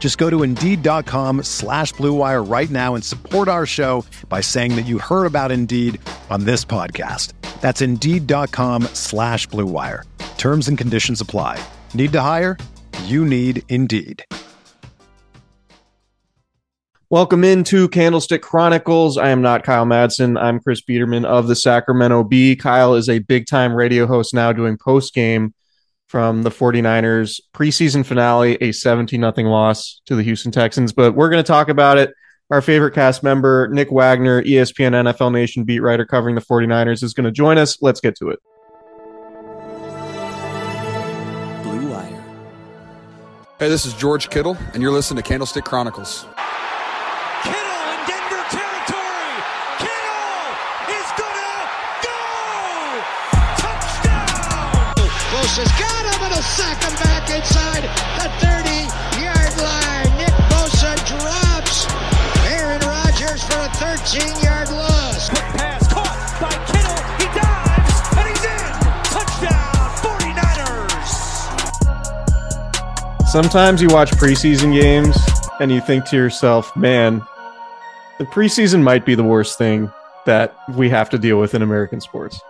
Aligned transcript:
Just 0.00 0.16
go 0.16 0.28
to 0.30 0.42
Indeed.com 0.42 1.44
slash 1.44 1.92
BlueWire 1.94 2.50
right 2.50 2.70
now 2.70 2.96
and 2.96 3.04
support 3.04 3.46
our 3.46 3.66
show 3.66 4.04
by 4.28 4.40
saying 4.40 4.74
that 4.74 4.86
you 4.86 4.98
heard 4.98 5.26
about 5.26 5.52
Indeed 5.52 6.00
on 6.30 6.44
this 6.44 6.64
podcast. 6.64 7.34
That's 7.60 7.82
Indeed.com 7.82 8.84
slash 8.94 9.46
BlueWire. 9.48 10.04
Terms 10.38 10.68
and 10.68 10.78
conditions 10.78 11.20
apply. 11.20 11.62
Need 11.92 12.12
to 12.12 12.20
hire? 12.22 12.56
You 13.04 13.26
need 13.26 13.62
Indeed. 13.68 14.24
Welcome 17.10 17.42
into 17.44 17.88
Candlestick 17.88 18.40
Chronicles. 18.40 19.18
I 19.18 19.30
am 19.30 19.42
not 19.42 19.64
Kyle 19.64 19.84
Madsen. 19.84 20.40
I'm 20.40 20.60
Chris 20.60 20.80
Biederman 20.80 21.24
of 21.24 21.48
the 21.48 21.56
Sacramento 21.56 22.24
Bee. 22.24 22.56
Kyle 22.56 22.94
is 22.94 23.08
a 23.08 23.18
big 23.18 23.46
time 23.46 23.74
radio 23.74 24.06
host 24.06 24.32
now 24.32 24.52
doing 24.52 24.78
post 24.78 25.12
game 25.12 25.52
from 26.10 26.42
the 26.42 26.50
49ers 26.50 27.40
preseason 27.54 28.04
finale, 28.04 28.56
a 28.60 28.72
17 28.72 29.20
0 29.20 29.48
loss 29.48 30.02
to 30.06 30.16
the 30.16 30.24
Houston 30.24 30.50
Texans. 30.50 30.92
But 30.92 31.14
we're 31.14 31.30
going 31.30 31.42
to 31.42 31.46
talk 31.46 31.68
about 31.68 31.98
it. 31.98 32.12
Our 32.50 32.60
favorite 32.60 32.94
cast 32.94 33.22
member, 33.22 33.68
Nick 33.68 33.92
Wagoner, 33.92 34.42
ESPN 34.42 34.90
NFL 34.90 35.30
Nation 35.30 35.62
beat 35.62 35.78
writer 35.78 36.04
covering 36.04 36.34
the 36.34 36.40
49ers, 36.40 37.04
is 37.04 37.14
going 37.14 37.26
to 37.26 37.30
join 37.30 37.58
us. 37.58 37.80
Let's 37.80 38.00
get 38.00 38.16
to 38.16 38.30
it. 38.30 38.40
Blue 41.62 41.92
Wire. 41.92 42.24
Hey, 43.60 43.68
this 43.68 43.86
is 43.86 43.94
George 43.94 44.30
Kittle, 44.30 44.58
and 44.74 44.82
you're 44.82 44.90
listening 44.90 45.22
to 45.22 45.28
Candlestick 45.28 45.64
Chronicles. 45.64 46.26
15 64.12 64.42
yard 64.42 64.68
loss. 64.70 65.28
Quick 65.28 65.40
pass 65.54 65.86
caught 65.92 66.38
by 66.40 66.50
Kittle. 66.66 66.98
He 67.20 67.26
dives 67.38 68.00
and 68.18 68.26
he's 68.28 68.44
in. 68.44 68.72
Touchdown 69.06 69.88
49ers. 73.20 73.28
Sometimes 73.28 73.80
you 73.80 73.86
watch 73.88 74.10
preseason 74.12 74.72
games 74.74 75.16
and 75.60 75.70
you 75.70 75.80
think 75.80 76.06
to 76.06 76.16
yourself, 76.16 76.74
man, 76.76 77.22
the 78.18 78.24
preseason 78.24 78.82
might 78.82 79.06
be 79.06 79.14
the 79.14 79.22
worst 79.22 79.56
thing 79.58 79.92
that 80.26 80.56
we 80.70 80.88
have 80.90 81.08
to 81.10 81.18
deal 81.18 81.38
with 81.38 81.54
in 81.54 81.62
American 81.62 82.00
sports. 82.00 82.40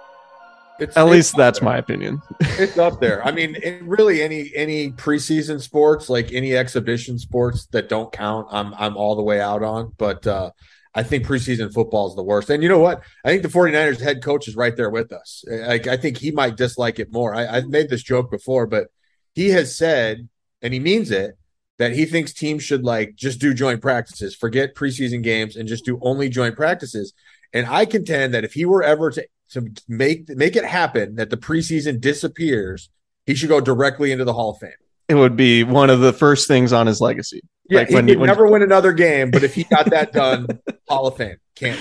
It's, 0.79 0.97
At 0.97 1.03
it's 1.03 1.11
least 1.11 1.37
that's 1.37 1.59
there. 1.59 1.69
my 1.69 1.77
opinion. 1.77 2.23
it's 2.41 2.79
up 2.79 3.01
there. 3.01 3.23
I 3.23 3.33
mean, 3.33 3.59
really, 3.83 4.23
any 4.23 4.51
any 4.55 4.93
preseason 4.93 5.61
sports, 5.61 6.09
like 6.09 6.33
any 6.33 6.57
exhibition 6.57 7.19
sports 7.19 7.67
that 7.73 7.91
don't 7.91 8.11
count, 8.11 8.47
I'm 8.51 8.73
I'm 8.73 8.97
all 8.97 9.15
the 9.15 9.23
way 9.23 9.43
out 9.43 9.63
on. 9.63 9.93
But 9.99 10.27
uh, 10.27 10.53
I 10.95 11.03
think 11.03 11.25
preseason 11.25 11.73
football 11.73 12.09
is 12.09 12.17
the 12.17 12.23
worst. 12.23 12.51
And 12.51 12.63
you 12.63 12.69
know 12.69 12.79
what? 12.79 13.03
I 13.25 13.31
think 13.31 13.43
the 13.43 13.49
49ers 13.49 14.01
head 14.01 14.23
coach 14.23 14.49
is 14.49 14.57
right 14.57 14.77
there 14.77 14.91
with 14.91 15.13
us. 15.13 15.45
Like 15.49 15.87
I 15.87 15.97
think 15.97 16.19
he 16.19 16.31
might 16.33 16.57
dislike 16.57 16.99
it 16.99 17.13
more. 17.13 17.35
I, 17.35 17.47
I've 17.47 17.69
made 17.69 17.89
this 17.89 18.03
joke 18.03 18.31
before, 18.31 18.67
but 18.67 18.89
he 19.35 19.51
has 19.51 19.77
said, 19.77 20.29
and 20.63 20.75
he 20.75 20.81
means 20.81 21.11
it, 21.11 21.39
that 21.79 21.93
he 21.93 22.05
thinks 22.05 22.33
teams 22.33 22.63
should 22.63 22.85
like 22.85 23.15
just 23.15 23.41
do 23.41 23.55
joint 23.55 23.81
practices, 23.81 24.35
forget 24.35 24.75
preseason 24.75 25.23
games, 25.23 25.57
and 25.57 25.69
just 25.69 25.85
do 25.85 25.99
only 26.03 26.29
joint 26.29 26.57
practices. 26.57 27.15
And 27.53 27.67
I 27.67 27.85
contend 27.87 28.35
that 28.35 28.45
if 28.45 28.53
he 28.53 28.65
were 28.65 28.83
ever 28.83 29.11
to 29.13 29.27
to 29.53 29.67
make 29.89 30.29
make 30.29 30.57
it 30.57 30.65
happen 30.65 31.17
that 31.17 31.31
the 31.31 31.37
preseason 31.37 32.01
disappears, 32.01 32.91
he 33.27 33.35
should 33.35 33.49
go 33.49 33.61
directly 33.61 34.13
into 34.13 34.25
the 34.25 34.35
Hall 34.35 34.51
of 34.51 34.59
Fame. 34.59 34.71
It 35.11 35.15
would 35.15 35.37
be 35.37 35.65
one 35.65 35.91
of 35.91 35.99
the 35.99 36.13
first 36.13 36.47
things 36.47 36.73
on 36.73 36.87
his 36.87 37.01
legacy. 37.01 37.41
Yeah, 37.69 37.81
like 37.81 37.89
he 37.89 37.95
when, 37.95 38.07
could 38.07 38.19
when, 38.19 38.29
never 38.29 38.47
win 38.47 38.63
another 38.63 38.93
game, 38.93 39.33
but 39.33 39.43
if 39.43 39.55
he 39.55 39.65
got 39.65 39.91
that 39.91 40.13
done, 40.13 40.47
Hall 40.89 41.09
of 41.09 41.17
Fame 41.17 41.39
can't. 41.57 41.79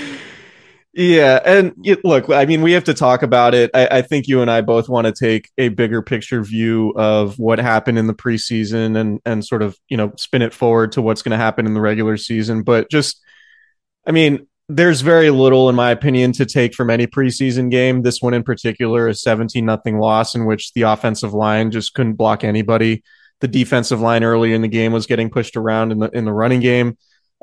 Yeah, 0.93 1.39
and 1.45 1.73
look, 2.03 2.29
I 2.31 2.45
mean, 2.45 2.63
we 2.63 2.71
have 2.71 2.85
to 2.85 2.95
talk 2.95 3.21
about 3.21 3.53
it. 3.53 3.69
I, 3.75 3.87
I, 3.87 4.01
think 4.01 4.27
you 4.27 4.41
and 4.41 4.49
I 4.49 4.61
both 4.61 4.89
want 4.89 5.05
to 5.05 5.13
take 5.13 5.51
a 5.59 5.69
bigger 5.69 6.01
picture 6.01 6.43
view 6.43 6.93
of 6.95 7.37
what 7.37 7.59
happened 7.59 7.99
in 7.99 8.07
the 8.07 8.15
preseason 8.15 8.99
and 8.99 9.19
and 9.23 9.45
sort 9.45 9.61
of 9.61 9.77
you 9.87 9.95
know 9.95 10.11
spin 10.17 10.41
it 10.41 10.53
forward 10.53 10.93
to 10.93 11.03
what's 11.03 11.21
going 11.21 11.31
to 11.31 11.37
happen 11.37 11.67
in 11.67 11.75
the 11.75 11.81
regular 11.81 12.17
season. 12.17 12.63
But 12.63 12.89
just, 12.89 13.21
I 14.07 14.11
mean, 14.11 14.47
there's 14.67 15.01
very 15.01 15.29
little, 15.29 15.69
in 15.69 15.75
my 15.75 15.91
opinion, 15.91 16.31
to 16.33 16.45
take 16.45 16.73
from 16.73 16.89
any 16.89 17.05
preseason 17.05 17.69
game. 17.69 18.01
This 18.01 18.21
one 18.21 18.33
in 18.33 18.43
particular, 18.43 19.07
a 19.07 19.13
17 19.13 19.63
nothing 19.63 19.99
loss 19.99 20.33
in 20.35 20.45
which 20.45 20.73
the 20.73 20.83
offensive 20.83 21.33
line 21.33 21.71
just 21.71 21.93
couldn't 21.93 22.13
block 22.13 22.43
anybody. 22.43 23.03
The 23.41 23.47
defensive 23.47 24.01
line 24.01 24.23
earlier 24.23 24.53
in 24.53 24.61
the 24.61 24.67
game 24.67 24.91
was 24.91 25.05
getting 25.05 25.29
pushed 25.29 25.55
around 25.55 25.91
in 25.91 25.99
the 25.99 26.09
in 26.09 26.25
the 26.25 26.33
running 26.33 26.59
game. 26.59 26.97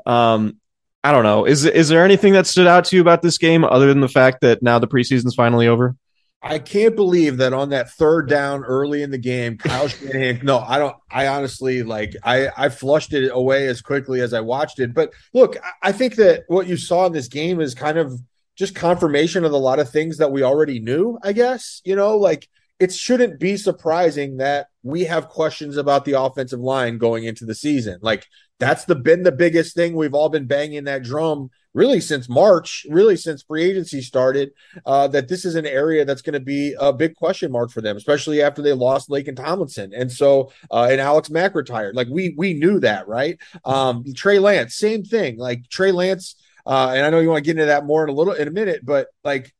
Um, 0.05 0.57
I 1.03 1.11
don't 1.11 1.23
know. 1.23 1.45
Is 1.45 1.65
is 1.65 1.89
there 1.89 2.03
anything 2.03 2.33
that 2.33 2.47
stood 2.47 2.67
out 2.67 2.85
to 2.85 2.95
you 2.95 3.01
about 3.01 3.21
this 3.21 3.37
game 3.37 3.63
other 3.63 3.87
than 3.87 4.01
the 4.01 4.07
fact 4.07 4.41
that 4.41 4.61
now 4.61 4.79
the 4.79 4.87
preseason's 4.87 5.35
finally 5.35 5.67
over? 5.67 5.95
I 6.41 6.59
can't 6.59 6.95
believe 6.95 7.37
that 7.37 7.53
on 7.53 7.69
that 7.69 7.89
third 7.91 8.29
down 8.29 8.63
early 8.63 9.01
in 9.01 9.09
the 9.09 9.17
game, 9.17 9.57
Kyle 9.57 9.87
Shanahan. 9.87 10.41
no, 10.43 10.59
I 10.59 10.77
don't. 10.77 10.95
I 11.09 11.27
honestly 11.27 11.83
like. 11.83 12.15
I 12.23 12.49
I 12.55 12.69
flushed 12.69 13.13
it 13.13 13.31
away 13.33 13.67
as 13.67 13.81
quickly 13.81 14.21
as 14.21 14.33
I 14.33 14.41
watched 14.41 14.79
it. 14.79 14.93
But 14.93 15.13
look, 15.33 15.57
I 15.81 15.91
think 15.91 16.15
that 16.15 16.43
what 16.47 16.67
you 16.67 16.77
saw 16.77 17.05
in 17.05 17.13
this 17.13 17.27
game 17.27 17.59
is 17.59 17.73
kind 17.73 17.97
of 17.97 18.19
just 18.55 18.75
confirmation 18.75 19.45
of 19.45 19.51
a 19.51 19.57
lot 19.57 19.79
of 19.79 19.89
things 19.89 20.17
that 20.17 20.31
we 20.31 20.43
already 20.43 20.79
knew. 20.79 21.17
I 21.23 21.33
guess 21.33 21.81
you 21.83 21.95
know, 21.95 22.17
like 22.17 22.47
it 22.79 22.93
shouldn't 22.93 23.39
be 23.39 23.57
surprising 23.57 24.37
that 24.37 24.67
we 24.87 25.03
have 25.03 25.27
questions 25.27 25.75
about 25.77 26.05
the 26.05 26.19
offensive 26.19 26.59
line 26.59 26.97
going 26.97 27.25
into 27.25 27.45
the 27.45 27.53
season. 27.53 27.99
Like 28.01 28.25
that's 28.59 28.85
the 28.85 28.95
been 28.95 29.23
the 29.23 29.31
biggest 29.31 29.75
thing 29.75 29.95
we've 29.95 30.13
all 30.13 30.29
been 30.29 30.47
banging 30.47 30.85
that 30.85 31.03
drum 31.03 31.49
really 31.73 31.99
since 31.99 32.27
March, 32.27 32.87
really 32.89 33.15
since 33.15 33.43
free 33.43 33.63
agency 33.63 34.01
started, 34.01 34.51
uh, 34.85 35.07
that 35.09 35.27
this 35.27 35.45
is 35.45 35.55
an 35.55 35.65
area 35.65 36.05
that's 36.05 36.23
going 36.23 36.33
to 36.33 36.39
be 36.39 36.75
a 36.79 36.91
big 36.91 37.15
question 37.15 37.51
mark 37.51 37.69
for 37.69 37.81
them, 37.81 37.97
especially 37.97 38.41
after 38.41 38.61
they 38.61 38.73
lost 38.73 39.09
Laken 39.09 39.35
Tomlinson. 39.35 39.93
And 39.93 40.11
so, 40.11 40.51
uh, 40.71 40.87
and 40.89 40.99
Alex 40.99 41.29
Mack 41.29 41.53
retired. 41.53 41.95
Like 41.95 42.07
we, 42.09 42.33
we 42.37 42.53
knew 42.53 42.79
that, 42.79 43.07
right? 43.07 43.37
Um, 43.63 44.05
Trey 44.15 44.39
Lance, 44.39 44.75
same 44.75 45.03
thing. 45.03 45.37
Like 45.37 45.69
Trey 45.69 45.91
Lance, 45.91 46.35
uh, 46.65 46.93
and 46.95 47.05
I 47.05 47.09
know 47.11 47.19
you 47.19 47.29
want 47.29 47.43
to 47.43 47.45
get 47.45 47.57
into 47.57 47.67
that 47.67 47.85
more 47.85 48.03
in 48.03 48.09
a 48.09 48.13
little, 48.13 48.33
in 48.33 48.47
a 48.47 48.51
minute, 48.51 48.83
but 48.83 49.07
like, 49.23 49.53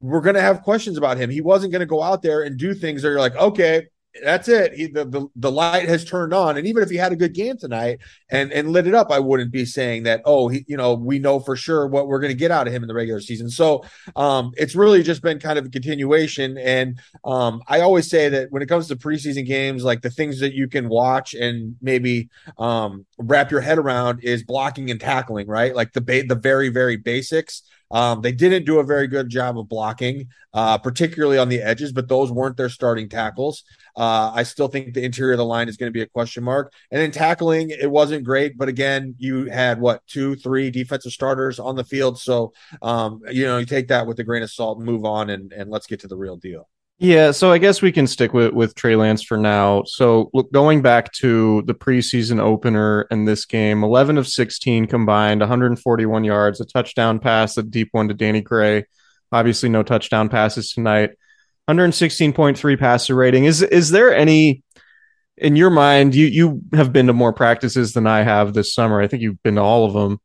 we're 0.00 0.20
going 0.20 0.34
to 0.34 0.40
have 0.40 0.62
questions 0.62 0.98
about 0.98 1.16
him. 1.16 1.30
He 1.30 1.40
wasn't 1.40 1.70
going 1.70 1.80
to 1.80 1.86
go 1.86 2.02
out 2.02 2.22
there 2.22 2.42
and 2.42 2.58
do 2.58 2.74
things 2.74 3.02
that 3.02 3.08
you're 3.08 3.20
like, 3.20 3.36
okay, 3.36 3.86
that's 4.22 4.48
it. 4.48 4.74
He, 4.74 4.86
the, 4.88 5.04
the 5.04 5.26
the 5.36 5.50
light 5.50 5.88
has 5.88 6.04
turned 6.04 6.34
on, 6.34 6.58
and 6.58 6.66
even 6.66 6.82
if 6.82 6.90
he 6.90 6.96
had 6.96 7.12
a 7.12 7.16
good 7.16 7.32
game 7.32 7.56
tonight 7.56 8.00
and 8.30 8.52
and 8.52 8.70
lit 8.70 8.86
it 8.86 8.94
up, 8.94 9.10
I 9.10 9.18
wouldn't 9.18 9.50
be 9.50 9.64
saying 9.64 10.02
that. 10.02 10.20
Oh, 10.24 10.48
he, 10.48 10.64
you 10.68 10.76
know, 10.76 10.94
we 10.94 11.18
know 11.18 11.40
for 11.40 11.56
sure 11.56 11.86
what 11.86 12.08
we're 12.08 12.20
going 12.20 12.32
to 12.32 12.38
get 12.38 12.50
out 12.50 12.66
of 12.66 12.74
him 12.74 12.82
in 12.82 12.88
the 12.88 12.94
regular 12.94 13.20
season. 13.20 13.48
So, 13.48 13.84
um, 14.14 14.52
it's 14.56 14.74
really 14.74 15.02
just 15.02 15.22
been 15.22 15.38
kind 15.38 15.58
of 15.58 15.66
a 15.66 15.70
continuation. 15.70 16.58
And 16.58 17.00
um, 17.24 17.62
I 17.66 17.80
always 17.80 18.10
say 18.10 18.28
that 18.28 18.50
when 18.50 18.62
it 18.62 18.66
comes 18.66 18.88
to 18.88 18.96
preseason 18.96 19.46
games, 19.46 19.82
like 19.82 20.02
the 20.02 20.10
things 20.10 20.40
that 20.40 20.52
you 20.52 20.68
can 20.68 20.88
watch 20.88 21.34
and 21.34 21.76
maybe 21.80 22.28
um 22.58 23.06
wrap 23.18 23.50
your 23.50 23.60
head 23.60 23.78
around 23.78 24.22
is 24.22 24.42
blocking 24.42 24.90
and 24.90 25.00
tackling, 25.00 25.46
right? 25.46 25.74
Like 25.74 25.92
the 25.92 26.00
ba- 26.02 26.24
the 26.24 26.34
very 26.34 26.68
very 26.68 26.96
basics. 26.96 27.62
Um, 27.92 28.22
they 28.22 28.32
didn't 28.32 28.64
do 28.64 28.78
a 28.78 28.84
very 28.84 29.06
good 29.06 29.28
job 29.28 29.58
of 29.58 29.68
blocking, 29.68 30.28
uh, 30.54 30.78
particularly 30.78 31.38
on 31.38 31.48
the 31.48 31.62
edges, 31.62 31.92
but 31.92 32.08
those 32.08 32.32
weren't 32.32 32.56
their 32.56 32.68
starting 32.68 33.08
tackles. 33.08 33.64
Uh, 33.96 34.32
I 34.34 34.42
still 34.42 34.68
think 34.68 34.94
the 34.94 35.04
interior 35.04 35.32
of 35.32 35.38
the 35.38 35.44
line 35.44 35.68
is 35.68 35.76
going 35.76 35.92
to 35.92 35.96
be 35.96 36.02
a 36.02 36.06
question 36.06 36.42
mark. 36.42 36.72
And 36.90 37.00
then 37.00 37.10
tackling, 37.10 37.70
it 37.70 37.90
wasn't 37.90 38.24
great, 38.24 38.56
but 38.56 38.68
again, 38.68 39.14
you 39.18 39.46
had 39.46 39.80
what 39.80 40.06
two, 40.06 40.34
three 40.36 40.70
defensive 40.70 41.12
starters 41.12 41.58
on 41.58 41.76
the 41.76 41.84
field, 41.84 42.18
so 42.18 42.52
um, 42.80 43.20
you 43.30 43.44
know 43.44 43.58
you 43.58 43.66
take 43.66 43.88
that 43.88 44.06
with 44.06 44.18
a 44.18 44.24
grain 44.24 44.42
of 44.42 44.50
salt 44.50 44.78
and 44.78 44.86
move 44.86 45.04
on, 45.04 45.30
and 45.30 45.52
and 45.52 45.70
let's 45.70 45.86
get 45.86 46.00
to 46.00 46.08
the 46.08 46.16
real 46.16 46.36
deal. 46.36 46.68
Yeah, 47.02 47.32
so 47.32 47.50
I 47.50 47.58
guess 47.58 47.82
we 47.82 47.90
can 47.90 48.06
stick 48.06 48.32
with 48.32 48.52
with 48.52 48.76
Trey 48.76 48.94
Lance 48.94 49.24
for 49.24 49.36
now. 49.36 49.82
So 49.86 50.30
look, 50.32 50.52
going 50.52 50.82
back 50.82 51.10
to 51.14 51.62
the 51.62 51.74
preseason 51.74 52.38
opener 52.38 53.08
and 53.10 53.26
this 53.26 53.44
game, 53.44 53.82
eleven 53.82 54.18
of 54.18 54.28
sixteen 54.28 54.86
combined, 54.86 55.40
141 55.40 56.22
yards, 56.22 56.60
a 56.60 56.64
touchdown 56.64 57.18
pass, 57.18 57.56
a 57.56 57.64
deep 57.64 57.88
one 57.90 58.06
to 58.06 58.14
Danny 58.14 58.40
Gray. 58.40 58.84
Obviously, 59.32 59.68
no 59.68 59.82
touchdown 59.82 60.28
passes 60.28 60.70
tonight. 60.70 61.10
116.3 61.68 62.78
passer 62.78 63.16
rating. 63.16 63.46
Is 63.46 63.62
is 63.62 63.90
there 63.90 64.14
any 64.14 64.62
in 65.36 65.56
your 65.56 65.70
mind? 65.70 66.14
You 66.14 66.26
you 66.26 66.62
have 66.72 66.92
been 66.92 67.08
to 67.08 67.12
more 67.12 67.32
practices 67.32 67.94
than 67.94 68.06
I 68.06 68.22
have 68.22 68.54
this 68.54 68.72
summer. 68.72 69.00
I 69.00 69.08
think 69.08 69.24
you've 69.24 69.42
been 69.42 69.56
to 69.56 69.60
all 69.60 69.86
of 69.86 69.92
them. 69.92 70.20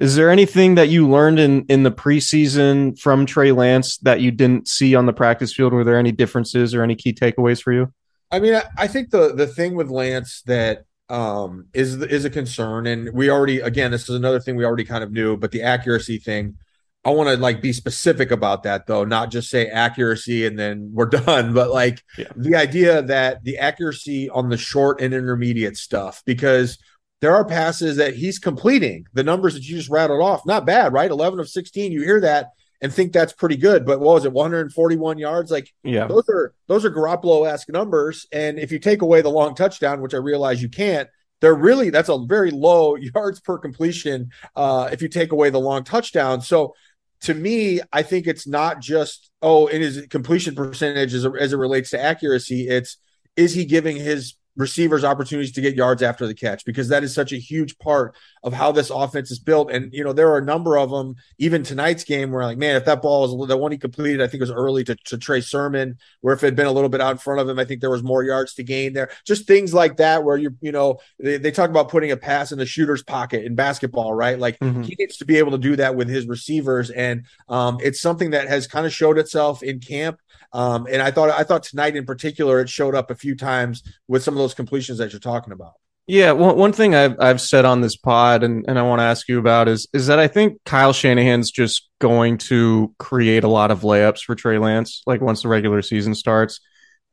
Is 0.00 0.16
there 0.16 0.30
anything 0.30 0.76
that 0.76 0.88
you 0.88 1.06
learned 1.06 1.38
in 1.38 1.66
in 1.66 1.82
the 1.82 1.92
preseason 1.92 2.98
from 2.98 3.26
Trey 3.26 3.52
Lance 3.52 3.98
that 3.98 4.22
you 4.22 4.30
didn't 4.30 4.66
see 4.66 4.94
on 4.94 5.04
the 5.04 5.12
practice 5.12 5.52
field? 5.52 5.74
Were 5.74 5.84
there 5.84 5.98
any 5.98 6.10
differences 6.10 6.74
or 6.74 6.82
any 6.82 6.96
key 6.96 7.12
takeaways 7.12 7.62
for 7.62 7.70
you? 7.72 7.92
I 8.30 8.40
mean, 8.40 8.54
I, 8.54 8.62
I 8.78 8.86
think 8.86 9.10
the 9.10 9.34
the 9.34 9.46
thing 9.46 9.74
with 9.74 9.90
Lance 9.90 10.40
that 10.46 10.86
um, 11.10 11.66
is 11.74 12.00
is 12.02 12.24
a 12.24 12.30
concern, 12.30 12.86
and 12.86 13.12
we 13.12 13.28
already 13.28 13.60
again, 13.60 13.90
this 13.90 14.08
is 14.08 14.16
another 14.16 14.40
thing 14.40 14.56
we 14.56 14.64
already 14.64 14.84
kind 14.84 15.04
of 15.04 15.12
knew, 15.12 15.36
but 15.36 15.52
the 15.52 15.62
accuracy 15.62 16.18
thing. 16.18 16.56
I 17.02 17.10
want 17.10 17.30
to 17.30 17.36
like 17.38 17.62
be 17.62 17.72
specific 17.72 18.30
about 18.30 18.64
that 18.64 18.86
though, 18.86 19.04
not 19.04 19.30
just 19.30 19.48
say 19.48 19.68
accuracy 19.68 20.44
and 20.44 20.58
then 20.58 20.90
we're 20.92 21.06
done, 21.08 21.54
but 21.54 21.70
like 21.70 22.02
yeah. 22.18 22.26
the 22.36 22.56
idea 22.56 23.00
that 23.00 23.42
the 23.42 23.56
accuracy 23.56 24.28
on 24.28 24.50
the 24.50 24.58
short 24.58 25.00
and 25.00 25.14
intermediate 25.14 25.78
stuff, 25.78 26.22
because 26.26 26.76
there 27.20 27.34
are 27.34 27.44
passes 27.44 27.96
that 27.96 28.14
he's 28.14 28.38
completing. 28.38 29.06
The 29.12 29.24
numbers 29.24 29.54
that 29.54 29.62
you 29.62 29.76
just 29.76 29.90
rattled 29.90 30.22
off, 30.22 30.46
not 30.46 30.66
bad, 30.66 30.92
right? 30.92 31.10
11 31.10 31.38
of 31.38 31.48
16. 31.48 31.92
You 31.92 32.02
hear 32.02 32.20
that 32.20 32.50
and 32.80 32.92
think 32.92 33.12
that's 33.12 33.32
pretty 33.32 33.56
good. 33.56 33.84
But 33.84 34.00
what 34.00 34.14
was 34.14 34.24
it, 34.24 34.32
141 34.32 35.18
yards? 35.18 35.50
Like, 35.50 35.72
yeah, 35.82 36.06
those 36.06 36.28
are 36.28 36.54
those 36.66 36.84
are 36.84 36.90
Garoppolo 36.90 37.50
esque 37.50 37.68
numbers. 37.68 38.26
And 38.32 38.58
if 38.58 38.72
you 38.72 38.78
take 38.78 39.02
away 39.02 39.20
the 39.20 39.28
long 39.28 39.54
touchdown, 39.54 40.00
which 40.00 40.14
I 40.14 40.18
realize 40.18 40.62
you 40.62 40.68
can't, 40.68 41.08
they're 41.40 41.54
really 41.54 41.90
that's 41.90 42.08
a 42.08 42.18
very 42.18 42.50
low 42.50 42.96
yards 43.14 43.40
per 43.40 43.58
completion 43.58 44.30
uh, 44.56 44.88
if 44.90 45.02
you 45.02 45.08
take 45.08 45.32
away 45.32 45.50
the 45.50 45.60
long 45.60 45.84
touchdown. 45.84 46.40
So 46.40 46.74
to 47.22 47.34
me, 47.34 47.80
I 47.92 48.02
think 48.02 48.26
it's 48.26 48.46
not 48.46 48.80
just 48.80 49.30
oh, 49.42 49.66
in 49.66 49.82
his 49.82 50.06
completion 50.08 50.54
percentage 50.54 51.12
as, 51.12 51.26
as 51.38 51.52
it 51.52 51.56
relates 51.56 51.90
to 51.90 52.00
accuracy. 52.00 52.68
It's 52.68 52.96
is 53.36 53.54
he 53.54 53.64
giving 53.64 53.96
his 53.96 54.34
receivers 54.60 55.04
opportunities 55.04 55.52
to 55.52 55.60
get 55.60 55.74
yards 55.74 56.02
after 56.02 56.26
the 56.26 56.34
catch 56.34 56.64
because 56.64 56.88
that 56.88 57.02
is 57.02 57.14
such 57.14 57.32
a 57.32 57.36
huge 57.36 57.78
part 57.78 58.14
of 58.42 58.52
how 58.52 58.70
this 58.70 58.90
offense 58.90 59.30
is 59.30 59.38
built. 59.38 59.70
And 59.70 59.92
you 59.92 60.04
know, 60.04 60.12
there 60.12 60.30
are 60.30 60.38
a 60.38 60.44
number 60.44 60.76
of 60.76 60.90
them, 60.90 61.16
even 61.38 61.62
tonight's 61.62 62.04
game, 62.04 62.30
where 62.30 62.44
like, 62.44 62.58
man, 62.58 62.76
if 62.76 62.84
that 62.84 63.00
ball 63.00 63.22
was 63.22 63.48
the 63.48 63.56
one 63.56 63.72
he 63.72 63.78
completed, 63.78 64.20
I 64.20 64.26
think 64.26 64.40
it 64.40 64.42
was 64.42 64.50
early 64.50 64.84
to, 64.84 64.94
to 65.06 65.18
Trey 65.18 65.40
Sermon, 65.40 65.98
where 66.20 66.34
if 66.34 66.42
it 66.42 66.48
had 66.48 66.56
been 66.56 66.66
a 66.66 66.72
little 66.72 66.90
bit 66.90 67.00
out 67.00 67.12
in 67.12 67.18
front 67.18 67.40
of 67.40 67.48
him, 67.48 67.58
I 67.58 67.64
think 67.64 67.80
there 67.80 67.90
was 67.90 68.02
more 68.02 68.22
yards 68.22 68.54
to 68.54 68.62
gain 68.62 68.92
there. 68.92 69.10
Just 69.26 69.46
things 69.46 69.72
like 69.72 69.96
that 69.96 70.24
where 70.24 70.36
you 70.36 70.54
you 70.60 70.72
know, 70.72 70.98
they, 71.18 71.38
they 71.38 71.50
talk 71.50 71.70
about 71.70 71.88
putting 71.88 72.10
a 72.10 72.16
pass 72.16 72.52
in 72.52 72.58
the 72.58 72.66
shooter's 72.66 73.02
pocket 73.02 73.44
in 73.44 73.54
basketball, 73.54 74.12
right? 74.12 74.38
Like 74.38 74.58
mm-hmm. 74.58 74.82
he 74.82 74.94
needs 74.98 75.16
to 75.18 75.24
be 75.24 75.38
able 75.38 75.52
to 75.52 75.58
do 75.58 75.76
that 75.76 75.96
with 75.96 76.08
his 76.08 76.26
receivers. 76.26 76.90
And 76.90 77.24
um, 77.48 77.78
it's 77.82 78.00
something 78.00 78.30
that 78.30 78.48
has 78.48 78.66
kind 78.66 78.84
of 78.84 78.92
showed 78.92 79.18
itself 79.18 79.62
in 79.62 79.80
camp. 79.80 80.20
Um, 80.52 80.86
and 80.90 81.00
I 81.00 81.10
thought 81.10 81.30
I 81.30 81.44
thought 81.44 81.62
tonight 81.62 81.94
in 81.94 82.04
particular 82.04 82.60
it 82.60 82.68
showed 82.68 82.94
up 82.94 83.10
a 83.10 83.14
few 83.14 83.36
times 83.36 83.82
with 84.08 84.22
some 84.22 84.34
of 84.34 84.38
those 84.38 84.49
completions 84.54 84.98
that 84.98 85.12
you're 85.12 85.20
talking 85.20 85.52
about. 85.52 85.72
Yeah, 86.06 86.32
one, 86.32 86.56
one 86.56 86.72
thing 86.72 86.94
I've 86.94 87.14
I've 87.20 87.40
said 87.40 87.64
on 87.64 87.82
this 87.82 87.96
pod 87.96 88.42
and, 88.42 88.64
and 88.66 88.78
I 88.78 88.82
want 88.82 88.98
to 88.98 89.04
ask 89.04 89.28
you 89.28 89.38
about 89.38 89.68
is 89.68 89.86
is 89.92 90.08
that 90.08 90.18
I 90.18 90.26
think 90.26 90.58
Kyle 90.64 90.92
Shanahan's 90.92 91.52
just 91.52 91.88
going 92.00 92.38
to 92.38 92.92
create 92.98 93.44
a 93.44 93.48
lot 93.48 93.70
of 93.70 93.82
layups 93.82 94.22
for 94.24 94.34
Trey 94.34 94.58
Lance, 94.58 95.02
like 95.06 95.20
once 95.20 95.42
the 95.42 95.48
regular 95.48 95.82
season 95.82 96.14
starts. 96.16 96.60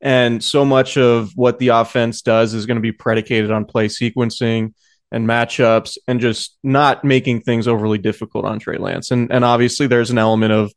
And 0.02 0.44
so 0.44 0.66
much 0.66 0.98
of 0.98 1.32
what 1.36 1.60
the 1.60 1.70
offense 1.70 2.22
does 2.22 2.54
is 2.54 2.66
going 2.66 2.78
to 2.78 2.82
be 2.82 2.92
predicated 2.92 3.52
on 3.52 3.66
play 3.66 3.88
sequencing 3.88 4.74
and 5.12 5.28
matchups 5.28 5.98
and 6.08 6.20
just 6.20 6.58
not 6.64 7.04
making 7.04 7.42
things 7.42 7.68
overly 7.68 7.98
difficult 7.98 8.46
on 8.46 8.58
Trey 8.58 8.78
Lance. 8.78 9.12
And 9.12 9.32
and 9.32 9.46
obviously 9.46 9.86
there's 9.86 10.10
an 10.10 10.18
element 10.18 10.54
of 10.54 10.74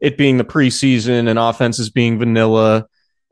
it 0.00 0.18
being 0.18 0.38
the 0.38 0.44
preseason 0.44 1.28
and 1.28 1.38
offenses 1.38 1.90
being 1.90 2.18
vanilla 2.18 2.86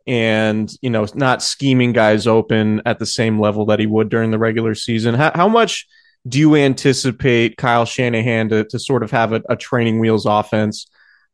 and 0.08 0.72
you 0.81 0.88
know 0.88 1.06
not 1.14 1.43
scheming 1.43 1.93
guys 1.93 2.26
open 2.26 2.81
at 2.87 2.99
the 2.99 3.06
same 3.06 3.38
level 3.38 3.66
that 3.66 3.78
he 3.78 3.87
would 3.87 4.08
during 4.08 4.31
the 4.31 4.38
regular 4.38 4.75
season. 4.75 5.14
How, 5.14 5.31
how 5.34 5.49
much 5.49 5.87
do 6.26 6.38
you 6.38 6.56
anticipate 6.56 7.56
kyle 7.56 7.84
shanahan 7.84 8.49
to, 8.49 8.64
to 8.64 8.78
sort 8.78 9.02
of 9.02 9.10
have 9.10 9.32
a, 9.32 9.43
a 9.49 9.56
training 9.56 10.00
wheels 10.00 10.26
offense 10.26 10.88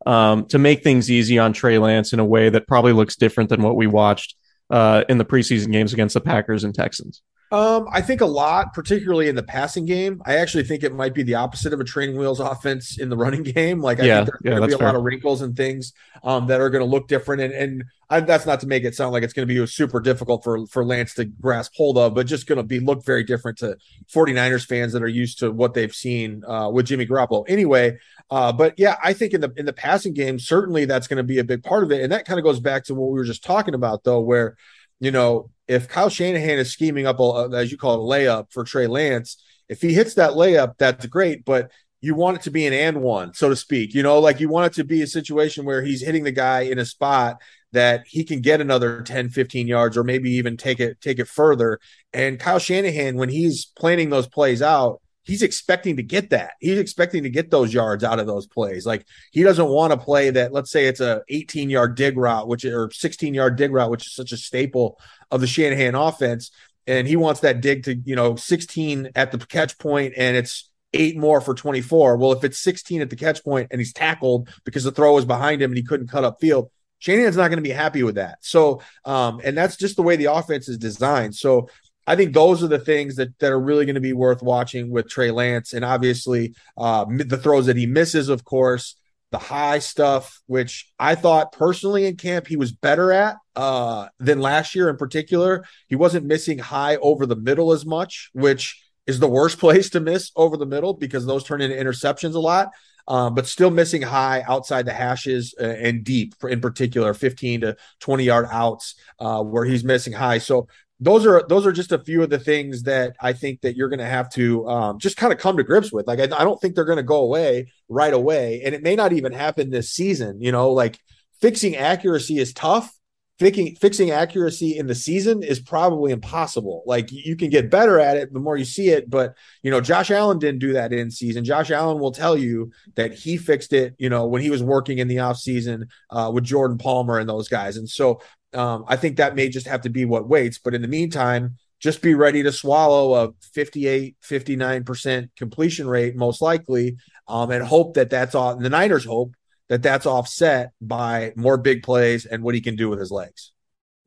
um, 0.04 0.44
to 0.46 0.58
make 0.58 0.82
things 0.82 1.10
easy 1.10 1.38
on 1.38 1.52
trey 1.52 1.78
lance 1.78 2.12
in 2.12 2.18
a 2.18 2.24
way 2.24 2.50
that 2.50 2.66
probably 2.66 2.92
looks 2.92 3.16
different 3.16 3.48
than 3.48 3.62
what 3.62 3.76
we 3.76 3.86
watched 3.86 4.36
uh, 4.70 5.04
in 5.08 5.16
the 5.18 5.24
preseason 5.24 5.72
games 5.72 5.92
against 5.92 6.14
the 6.14 6.20
packers 6.20 6.64
and 6.64 6.74
texans 6.74 7.22
um, 7.54 7.86
I 7.92 8.00
think 8.00 8.20
a 8.20 8.26
lot, 8.26 8.74
particularly 8.74 9.28
in 9.28 9.36
the 9.36 9.42
passing 9.42 9.84
game. 9.84 10.20
I 10.26 10.38
actually 10.38 10.64
think 10.64 10.82
it 10.82 10.92
might 10.92 11.14
be 11.14 11.22
the 11.22 11.36
opposite 11.36 11.72
of 11.72 11.78
a 11.78 11.84
training 11.84 12.18
wheels 12.18 12.40
offense 12.40 12.98
in 12.98 13.08
the 13.08 13.16
running 13.16 13.42
game. 13.54 13.80
Like, 13.80 14.00
I 14.00 14.04
yeah, 14.04 14.16
think 14.24 14.26
there's 14.26 14.40
yeah, 14.42 14.50
going 14.50 14.62
to 14.62 14.66
be 14.68 14.74
a 14.74 14.78
fair. 14.78 14.88
lot 14.88 14.96
of 14.96 15.04
wrinkles 15.04 15.40
and 15.40 15.56
things 15.56 15.92
um, 16.24 16.48
that 16.48 16.60
are 16.60 16.68
going 16.68 16.84
to 16.84 16.90
look 16.90 17.06
different. 17.06 17.42
And, 17.42 17.54
and 17.54 17.84
I, 18.10 18.20
that's 18.20 18.44
not 18.44 18.58
to 18.60 18.66
make 18.66 18.82
it 18.82 18.96
sound 18.96 19.12
like 19.12 19.22
it's 19.22 19.32
going 19.32 19.46
to 19.46 19.54
be 19.54 19.64
super 19.68 20.00
difficult 20.00 20.42
for 20.42 20.66
for 20.66 20.84
Lance 20.84 21.14
to 21.14 21.26
grasp 21.26 21.74
hold 21.76 21.96
of, 21.96 22.14
but 22.14 22.26
just 22.26 22.46
going 22.46 22.56
to 22.56 22.64
be 22.64 22.80
look 22.80 23.04
very 23.04 23.22
different 23.22 23.58
to 23.58 23.76
49ers 24.12 24.66
fans 24.66 24.92
that 24.92 25.02
are 25.02 25.08
used 25.08 25.38
to 25.38 25.52
what 25.52 25.74
they've 25.74 25.94
seen 25.94 26.44
uh, 26.44 26.68
with 26.70 26.86
Jimmy 26.86 27.06
Garoppolo. 27.06 27.44
Anyway, 27.48 27.98
uh, 28.30 28.52
but 28.52 28.74
yeah, 28.78 28.96
I 29.02 29.12
think 29.12 29.32
in 29.32 29.40
the 29.40 29.52
in 29.56 29.64
the 29.64 29.72
passing 29.72 30.12
game, 30.12 30.38
certainly 30.38 30.86
that's 30.86 31.06
going 31.06 31.18
to 31.18 31.22
be 31.22 31.38
a 31.38 31.44
big 31.44 31.62
part 31.62 31.84
of 31.84 31.92
it. 31.92 32.02
And 32.02 32.10
that 32.10 32.24
kind 32.24 32.38
of 32.38 32.44
goes 32.44 32.60
back 32.60 32.84
to 32.84 32.94
what 32.94 33.10
we 33.10 33.14
were 33.14 33.24
just 33.24 33.44
talking 33.44 33.74
about, 33.74 34.04
though, 34.04 34.20
where 34.20 34.56
you 35.00 35.10
know 35.10 35.50
if 35.66 35.88
Kyle 35.88 36.10
Shanahan 36.10 36.58
is 36.58 36.72
scheming 36.72 37.06
up, 37.06 37.18
a, 37.20 37.50
as 37.54 37.70
you 37.70 37.78
call 37.78 37.94
it, 37.94 38.04
a 38.04 38.24
layup 38.26 38.52
for 38.52 38.64
Trey 38.64 38.86
Lance, 38.86 39.42
if 39.68 39.80
he 39.80 39.94
hits 39.94 40.14
that 40.14 40.32
layup, 40.32 40.74
that's 40.78 41.06
great. 41.06 41.44
But 41.44 41.70
you 42.00 42.14
want 42.14 42.36
it 42.36 42.42
to 42.42 42.50
be 42.50 42.66
an 42.66 42.74
and 42.74 43.00
one, 43.00 43.32
so 43.32 43.48
to 43.48 43.56
speak. 43.56 43.94
You 43.94 44.02
know, 44.02 44.18
like 44.18 44.40
you 44.40 44.48
want 44.48 44.66
it 44.66 44.76
to 44.76 44.84
be 44.84 45.00
a 45.00 45.06
situation 45.06 45.64
where 45.64 45.82
he's 45.82 46.02
hitting 46.02 46.24
the 46.24 46.32
guy 46.32 46.60
in 46.62 46.78
a 46.78 46.84
spot 46.84 47.40
that 47.72 48.06
he 48.06 48.24
can 48.24 48.40
get 48.40 48.60
another 48.60 49.02
10, 49.02 49.30
15 49.30 49.66
yards 49.66 49.96
or 49.96 50.04
maybe 50.04 50.30
even 50.32 50.56
take 50.56 50.80
it 50.80 51.00
take 51.00 51.18
it 51.18 51.28
further. 51.28 51.80
And 52.12 52.38
Kyle 52.38 52.58
Shanahan, 52.58 53.16
when 53.16 53.30
he's 53.30 53.66
planning 53.76 54.10
those 54.10 54.28
plays 54.28 54.60
out, 54.60 55.00
he's 55.24 55.42
expecting 55.42 55.96
to 55.96 56.02
get 56.02 56.30
that. 56.30 56.52
He's 56.60 56.78
expecting 56.78 57.22
to 57.24 57.30
get 57.30 57.50
those 57.50 57.72
yards 57.72 58.04
out 58.04 58.18
of 58.18 58.26
those 58.26 58.46
plays. 58.46 58.86
Like 58.86 59.06
he 59.32 59.42
doesn't 59.42 59.68
want 59.68 59.92
to 59.92 59.98
play 59.98 60.30
that. 60.30 60.52
Let's 60.52 60.70
say 60.70 60.86
it's 60.86 61.00
a 61.00 61.22
18 61.28 61.70
yard 61.70 61.96
dig 61.96 62.16
route, 62.16 62.46
which 62.46 62.64
or 62.64 62.90
16 62.90 63.34
yard 63.34 63.56
dig 63.56 63.72
route, 63.72 63.90
which 63.90 64.06
is 64.06 64.14
such 64.14 64.32
a 64.32 64.36
staple 64.36 64.98
of 65.30 65.40
the 65.40 65.46
Shanahan 65.46 65.94
offense. 65.94 66.50
And 66.86 67.08
he 67.08 67.16
wants 67.16 67.40
that 67.40 67.60
dig 67.60 67.84
to 67.84 67.96
you 67.96 68.14
know 68.14 68.36
16 68.36 69.10
at 69.14 69.32
the 69.32 69.38
catch 69.38 69.78
point, 69.78 70.14
and 70.16 70.36
it's 70.36 70.70
eight 70.92 71.16
more 71.16 71.40
for 71.40 71.54
24. 71.54 72.16
Well, 72.16 72.32
if 72.32 72.44
it's 72.44 72.58
16 72.58 73.00
at 73.00 73.10
the 73.10 73.16
catch 73.16 73.42
point 73.42 73.68
and 73.70 73.80
he's 73.80 73.92
tackled 73.92 74.48
because 74.64 74.84
the 74.84 74.92
throw 74.92 75.14
was 75.14 75.24
behind 75.24 75.60
him 75.60 75.70
and 75.70 75.76
he 75.76 75.82
couldn't 75.82 76.08
cut 76.08 76.24
up 76.24 76.40
field, 76.40 76.70
Shanahan's 76.98 77.36
not 77.36 77.48
going 77.48 77.58
to 77.58 77.62
be 77.62 77.70
happy 77.70 78.02
with 78.02 78.14
that. 78.14 78.38
So, 78.40 78.80
um, 79.04 79.40
and 79.44 79.58
that's 79.58 79.76
just 79.76 79.96
the 79.96 80.02
way 80.02 80.16
the 80.16 80.32
offense 80.32 80.68
is 80.68 80.78
designed. 80.78 81.34
So 81.34 81.68
I 82.06 82.16
think 82.16 82.34
those 82.34 82.62
are 82.62 82.68
the 82.68 82.78
things 82.78 83.16
that, 83.16 83.38
that 83.38 83.52
are 83.52 83.60
really 83.60 83.86
going 83.86 83.94
to 83.94 84.00
be 84.00 84.12
worth 84.12 84.42
watching 84.42 84.90
with 84.90 85.08
Trey 85.08 85.30
Lance. 85.30 85.72
And 85.72 85.84
obviously, 85.84 86.54
uh, 86.76 87.06
the 87.08 87.38
throws 87.38 87.66
that 87.66 87.76
he 87.76 87.86
misses, 87.86 88.28
of 88.28 88.44
course, 88.44 88.96
the 89.34 89.38
high 89.38 89.80
stuff, 89.80 90.40
which 90.46 90.92
I 90.96 91.16
thought 91.16 91.50
personally 91.50 92.06
in 92.06 92.16
camp 92.16 92.46
he 92.46 92.56
was 92.56 92.70
better 92.70 93.10
at 93.10 93.36
uh, 93.56 94.06
than 94.20 94.38
last 94.38 94.76
year 94.76 94.88
in 94.88 94.96
particular. 94.96 95.64
He 95.88 95.96
wasn't 95.96 96.26
missing 96.26 96.58
high 96.58 96.96
over 96.96 97.26
the 97.26 97.34
middle 97.34 97.72
as 97.72 97.84
much, 97.84 98.30
which 98.32 98.80
is 99.08 99.18
the 99.18 99.28
worst 99.28 99.58
place 99.64 99.90
to 99.90 100.00
miss 100.00 100.30
over 100.36 100.56
the 100.56 100.66
middle 100.66 100.94
because 100.94 101.26
those 101.26 101.42
turn 101.42 101.60
into 101.60 101.76
interceptions 101.76 102.34
a 102.34 102.38
lot. 102.38 102.70
Um, 103.06 103.34
but 103.34 103.46
still 103.46 103.70
missing 103.70 104.00
high 104.00 104.44
outside 104.48 104.86
the 104.86 104.94
hashes 104.94 105.54
uh, 105.60 105.64
and 105.64 106.04
deep 106.04 106.34
in 106.48 106.60
particular, 106.62 107.12
15 107.12 107.60
to 107.62 107.76
20 108.00 108.24
yard 108.24 108.46
outs 108.50 108.94
uh, 109.18 109.42
where 109.42 109.64
he's 109.66 109.84
missing 109.84 110.14
high. 110.14 110.38
So 110.38 110.68
those 111.00 111.26
are 111.26 111.44
those 111.48 111.66
are 111.66 111.72
just 111.72 111.92
a 111.92 111.98
few 111.98 112.22
of 112.22 112.30
the 112.30 112.38
things 112.38 112.84
that 112.84 113.16
I 113.20 113.32
think 113.32 113.62
that 113.62 113.76
you're 113.76 113.88
going 113.88 113.98
to 113.98 114.06
have 114.06 114.30
to 114.30 114.68
um, 114.68 114.98
just 114.98 115.16
kind 115.16 115.32
of 115.32 115.38
come 115.38 115.56
to 115.56 115.64
grips 115.64 115.92
with. 115.92 116.06
Like 116.06 116.20
I, 116.20 116.24
I 116.24 116.44
don't 116.44 116.60
think 116.60 116.74
they're 116.74 116.84
going 116.84 116.96
to 116.96 117.02
go 117.02 117.22
away 117.22 117.72
right 117.88 118.14
away, 118.14 118.62
and 118.64 118.74
it 118.74 118.82
may 118.82 118.94
not 118.94 119.12
even 119.12 119.32
happen 119.32 119.70
this 119.70 119.90
season. 119.90 120.40
You 120.40 120.52
know, 120.52 120.70
like 120.70 121.00
fixing 121.40 121.74
accuracy 121.74 122.38
is 122.38 122.52
tough, 122.52 122.96
fixing 123.40 123.74
fixing 123.74 124.12
accuracy 124.12 124.78
in 124.78 124.86
the 124.86 124.94
season 124.94 125.42
is 125.42 125.58
probably 125.58 126.12
impossible. 126.12 126.84
Like 126.86 127.10
you 127.10 127.36
can 127.36 127.50
get 127.50 127.70
better 127.70 127.98
at 127.98 128.16
it 128.16 128.32
the 128.32 128.38
more 128.38 128.56
you 128.56 128.64
see 128.64 128.90
it, 128.90 129.10
but 129.10 129.34
you 129.64 129.72
know, 129.72 129.80
Josh 129.80 130.12
Allen 130.12 130.38
didn't 130.38 130.60
do 130.60 130.74
that 130.74 130.92
in 130.92 131.10
season. 131.10 131.44
Josh 131.44 131.72
Allen 131.72 131.98
will 131.98 132.12
tell 132.12 132.36
you 132.36 132.70
that 132.94 133.12
he 133.12 133.36
fixed 133.36 133.72
it, 133.72 133.94
you 133.98 134.08
know, 134.08 134.26
when 134.26 134.42
he 134.42 134.50
was 134.50 134.62
working 134.62 134.98
in 134.98 135.08
the 135.08 135.16
offseason 135.16 135.88
uh, 136.10 136.30
with 136.32 136.44
Jordan 136.44 136.78
Palmer 136.78 137.18
and 137.18 137.28
those 137.28 137.48
guys. 137.48 137.76
And 137.76 137.88
so 137.88 138.20
um, 138.54 138.84
I 138.88 138.96
think 138.96 139.16
that 139.16 139.34
may 139.34 139.48
just 139.48 139.66
have 139.66 139.82
to 139.82 139.88
be 139.90 140.04
what 140.04 140.28
waits. 140.28 140.58
But 140.58 140.74
in 140.74 140.82
the 140.82 140.88
meantime, 140.88 141.56
just 141.80 142.02
be 142.02 142.14
ready 142.14 142.42
to 142.42 142.52
swallow 142.52 143.14
a 143.14 143.32
58, 143.52 144.16
59% 144.22 145.28
completion 145.36 145.86
rate, 145.86 146.16
most 146.16 146.40
likely, 146.40 146.96
um, 147.28 147.50
and 147.50 147.64
hope 147.64 147.94
that 147.94 148.10
that's 148.10 148.34
all. 148.34 148.56
The 148.56 148.70
Niners 148.70 149.04
hope 149.04 149.34
that 149.68 149.82
that's 149.82 150.06
offset 150.06 150.72
by 150.80 151.32
more 151.36 151.56
big 151.56 151.82
plays 151.82 152.26
and 152.26 152.42
what 152.42 152.54
he 152.54 152.60
can 152.60 152.76
do 152.76 152.88
with 152.88 152.98
his 152.98 153.10
legs. 153.10 153.52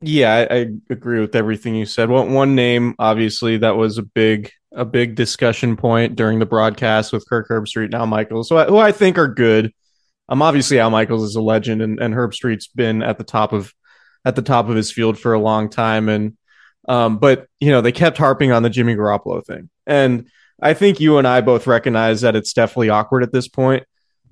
Yeah, 0.00 0.46
I, 0.50 0.54
I 0.54 0.66
agree 0.90 1.20
with 1.20 1.34
everything 1.34 1.74
you 1.74 1.84
said. 1.84 2.08
One, 2.08 2.32
one 2.32 2.54
name, 2.54 2.94
obviously, 2.98 3.58
that 3.58 3.76
was 3.76 3.98
a 3.98 4.02
big 4.02 4.52
a 4.72 4.84
big 4.84 5.14
discussion 5.14 5.76
point 5.76 6.14
during 6.14 6.38
the 6.38 6.46
broadcast 6.46 7.12
with 7.12 7.28
Kirk 7.28 7.48
Herbstreit 7.48 7.94
Al 7.94 8.06
Michaels, 8.06 8.50
who 8.50 8.58
I, 8.58 8.64
who 8.66 8.76
I 8.76 8.92
think 8.92 9.18
are 9.18 9.28
good. 9.28 9.72
Um, 10.28 10.42
obviously, 10.42 10.78
Al 10.78 10.90
Michaels 10.90 11.22
is 11.22 11.36
a 11.36 11.40
legend, 11.40 11.80
and, 11.80 11.98
and 12.00 12.14
Herbstreit's 12.14 12.68
been 12.68 13.02
at 13.02 13.18
the 13.18 13.24
top 13.24 13.52
of 13.52 13.72
at 14.28 14.36
the 14.36 14.42
top 14.42 14.68
of 14.68 14.76
his 14.76 14.92
field 14.92 15.18
for 15.18 15.32
a 15.32 15.40
long 15.40 15.70
time. 15.70 16.08
And 16.10 16.36
um, 16.86 17.18
but 17.18 17.46
you 17.60 17.70
know, 17.70 17.80
they 17.80 17.92
kept 17.92 18.18
harping 18.18 18.52
on 18.52 18.62
the 18.62 18.70
Jimmy 18.70 18.94
Garoppolo 18.94 19.44
thing, 19.44 19.70
and 19.86 20.28
I 20.60 20.74
think 20.74 21.00
you 21.00 21.18
and 21.18 21.26
I 21.26 21.40
both 21.40 21.66
recognize 21.66 22.20
that 22.20 22.36
it's 22.36 22.52
definitely 22.52 22.90
awkward 22.90 23.22
at 23.22 23.32
this 23.32 23.48
point. 23.48 23.84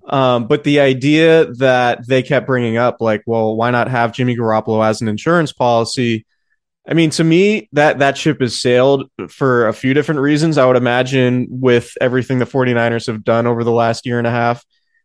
Um, 0.08 0.46
but 0.46 0.64
the 0.64 0.80
idea 0.80 1.46
that 1.54 2.06
they 2.06 2.22
kept 2.22 2.46
bringing 2.46 2.76
up, 2.76 3.00
like, 3.00 3.22
well, 3.26 3.56
why 3.56 3.70
not 3.70 3.88
have 3.88 4.12
Jimmy 4.12 4.36
Garoppolo 4.36 4.86
as 4.86 5.00
an 5.00 5.08
insurance 5.08 5.52
policy? 5.52 6.24
I 6.88 6.94
mean, 6.94 7.10
to 7.10 7.24
me, 7.24 7.68
that 7.72 7.98
that 7.98 8.16
ship 8.16 8.40
has 8.40 8.60
sailed 8.60 9.10
for 9.28 9.66
a 9.66 9.72
few 9.72 9.94
different 9.94 10.20
reasons. 10.20 10.58
I 10.58 10.66
would 10.66 10.76
imagine 10.76 11.48
with 11.50 11.92
everything 12.00 12.38
the 12.38 12.44
49ers 12.44 13.08
have 13.08 13.24
done 13.24 13.46
over 13.46 13.64
the 13.64 13.72
last 13.72 14.06
year 14.06 14.18
and 14.18 14.26
a 14.26 14.30
half, 14.30 14.64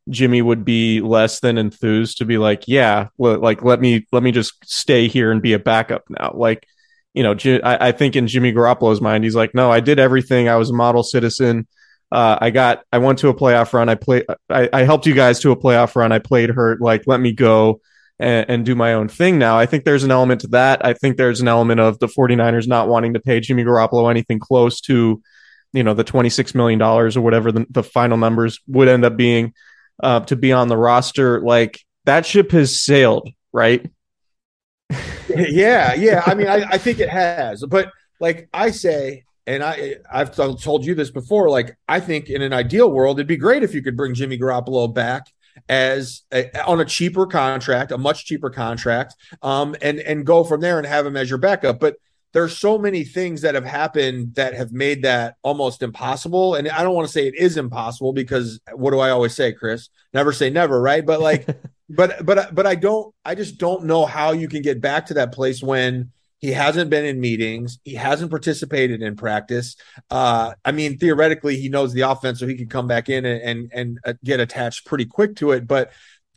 Jimmy 0.09 0.41
would 0.41 0.65
be 0.65 1.01
less 1.01 1.39
than 1.39 1.57
enthused 1.57 2.17
to 2.17 2.25
be 2.25 2.37
like, 2.37 2.63
yeah, 2.67 3.07
like 3.17 3.63
let 3.63 3.79
me 3.79 4.07
let 4.11 4.23
me 4.23 4.31
just 4.31 4.53
stay 4.65 5.07
here 5.07 5.31
and 5.31 5.41
be 5.41 5.53
a 5.53 5.59
backup 5.59 6.03
now. 6.09 6.33
Like, 6.35 6.65
you 7.13 7.23
know, 7.23 7.35
I, 7.63 7.89
I 7.89 7.91
think 7.91 8.15
in 8.15 8.27
Jimmy 8.27 8.53
Garoppolo's 8.53 9.01
mind, 9.01 9.23
he's 9.23 9.35
like, 9.35 9.53
no, 9.53 9.71
I 9.71 9.79
did 9.79 9.99
everything. 9.99 10.47
I 10.49 10.55
was 10.55 10.69
a 10.69 10.73
model 10.73 11.03
citizen. 11.03 11.67
Uh, 12.11 12.37
I 12.41 12.49
got, 12.49 12.83
I 12.91 12.97
went 12.97 13.19
to 13.19 13.29
a 13.29 13.33
playoff 13.33 13.73
run. 13.73 13.87
I 13.87 13.95
played, 13.95 14.25
I, 14.49 14.69
I 14.73 14.83
helped 14.83 15.05
you 15.05 15.13
guys 15.13 15.39
to 15.41 15.51
a 15.51 15.55
playoff 15.55 15.95
run. 15.95 16.11
I 16.11 16.19
played 16.19 16.49
hurt. 16.49 16.81
Like, 16.81 17.03
let 17.07 17.21
me 17.21 17.31
go 17.31 17.79
and, 18.19 18.49
and, 18.49 18.65
do 18.65 18.75
my 18.75 18.93
own 18.93 19.07
thing 19.07 19.39
now. 19.39 19.57
I 19.57 19.65
think 19.65 19.85
there's 19.85 20.03
an 20.03 20.11
element 20.11 20.41
to 20.41 20.47
that. 20.47 20.85
I 20.85 20.93
think 20.93 21.15
there's 21.15 21.39
an 21.39 21.47
element 21.47 21.79
of 21.79 21.99
the 21.99 22.07
49ers 22.07 22.67
not 22.67 22.89
wanting 22.89 23.13
to 23.13 23.21
pay 23.21 23.39
Jimmy 23.39 23.63
Garoppolo 23.63 24.09
anything 24.11 24.39
close 24.39 24.81
to, 24.81 25.21
you 25.71 25.83
know, 25.83 25.93
the 25.93 26.03
$26 26.03 26.53
million 26.53 26.81
or 26.81 27.09
whatever 27.21 27.51
the, 27.51 27.65
the 27.69 27.83
final 27.83 28.17
numbers 28.17 28.59
would 28.67 28.89
end 28.89 29.05
up 29.05 29.15
being 29.15 29.53
uh, 30.01 30.21
to 30.21 30.35
be 30.35 30.51
on 30.51 30.67
the 30.67 30.77
roster. 30.77 31.41
Like, 31.41 31.79
that 32.05 32.25
ship 32.25 32.51
has 32.51 32.79
sailed, 32.79 33.29
right? 33.53 33.89
yeah. 35.29 35.93
Yeah. 35.93 36.23
I 36.25 36.33
mean, 36.33 36.47
I, 36.47 36.63
I 36.71 36.77
think 36.77 36.99
it 36.99 37.09
has. 37.09 37.63
But 37.65 37.91
like 38.19 38.49
I 38.53 38.71
say, 38.71 39.23
and 39.47 39.63
I 39.63 39.95
I've 40.11 40.33
told 40.33 40.85
you 40.85 40.95
this 40.95 41.11
before. 41.11 41.49
Like 41.49 41.75
I 41.87 41.99
think 41.99 42.29
in 42.29 42.41
an 42.41 42.53
ideal 42.53 42.91
world, 42.91 43.17
it'd 43.17 43.27
be 43.27 43.37
great 43.37 43.63
if 43.63 43.73
you 43.73 43.81
could 43.81 43.97
bring 43.97 44.13
Jimmy 44.13 44.37
Garoppolo 44.37 44.93
back 44.93 45.25
as 45.67 46.21
a, 46.31 46.65
on 46.65 46.79
a 46.79 46.85
cheaper 46.85 47.25
contract, 47.25 47.91
a 47.91 47.97
much 47.97 48.25
cheaper 48.25 48.49
contract, 48.49 49.15
um, 49.41 49.75
and 49.81 49.99
and 49.99 50.25
go 50.25 50.43
from 50.43 50.61
there 50.61 50.77
and 50.77 50.87
have 50.87 51.05
him 51.05 51.17
as 51.17 51.29
your 51.29 51.39
backup. 51.39 51.79
But 51.79 51.95
there's 52.33 52.57
so 52.57 52.77
many 52.77 53.03
things 53.03 53.41
that 53.41 53.55
have 53.55 53.65
happened 53.65 54.35
that 54.35 54.53
have 54.53 54.71
made 54.71 55.03
that 55.03 55.35
almost 55.43 55.81
impossible. 55.81 56.55
And 56.55 56.69
I 56.69 56.83
don't 56.83 56.95
want 56.95 57.07
to 57.07 57.11
say 57.11 57.27
it 57.27 57.35
is 57.35 57.57
impossible 57.57 58.13
because 58.13 58.59
what 58.73 58.91
do 58.91 58.99
I 58.99 59.09
always 59.09 59.35
say, 59.35 59.51
Chris? 59.51 59.89
Never 60.13 60.31
say 60.31 60.49
never, 60.49 60.81
right? 60.81 61.05
But 61.05 61.19
like, 61.19 61.47
but 61.89 62.25
but 62.25 62.55
but 62.55 62.65
I 62.65 62.75
don't. 62.75 63.13
I 63.25 63.35
just 63.35 63.57
don't 63.57 63.85
know 63.85 64.05
how 64.05 64.31
you 64.31 64.47
can 64.47 64.61
get 64.61 64.81
back 64.81 65.07
to 65.07 65.15
that 65.15 65.33
place 65.33 65.61
when 65.61 66.11
he 66.39 66.51
hasn't 66.51 66.89
been 66.89 67.05
in 67.05 67.19
meetings. 67.19 67.79
He 67.83 67.93
hasn't 67.93 68.31
participated 68.31 69.03
in 69.03 69.15
practice. 69.15 69.75
Uh, 70.09 70.53
I 70.65 70.71
mean, 70.71 70.97
theoretically, 70.97 71.57
he 71.57 71.69
knows 71.69 71.93
the 71.93 72.01
offense, 72.01 72.39
so 72.39 72.47
he 72.47 72.55
could 72.55 72.69
come 72.69 72.87
back 72.87 73.09
in 73.09 73.25
and 73.25 73.41
and, 73.41 73.71
and 73.73 73.99
uh, 74.05 74.13
get 74.23 74.39
attached 74.39 74.85
pretty 74.85 75.05
quick 75.05 75.35
to 75.37 75.51
it. 75.51 75.67
But 75.67 75.91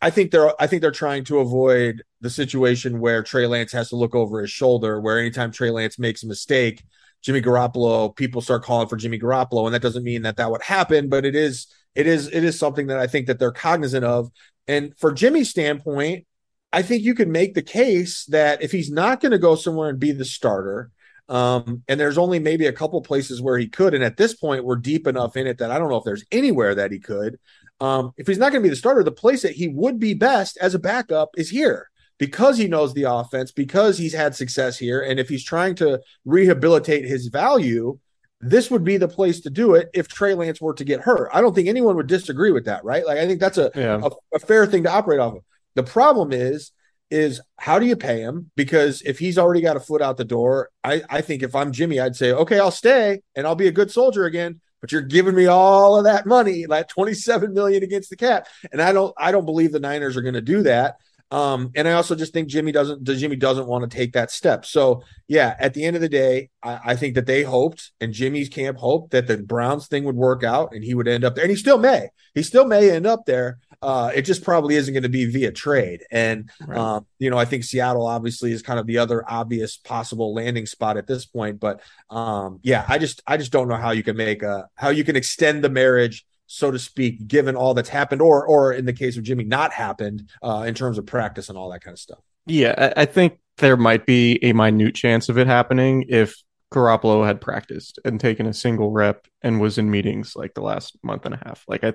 I 0.04 0.11
think 0.11 0.32
they're 0.32 0.52
I 0.61 0.66
think 0.66 0.82
they're 0.82 0.90
trying 0.90 1.25
to 1.25 1.38
avoid 1.38 2.02
the 2.20 2.28
situation 2.28 3.00
where 3.00 3.23
Trey 3.23 3.46
Lance 3.46 3.73
has 3.73 3.88
to 3.88 3.96
look 3.96 4.14
over 4.14 4.42
his 4.42 4.50
shoulder. 4.50 5.00
Where 5.00 5.18
anytime 5.18 5.50
Trey 5.50 5.70
Lance 5.70 5.99
makes 5.99 6.23
a 6.23 6.26
mistake, 6.26 6.84
Jimmy 7.23 7.40
Garoppolo, 7.40 8.14
people 8.14 8.42
start 8.42 8.64
calling 8.64 8.87
for 8.87 8.96
Jimmy 8.96 9.18
Garoppolo, 9.18 9.64
and 9.64 9.75
that 9.75 9.80
doesn't 9.80 10.04
mean 10.04 10.20
that 10.20 10.37
that 10.37 10.50
would 10.50 10.61
happen, 10.61 11.08
but 11.08 11.25
it 11.25 11.34
is 11.34 11.68
it 11.94 12.06
is 12.06 12.26
it 12.26 12.44
is 12.44 12.58
something 12.58 12.88
that 12.88 12.99
I 12.99 13.06
think 13.06 13.28
that 13.28 13.38
they're 13.38 13.50
cognizant 13.50 14.04
of. 14.04 14.28
And 14.68 14.92
for 14.99 15.11
Jimmy's 15.11 15.49
standpoint, 15.49 16.26
I 16.70 16.82
think 16.82 17.02
you 17.02 17.14
could 17.14 17.28
make 17.28 17.54
the 17.54 17.62
case 17.62 18.26
that 18.26 18.62
if 18.62 18.73
he's 18.73 18.90
not 18.90 19.23
going 19.23 19.32
to 19.32 19.38
go 19.38 19.54
somewhere 19.54 19.88
and 19.88 19.99
be 19.99 20.12
the 20.12 20.26
starter, 20.26 20.90
um, 21.30 21.82
and 21.88 21.99
there's 21.99 22.18
only 22.18 22.40
maybe 22.40 22.66
a 22.66 22.75
couple 22.75 23.00
places 23.00 23.40
where 23.40 23.56
he 23.56 23.68
could, 23.68 23.94
and 23.94 24.04
at 24.04 24.18
this 24.18 24.34
point 24.34 24.66
we're 24.66 24.76
deep 24.76 25.06
enough 25.06 25.34
in 25.38 25.46
it 25.46 25.56
that 25.58 25.70
I 25.70 25.78
don't 25.78 25.88
know 25.88 25.96
if 25.96 26.04
there's 26.04 26.26
anywhere 26.30 26.75
that 26.75 26.92
he 26.92 26.99
could. 26.99 27.38
Um, 27.80 28.12
if 28.16 28.26
he's 28.26 28.38
not 28.38 28.52
going 28.52 28.62
to 28.62 28.66
be 28.66 28.70
the 28.70 28.76
starter, 28.76 29.02
the 29.02 29.12
place 29.12 29.42
that 29.42 29.52
he 29.52 29.68
would 29.68 29.98
be 29.98 30.14
best 30.14 30.56
as 30.58 30.74
a 30.74 30.78
backup 30.78 31.30
is 31.36 31.50
here 31.50 31.90
because 32.18 32.56
he 32.56 32.68
knows 32.68 32.94
the 32.94 33.02
offense, 33.04 33.50
because 33.50 33.98
he's 33.98 34.14
had 34.14 34.34
success 34.34 34.78
here, 34.78 35.00
and 35.00 35.18
if 35.18 35.28
he's 35.28 35.44
trying 35.44 35.74
to 35.76 36.00
rehabilitate 36.24 37.04
his 37.04 37.26
value, 37.26 37.98
this 38.40 38.70
would 38.70 38.84
be 38.84 38.96
the 38.96 39.08
place 39.08 39.40
to 39.40 39.50
do 39.50 39.74
it 39.74 39.88
if 39.94 40.06
Trey 40.06 40.34
Lance 40.34 40.60
were 40.60 40.74
to 40.74 40.84
get 40.84 41.00
hurt. 41.00 41.30
I 41.32 41.40
don't 41.40 41.54
think 41.54 41.68
anyone 41.68 41.96
would 41.96 42.06
disagree 42.06 42.52
with 42.52 42.66
that, 42.66 42.84
right? 42.84 43.04
Like 43.06 43.18
I 43.18 43.26
think 43.26 43.40
that's 43.40 43.58
a, 43.58 43.70
yeah. 43.74 44.00
a, 44.02 44.10
a 44.36 44.38
fair 44.38 44.66
thing 44.66 44.84
to 44.84 44.92
operate 44.92 45.20
off 45.20 45.34
of. 45.34 45.42
The 45.74 45.82
problem 45.82 46.32
is, 46.32 46.70
is 47.10 47.40
how 47.58 47.78
do 47.78 47.86
you 47.86 47.96
pay 47.96 48.20
him? 48.20 48.50
Because 48.56 49.02
if 49.02 49.18
he's 49.18 49.38
already 49.38 49.60
got 49.60 49.76
a 49.76 49.80
foot 49.80 50.02
out 50.02 50.16
the 50.16 50.24
door, 50.24 50.70
I, 50.82 51.02
I 51.08 51.20
think 51.20 51.42
if 51.42 51.54
I'm 51.54 51.72
Jimmy, 51.72 52.00
I'd 52.00 52.16
say, 52.16 52.32
okay, 52.32 52.58
I'll 52.58 52.70
stay 52.70 53.22
and 53.34 53.46
I'll 53.46 53.54
be 53.54 53.68
a 53.68 53.72
good 53.72 53.90
soldier 53.90 54.24
again. 54.24 54.60
But 54.84 54.92
you're 54.92 55.00
giving 55.00 55.34
me 55.34 55.46
all 55.46 55.96
of 55.96 56.04
that 56.04 56.26
money, 56.26 56.66
like 56.66 56.88
27 56.88 57.54
million 57.54 57.82
against 57.82 58.10
the 58.10 58.16
cap. 58.16 58.48
And 58.70 58.82
I 58.82 58.92
don't 58.92 59.14
I 59.16 59.32
don't 59.32 59.46
believe 59.46 59.72
the 59.72 59.80
Niners 59.80 60.14
are 60.14 60.20
going 60.20 60.34
to 60.34 60.42
do 60.42 60.62
that. 60.64 60.96
Um, 61.30 61.70
and 61.74 61.88
I 61.88 61.92
also 61.92 62.14
just 62.14 62.34
think 62.34 62.48
Jimmy 62.48 62.70
doesn't 62.70 63.02
does 63.02 63.18
Jimmy 63.18 63.36
doesn't 63.36 63.66
want 63.66 63.90
to 63.90 63.96
take 63.96 64.12
that 64.12 64.30
step. 64.30 64.66
So 64.66 65.02
yeah, 65.26 65.56
at 65.58 65.72
the 65.72 65.86
end 65.86 65.96
of 65.96 66.02
the 66.02 66.08
day, 66.10 66.50
I, 66.62 66.80
I, 66.84 66.96
think 66.96 67.14
that 67.14 67.24
they 67.24 67.44
hoped 67.44 67.92
and 67.98 68.12
Jimmy's 68.12 68.50
camp 68.50 68.76
hoped 68.76 69.12
that 69.12 69.26
the 69.26 69.38
Browns 69.38 69.86
thing 69.86 70.04
would 70.04 70.16
work 70.16 70.44
out 70.44 70.74
and 70.74 70.84
he 70.84 70.92
would 70.92 71.08
end 71.08 71.24
up 71.24 71.34
there. 71.34 71.44
And 71.44 71.50
he 71.50 71.56
still 71.56 71.78
may. 71.78 72.10
He 72.34 72.42
still 72.42 72.66
may 72.66 72.90
end 72.90 73.06
up 73.06 73.24
there. 73.24 73.60
Uh, 73.84 74.10
it 74.14 74.22
just 74.22 74.42
probably 74.42 74.76
isn't 74.76 74.94
going 74.94 75.02
to 75.02 75.08
be 75.08 75.26
via 75.26 75.52
trade. 75.52 76.04
And 76.10 76.50
right. 76.66 76.78
um, 76.78 77.06
you 77.18 77.30
know, 77.30 77.38
I 77.38 77.44
think 77.44 77.64
Seattle 77.64 78.06
obviously 78.06 78.52
is 78.52 78.62
kind 78.62 78.78
of 78.78 78.86
the 78.86 78.98
other 78.98 79.24
obvious 79.28 79.76
possible 79.76 80.34
landing 80.34 80.66
spot 80.66 80.96
at 80.96 81.06
this 81.06 81.26
point. 81.26 81.60
But 81.60 81.80
um, 82.10 82.60
yeah, 82.62 82.84
I 82.88 82.98
just 82.98 83.22
I 83.26 83.36
just 83.36 83.52
don't 83.52 83.68
know 83.68 83.76
how 83.76 83.90
you 83.90 84.02
can 84.02 84.16
make 84.16 84.42
a 84.42 84.68
how 84.74 84.88
you 84.88 85.04
can 85.04 85.16
extend 85.16 85.62
the 85.62 85.68
marriage 85.68 86.24
so 86.46 86.70
to 86.70 86.78
speak, 86.78 87.26
given 87.26 87.56
all 87.56 87.74
that's 87.74 87.88
happened, 87.88 88.22
or 88.22 88.46
or 88.46 88.72
in 88.72 88.84
the 88.84 88.92
case 88.92 89.16
of 89.16 89.22
Jimmy, 89.22 89.44
not 89.44 89.72
happened 89.72 90.30
uh, 90.42 90.64
in 90.66 90.74
terms 90.74 90.98
of 90.98 91.06
practice 91.06 91.48
and 91.48 91.58
all 91.58 91.70
that 91.70 91.80
kind 91.80 91.94
of 91.94 91.98
stuff. 91.98 92.20
Yeah, 92.46 92.92
I 92.96 93.06
think 93.06 93.38
there 93.58 93.76
might 93.76 94.06
be 94.06 94.38
a 94.44 94.52
minute 94.52 94.94
chance 94.94 95.28
of 95.28 95.38
it 95.38 95.46
happening 95.46 96.04
if 96.08 96.36
Garoppolo 96.72 97.24
had 97.24 97.40
practiced 97.40 97.98
and 98.04 98.20
taken 98.20 98.46
a 98.46 98.52
single 98.52 98.90
rep 98.90 99.26
and 99.42 99.60
was 99.60 99.78
in 99.78 99.90
meetings 99.90 100.34
like 100.36 100.54
the 100.54 100.60
last 100.60 100.96
month 101.02 101.24
and 101.24 101.34
a 101.34 101.42
half. 101.44 101.64
Like 101.68 101.84
I, 101.84 101.94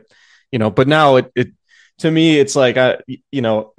you 0.51 0.59
know, 0.59 0.71
but 0.71 0.87
now 0.87 1.17
it, 1.17 1.31
it 1.35 1.49
to 1.99 2.11
me, 2.11 2.39
it's 2.39 2.55
like 2.55 2.77
I, 2.77 2.97
you 3.31 3.41
know, 3.41 3.73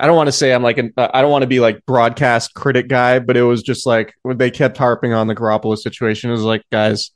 I 0.00 0.06
don't 0.06 0.16
want 0.16 0.28
to 0.28 0.32
say 0.32 0.52
I'm 0.52 0.62
like 0.62 0.78
an, 0.78 0.92
I 0.96 1.20
don't 1.22 1.30
want 1.30 1.42
to 1.42 1.48
be 1.48 1.60
like 1.60 1.84
broadcast 1.84 2.54
critic 2.54 2.88
guy, 2.88 3.18
but 3.18 3.36
it 3.36 3.42
was 3.42 3.62
just 3.62 3.86
like 3.86 4.14
when 4.22 4.38
they 4.38 4.50
kept 4.50 4.76
harping 4.76 5.12
on 5.12 5.26
the 5.26 5.34
Garoppolo 5.34 5.76
situation. 5.76 6.30
It 6.30 6.34
was 6.34 6.42
like, 6.42 6.62
guys, 6.70 7.10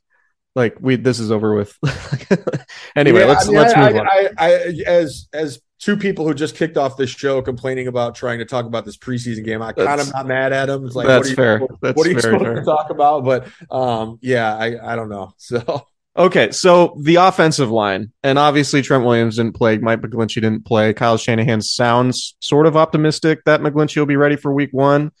like 0.55 0.77
we 0.79 0.97
this 0.97 1.19
is 1.19 1.31
over 1.31 1.55
with. 1.55 1.77
anyway, 2.95 3.21
yeah, 3.21 3.25
let's 3.25 3.47
I 3.47 3.49
mean, 3.49 3.57
let's 3.57 3.73
I, 3.73 3.89
move 3.89 3.99
on. 4.01 4.07
I, 4.07 4.29
I, 4.37 4.51
as 4.85 5.27
as 5.33 5.61
two 5.79 5.97
people 5.97 6.27
who 6.27 6.33
just 6.33 6.55
kicked 6.55 6.77
off 6.77 6.97
this 6.97 7.09
show 7.09 7.41
complaining 7.41 7.87
about 7.87 8.15
trying 8.15 8.39
to 8.39 8.45
talk 8.45 8.65
about 8.65 8.85
this 8.85 8.97
preseason 8.97 9.45
game, 9.45 9.61
I 9.61 9.71
kind 9.71 10.01
of 10.01 10.11
not 10.13 10.27
mad 10.27 10.53
at 10.53 10.67
them. 10.67 10.85
It's 10.85 10.95
like 10.95 11.07
that's 11.07 11.29
what 11.29 11.35
fair. 11.35 11.61
That's 11.81 11.97
what 11.97 12.05
are 12.05 12.11
you 12.11 12.19
supposed 12.19 12.43
fair. 12.43 12.55
to 12.55 12.63
talk 12.63 12.89
about? 12.89 13.23
But 13.23 13.47
um, 13.71 14.19
yeah, 14.21 14.55
I 14.55 14.93
I 14.93 14.95
don't 14.95 15.09
know. 15.09 15.33
So 15.37 15.87
Okay, 16.15 16.51
so 16.51 16.95
the 17.01 17.15
offensive 17.15 17.71
line, 17.71 18.11
and 18.23 18.37
obviously 18.37 18.83
Trent 18.83 19.03
Williams 19.03 19.37
didn't 19.37 19.55
play, 19.55 19.79
Mike 19.79 20.01
McGlinchey 20.01 20.41
didn't 20.41 20.63
play. 20.63 20.93
Kyle 20.93 21.17
Shanahan 21.17 21.61
sounds 21.61 22.35
sort 22.39 22.67
of 22.67 22.77
optimistic 22.77 23.43
that 23.45 23.61
McGlinchey 23.61 23.97
will 23.97 24.05
be 24.05 24.15
ready 24.15 24.35
for 24.35 24.53
week 24.53 24.69
one. 24.71 25.11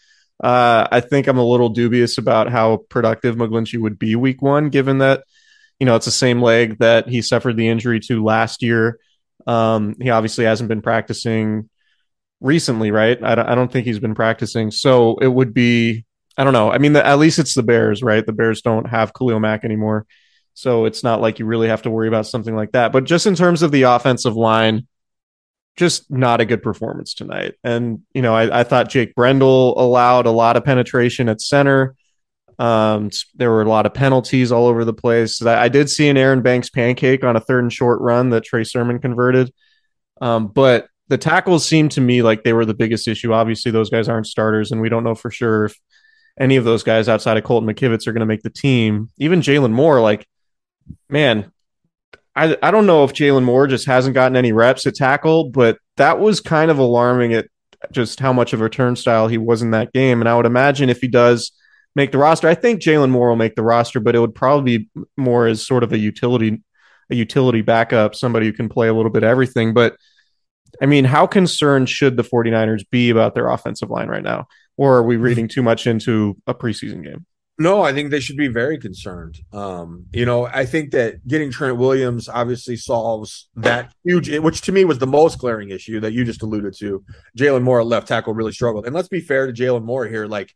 Uh, 0.43 0.87
I 0.91 0.99
think 0.99 1.25
I'm 1.25 1.39
a 1.39 1.43
little 1.43 1.69
dubious 1.69 2.19
about 2.19 2.51
how 2.51 2.85
productive 2.89 3.35
McGlinchey 3.37 3.81
would 3.81 3.97
be 3.97 4.15
week 4.15 4.43
one, 4.43 4.69
given 4.69 4.99
that, 4.99 5.23
you 5.79 5.87
know, 5.87 5.95
it's 5.95 6.05
the 6.05 6.11
same 6.11 6.43
leg 6.43 6.77
that 6.77 7.09
he 7.09 7.23
suffered 7.23 7.57
the 7.57 7.69
injury 7.69 7.99
to 8.01 8.23
last 8.23 8.61
year. 8.61 8.99
Um, 9.47 9.95
he 9.99 10.11
obviously 10.11 10.45
hasn't 10.45 10.69
been 10.69 10.83
practicing 10.83 11.71
recently, 12.39 12.91
right? 12.91 13.17
I 13.23 13.33
don't, 13.33 13.47
I 13.47 13.55
don't 13.55 13.71
think 13.71 13.87
he's 13.87 13.99
been 13.99 14.15
practicing. 14.15 14.69
So 14.69 15.17
it 15.17 15.27
would 15.27 15.55
be, 15.55 16.05
I 16.37 16.43
don't 16.43 16.53
know. 16.53 16.71
I 16.71 16.77
mean, 16.77 16.93
the, 16.93 17.03
at 17.03 17.17
least 17.17 17.39
it's 17.39 17.55
the 17.55 17.63
Bears, 17.63 18.03
right? 18.03 18.23
The 18.23 18.31
Bears 18.31 18.61
don't 18.61 18.87
have 18.87 19.11
Khalil 19.13 19.39
Mack 19.39 19.63
anymore. 19.63 20.05
So 20.53 20.85
it's 20.85 21.03
not 21.03 21.21
like 21.21 21.39
you 21.39 21.45
really 21.45 21.67
have 21.67 21.81
to 21.83 21.89
worry 21.89 22.07
about 22.07 22.27
something 22.27 22.55
like 22.55 22.71
that. 22.73 22.91
But 22.91 23.05
just 23.05 23.25
in 23.25 23.35
terms 23.35 23.63
of 23.63 23.71
the 23.71 23.83
offensive 23.83 24.35
line, 24.35 24.87
just 25.75 26.11
not 26.11 26.41
a 26.41 26.45
good 26.45 26.61
performance 26.61 27.13
tonight. 27.13 27.55
And, 27.63 28.01
you 28.13 28.21
know, 28.21 28.35
I, 28.35 28.59
I 28.59 28.63
thought 28.63 28.89
Jake 28.89 29.15
Brendel 29.15 29.73
allowed 29.79 30.27
a 30.27 30.31
lot 30.31 30.55
of 30.55 30.63
penetration 30.63 31.29
at 31.29 31.41
center. 31.41 31.95
Um, 32.59 33.09
there 33.33 33.49
were 33.49 33.63
a 33.63 33.69
lot 33.69 33.87
of 33.87 33.95
penalties 33.95 34.51
all 34.51 34.67
over 34.67 34.85
the 34.85 34.93
place. 34.93 35.41
I, 35.41 35.69
did 35.69 35.89
see 35.89 36.07
an 36.07 36.17
Aaron 36.17 36.43
Banks 36.43 36.69
pancake 36.69 37.23
on 37.23 37.35
a 37.35 37.39
third 37.39 37.63
and 37.63 37.73
short 37.73 37.99
run 38.01 38.29
that 38.29 38.43
Trey 38.43 38.63
Sermon 38.63 38.99
converted. 38.99 39.51
Um, 40.21 40.47
but 40.47 40.87
the 41.07 41.17
tackles 41.17 41.65
seemed 41.65 41.91
to 41.91 42.01
me 42.01 42.21
like 42.21 42.43
they 42.43 42.53
were 42.53 42.65
the 42.65 42.75
biggest 42.75 43.07
issue. 43.07 43.33
Obviously, 43.33 43.71
those 43.71 43.89
guys 43.89 44.07
aren't 44.07 44.27
starters, 44.27 44.71
and 44.71 44.79
we 44.79 44.89
don't 44.89 45.03
know 45.03 45.15
for 45.15 45.31
sure 45.31 45.65
if 45.65 45.79
any 46.39 46.55
of 46.55 46.63
those 46.63 46.83
guys 46.83 47.09
outside 47.09 47.37
of 47.37 47.43
Colton 47.43 47.67
McKivitz 47.67 48.07
are 48.07 48.13
going 48.13 48.21
to 48.21 48.25
make 48.27 48.43
the 48.43 48.49
team. 48.49 49.09
Even 49.17 49.41
Jaylon 49.41 49.71
Moore, 49.71 49.99
like, 49.99 50.27
man, 51.09 51.51
I, 52.35 52.57
I 52.61 52.71
don't 52.71 52.85
know 52.85 53.03
if 53.03 53.13
Jaylon 53.13 53.43
Moore 53.43 53.67
just 53.67 53.85
hasn't 53.85 54.15
gotten 54.15 54.35
any 54.35 54.51
reps 54.51 54.87
at 54.87 54.95
tackle, 54.95 55.49
but 55.49 55.77
that 55.97 56.19
was 56.19 56.41
kind 56.41 56.71
of 56.71 56.79
alarming 56.79 57.33
at 57.33 57.47
just 57.91 58.19
how 58.19 58.33
much 58.33 58.53
of 58.53 58.61
a 58.61 58.69
turnstile 58.69 59.27
he 59.27 59.37
was 59.37 59.61
in 59.61 59.71
that 59.71 59.93
game. 59.93 60.21
And 60.21 60.29
I 60.29 60.35
would 60.35 60.45
imagine 60.45 60.89
if 60.89 61.01
he 61.01 61.07
does 61.07 61.51
make 61.95 62.11
the 62.11 62.17
roster, 62.17 62.47
I 62.47 62.55
think 62.55 62.81
Jaylon 62.81 63.11
Moore 63.11 63.29
will 63.29 63.35
make 63.35 63.55
the 63.55 63.63
roster, 63.63 63.99
but 63.99 64.15
it 64.15 64.19
would 64.19 64.35
probably 64.35 64.77
be 64.77 64.89
more 65.17 65.45
as 65.45 65.65
sort 65.65 65.83
of 65.83 65.93
a 65.93 65.97
utility, 65.97 66.63
a 67.11 67.15
utility 67.15 67.61
backup, 67.61 68.15
somebody 68.15 68.47
who 68.47 68.53
can 68.53 68.69
play 68.69 68.87
a 68.87 68.93
little 68.93 69.11
bit 69.11 69.23
of 69.23 69.29
everything. 69.29 69.73
But 69.73 69.95
I 70.81 70.87
mean, 70.87 71.05
how 71.05 71.27
concerned 71.27 71.89
should 71.89 72.17
the 72.17 72.23
49ers 72.23 72.89
be 72.89 73.09
about 73.09 73.35
their 73.35 73.49
offensive 73.49 73.91
line 73.91 74.07
right 74.07 74.23
now? 74.23 74.47
Or 74.75 74.97
are 74.97 75.03
we 75.03 75.17
reading 75.17 75.47
too 75.47 75.61
much 75.61 75.85
into 75.85 76.35
a 76.47 76.55
preseason 76.55 77.03
game? 77.03 77.27
No, 77.59 77.83
I 77.83 77.93
think 77.93 78.09
they 78.09 78.19
should 78.19 78.37
be 78.37 78.47
very 78.47 78.79
concerned. 78.79 79.39
Um, 79.51 80.07
you 80.11 80.25
know, 80.25 80.47
I 80.47 80.65
think 80.65 80.91
that 80.91 81.25
getting 81.27 81.51
Trent 81.51 81.77
Williams 81.77 82.27
obviously 82.27 82.75
solves 82.75 83.47
that 83.55 83.93
huge, 84.03 84.35
which 84.39 84.61
to 84.61 84.71
me 84.71 84.85
was 84.85 84.97
the 84.97 85.05
most 85.05 85.37
glaring 85.37 85.69
issue 85.69 85.99
that 85.99 86.13
you 86.13 86.25
just 86.25 86.41
alluded 86.41 86.73
to. 86.79 87.03
Jaylon 87.37 87.61
Moore 87.61 87.81
at 87.81 87.85
left 87.85 88.07
tackle 88.07 88.33
really 88.33 88.53
struggled. 88.53 88.87
And 88.87 88.95
let's 88.95 89.07
be 89.07 89.21
fair 89.21 89.45
to 89.45 89.53
Jaylon 89.53 89.83
Moore 89.83 90.07
here. 90.07 90.25
Like, 90.25 90.55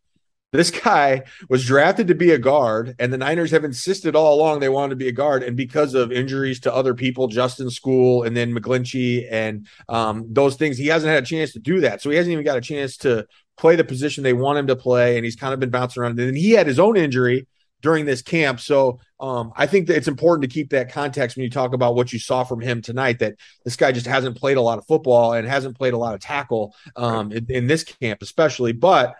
this 0.53 0.71
guy 0.71 1.23
was 1.49 1.65
drafted 1.65 2.07
to 2.07 2.15
be 2.15 2.31
a 2.31 2.37
guard, 2.39 2.95
and 2.99 3.11
the 3.11 3.17
Niners 3.17 3.51
have 3.51 3.65
insisted 3.65 4.15
all 4.15 4.33
along 4.33 4.59
they 4.59 4.69
wanted 4.69 4.91
to 4.91 4.95
be 4.95 5.09
a 5.09 5.11
guard. 5.11 5.43
And 5.43 5.57
because 5.57 5.93
of 5.93 6.11
injuries 6.11 6.61
to 6.61 6.73
other 6.73 6.93
people, 6.93 7.27
Justin 7.27 7.67
Skule 7.67 8.25
and 8.25 8.35
then 8.35 8.55
McGlinchey 8.55 9.27
and 9.29 9.67
um, 9.89 10.25
those 10.29 10.55
things, 10.55 10.77
he 10.77 10.87
hasn't 10.87 11.13
had 11.13 11.23
a 11.23 11.25
chance 11.25 11.51
to 11.53 11.59
do 11.59 11.81
that. 11.81 12.01
So 12.01 12.09
he 12.09 12.15
hasn't 12.15 12.31
even 12.31 12.45
got 12.45 12.57
a 12.57 12.61
chance 12.61 12.97
to 12.97 13.27
play 13.57 13.75
the 13.75 13.83
position 13.83 14.23
they 14.23 14.33
want 14.33 14.59
him 14.59 14.67
to 14.67 14.75
play. 14.75 15.15
And 15.15 15.25
he's 15.25 15.35
kind 15.35 15.53
of 15.53 15.59
been 15.59 15.69
bouncing 15.69 16.01
around. 16.01 16.11
And 16.11 16.29
then 16.29 16.35
he 16.35 16.51
had 16.51 16.67
his 16.67 16.79
own 16.79 16.97
injury 16.97 17.47
during 17.81 18.05
this 18.05 18.21
camp. 18.21 18.59
So 18.59 18.99
um, 19.19 19.51
I 19.55 19.67
think 19.67 19.87
that 19.87 19.97
it's 19.97 20.07
important 20.07 20.49
to 20.49 20.53
keep 20.53 20.71
that 20.71 20.91
context 20.91 21.37
when 21.37 21.43
you 21.43 21.49
talk 21.49 21.73
about 21.73 21.95
what 21.95 22.11
you 22.11 22.19
saw 22.19 22.43
from 22.43 22.61
him 22.61 22.81
tonight. 22.81 23.19
That 23.19 23.35
this 23.65 23.75
guy 23.75 23.91
just 23.91 24.07
hasn't 24.07 24.37
played 24.37 24.57
a 24.57 24.61
lot 24.61 24.77
of 24.77 24.87
football 24.87 25.33
and 25.33 25.47
hasn't 25.47 25.77
played 25.77 25.93
a 25.93 25.97
lot 25.97 26.13
of 26.13 26.19
tackle 26.19 26.75
um, 26.95 27.31
in, 27.31 27.45
in 27.49 27.67
this 27.67 27.83
camp, 27.83 28.21
especially. 28.21 28.73
But 28.73 29.15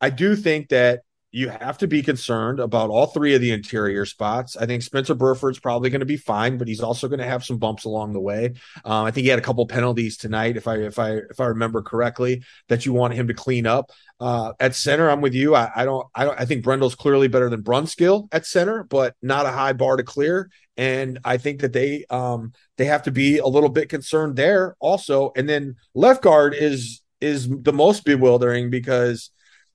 I 0.00 0.10
do 0.10 0.36
think 0.36 0.68
that 0.68 1.02
you 1.30 1.50
have 1.50 1.76
to 1.78 1.86
be 1.86 2.02
concerned 2.02 2.58
about 2.58 2.88
all 2.88 3.06
three 3.06 3.34
of 3.34 3.40
the 3.40 3.50
interior 3.50 4.06
spots. 4.06 4.56
I 4.56 4.64
think 4.64 4.82
Spencer 4.82 5.14
Burford's 5.14 5.58
probably 5.58 5.90
going 5.90 6.00
to 6.00 6.06
be 6.06 6.16
fine, 6.16 6.56
but 6.56 6.68
he's 6.68 6.80
also 6.80 7.06
going 7.06 7.18
to 7.18 7.26
have 7.26 7.44
some 7.44 7.58
bumps 7.58 7.84
along 7.84 8.14
the 8.14 8.20
way. 8.20 8.54
Um, 8.84 9.04
I 9.04 9.10
think 9.10 9.24
he 9.24 9.28
had 9.28 9.38
a 9.38 9.42
couple 9.42 9.66
penalties 9.66 10.16
tonight, 10.16 10.56
if 10.56 10.66
I 10.66 10.76
if 10.76 10.98
I 10.98 11.16
if 11.30 11.38
I 11.38 11.46
remember 11.46 11.82
correctly, 11.82 12.42
that 12.68 12.86
you 12.86 12.94
want 12.94 13.14
him 13.14 13.28
to 13.28 13.34
clean 13.34 13.66
up. 13.66 13.90
Uh, 14.20 14.52
at 14.58 14.74
center, 14.74 15.10
I'm 15.10 15.20
with 15.20 15.34
you. 15.34 15.54
I, 15.54 15.70
I, 15.76 15.84
don't 15.84 16.06
I 16.14 16.24
don't 16.24 16.40
I 16.40 16.44
think 16.46 16.64
Brendel's 16.64 16.94
clearly 16.94 17.28
better 17.28 17.50
than 17.50 17.62
Brunskill 17.62 18.28
at 18.32 18.46
center, 18.46 18.84
but 18.84 19.14
not 19.20 19.46
a 19.46 19.52
high 19.52 19.74
bar 19.74 19.96
to 19.96 20.02
clear. 20.02 20.50
And 20.76 21.18
I 21.24 21.36
think 21.36 21.60
that 21.60 21.72
they 21.72 22.06
um 22.08 22.52
they 22.78 22.86
have 22.86 23.02
to 23.02 23.10
be 23.10 23.38
a 23.38 23.46
little 23.46 23.68
bit 23.68 23.90
concerned 23.90 24.36
there 24.36 24.76
also. 24.80 25.32
And 25.36 25.48
then 25.48 25.76
left 25.94 26.22
guard 26.22 26.54
is 26.54 27.02
is 27.20 27.48
the 27.48 27.72
most 27.72 28.04
bewildering 28.04 28.70
because 28.70 29.30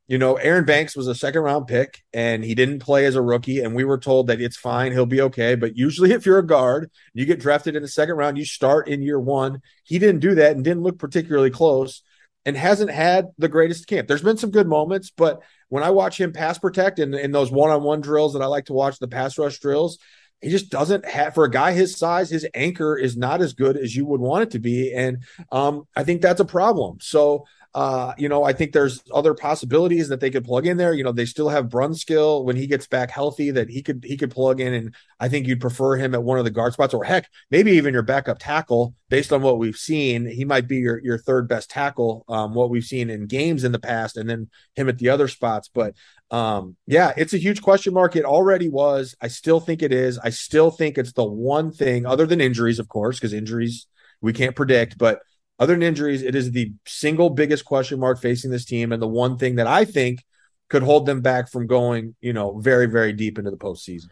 you 0.07 0.17
know, 0.17 0.35
Aaron 0.35 0.65
Banks 0.65 0.95
was 0.95 1.07
a 1.07 1.15
second 1.15 1.41
round 1.41 1.67
pick 1.67 2.03
and 2.13 2.43
he 2.43 2.55
didn't 2.55 2.79
play 2.79 3.05
as 3.05 3.15
a 3.15 3.21
rookie. 3.21 3.61
And 3.61 3.73
we 3.73 3.85
were 3.85 3.97
told 3.97 4.27
that 4.27 4.41
it's 4.41 4.57
fine, 4.57 4.91
he'll 4.91 5.05
be 5.05 5.21
okay. 5.21 5.55
But 5.55 5.77
usually, 5.77 6.11
if 6.11 6.25
you're 6.25 6.39
a 6.39 6.45
guard, 6.45 6.91
you 7.13 7.25
get 7.25 7.39
drafted 7.39 7.75
in 7.75 7.81
the 7.81 7.87
second 7.87 8.15
round, 8.15 8.37
you 8.37 8.45
start 8.45 8.87
in 8.87 9.01
year 9.01 9.19
one. 9.19 9.61
He 9.83 9.99
didn't 9.99 10.19
do 10.19 10.35
that 10.35 10.55
and 10.55 10.63
didn't 10.63 10.83
look 10.83 10.99
particularly 10.99 11.49
close 11.49 12.03
and 12.45 12.57
hasn't 12.57 12.91
had 12.91 13.27
the 13.37 13.47
greatest 13.47 13.87
camp. 13.87 14.07
There's 14.07 14.21
been 14.21 14.37
some 14.37 14.51
good 14.51 14.67
moments, 14.67 15.11
but 15.15 15.41
when 15.69 15.83
I 15.83 15.91
watch 15.91 16.19
him 16.19 16.33
pass 16.33 16.57
protect 16.57 16.99
in, 16.99 17.13
in 17.13 17.31
those 17.31 17.51
one 17.51 17.69
on 17.69 17.83
one 17.83 18.01
drills 18.01 18.33
that 18.33 18.41
I 18.41 18.47
like 18.47 18.65
to 18.65 18.73
watch, 18.73 18.99
the 18.99 19.07
pass 19.07 19.37
rush 19.37 19.59
drills, 19.59 19.97
he 20.41 20.49
just 20.49 20.69
doesn't 20.69 21.05
have 21.05 21.33
for 21.33 21.45
a 21.45 21.49
guy 21.49 21.71
his 21.71 21.97
size 21.97 22.29
his 22.29 22.45
anchor 22.53 22.97
is 22.97 23.15
not 23.15 23.41
as 23.41 23.53
good 23.53 23.77
as 23.77 23.95
you 23.95 24.05
would 24.05 24.19
want 24.19 24.43
it 24.43 24.51
to 24.51 24.59
be 24.59 24.93
and 24.93 25.23
um, 25.53 25.87
i 25.95 26.03
think 26.03 26.21
that's 26.21 26.41
a 26.41 26.45
problem 26.45 26.97
so 26.99 27.45
uh, 27.75 28.13
you 28.19 28.29
know, 28.29 28.43
I 28.43 28.53
think 28.53 28.71
there's 28.71 29.01
other 29.11 29.33
possibilities 29.33 30.07
that 30.09 30.19
they 30.19 30.29
could 30.29 30.45
plug 30.45 30.67
in 30.67 30.77
there. 30.77 30.93
You 30.93 31.03
know, 31.03 31.11
they 31.11 31.25
still 31.25 31.49
have 31.49 31.69
Brunskill 31.69 32.45
when 32.45 32.55
he 32.55 32.67
gets 32.67 32.85
back 32.85 33.09
healthy 33.09 33.49
that 33.51 33.67
he 33.67 33.81
could 33.81 34.03
he 34.07 34.15
could 34.15 34.29
plug 34.29 34.61
in, 34.61 34.73
and 34.73 34.95
I 35.19 35.27
think 35.27 35.47
you'd 35.47 35.59
prefer 35.59 35.95
him 35.95 36.13
at 36.13 36.21
one 36.21 36.37
of 36.37 36.45
the 36.45 36.51
guard 36.51 36.73
spots, 36.73 36.93
or 36.93 37.03
heck, 37.03 37.27
maybe 37.49 37.71
even 37.71 37.93
your 37.93 38.03
backup 38.03 38.37
tackle. 38.37 38.93
Based 39.09 39.33
on 39.33 39.41
what 39.41 39.57
we've 39.57 39.75
seen, 39.75 40.25
he 40.25 40.45
might 40.45 40.67
be 40.67 40.77
your 40.77 40.99
your 41.03 41.17
third 41.17 41.47
best 41.47 41.71
tackle. 41.71 42.25
Um, 42.29 42.53
what 42.53 42.69
we've 42.69 42.83
seen 42.83 43.09
in 43.09 43.25
games 43.25 43.63
in 43.63 43.71
the 43.71 43.79
past, 43.79 44.17
and 44.17 44.29
then 44.29 44.49
him 44.75 44.87
at 44.87 44.99
the 44.99 45.09
other 45.09 45.27
spots. 45.27 45.67
But 45.73 45.95
um, 46.29 46.75
yeah, 46.85 47.13
it's 47.17 47.33
a 47.33 47.39
huge 47.39 47.63
question 47.63 47.93
mark. 47.95 48.15
It 48.15 48.25
already 48.25 48.69
was. 48.69 49.15
I 49.19 49.29
still 49.29 49.59
think 49.59 49.81
it 49.81 49.91
is. 49.91 50.19
I 50.19 50.29
still 50.29 50.69
think 50.69 50.99
it's 50.99 51.13
the 51.13 51.23
one 51.23 51.71
thing, 51.71 52.05
other 52.05 52.27
than 52.27 52.39
injuries, 52.39 52.77
of 52.77 52.87
course, 52.87 53.17
because 53.17 53.33
injuries 53.33 53.87
we 54.21 54.31
can't 54.31 54.55
predict, 54.55 54.97
but 54.97 55.19
other 55.63 55.73
than 55.73 55.83
injuries, 55.83 56.21
it 56.21 56.35
is 56.35 56.51
the 56.51 56.73
single 56.85 57.29
biggest 57.29 57.65
question 57.65 57.99
mark 57.99 58.21
facing 58.21 58.51
this 58.51 58.65
team, 58.65 58.91
and 58.91 59.01
the 59.01 59.07
one 59.07 59.37
thing 59.37 59.55
that 59.55 59.67
I 59.67 59.85
think 59.85 60.23
could 60.69 60.83
hold 60.83 61.05
them 61.05 61.21
back 61.21 61.49
from 61.49 61.67
going, 61.67 62.15
you 62.19 62.33
know, 62.33 62.59
very, 62.59 62.87
very 62.87 63.13
deep 63.13 63.37
into 63.37 63.51
the 63.51 63.57
postseason. 63.57 64.09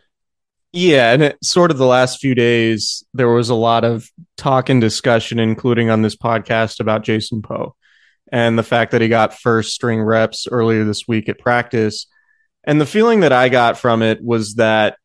Yeah, 0.71 1.11
and 1.11 1.23
it, 1.23 1.43
sort 1.43 1.69
of 1.69 1.77
the 1.77 1.85
last 1.85 2.19
few 2.19 2.33
days, 2.33 3.03
there 3.13 3.27
was 3.27 3.49
a 3.49 3.55
lot 3.55 3.83
of 3.83 4.09
talk 4.37 4.69
and 4.69 4.79
discussion, 4.79 5.39
including 5.39 5.89
on 5.89 6.01
this 6.01 6.15
podcast, 6.15 6.79
about 6.79 7.03
Jason 7.03 7.41
Poe 7.41 7.75
and 8.31 8.57
the 8.57 8.63
fact 8.63 8.91
that 8.91 9.01
he 9.01 9.09
got 9.09 9.37
first 9.37 9.73
string 9.73 10.01
reps 10.01 10.47
earlier 10.49 10.85
this 10.85 11.07
week 11.07 11.27
at 11.27 11.37
practice. 11.37 12.07
And 12.63 12.79
the 12.79 12.85
feeling 12.85 13.21
that 13.21 13.33
I 13.33 13.49
got 13.49 13.77
from 13.77 14.01
it 14.01 14.23
was 14.23 14.55
that, 14.55 14.97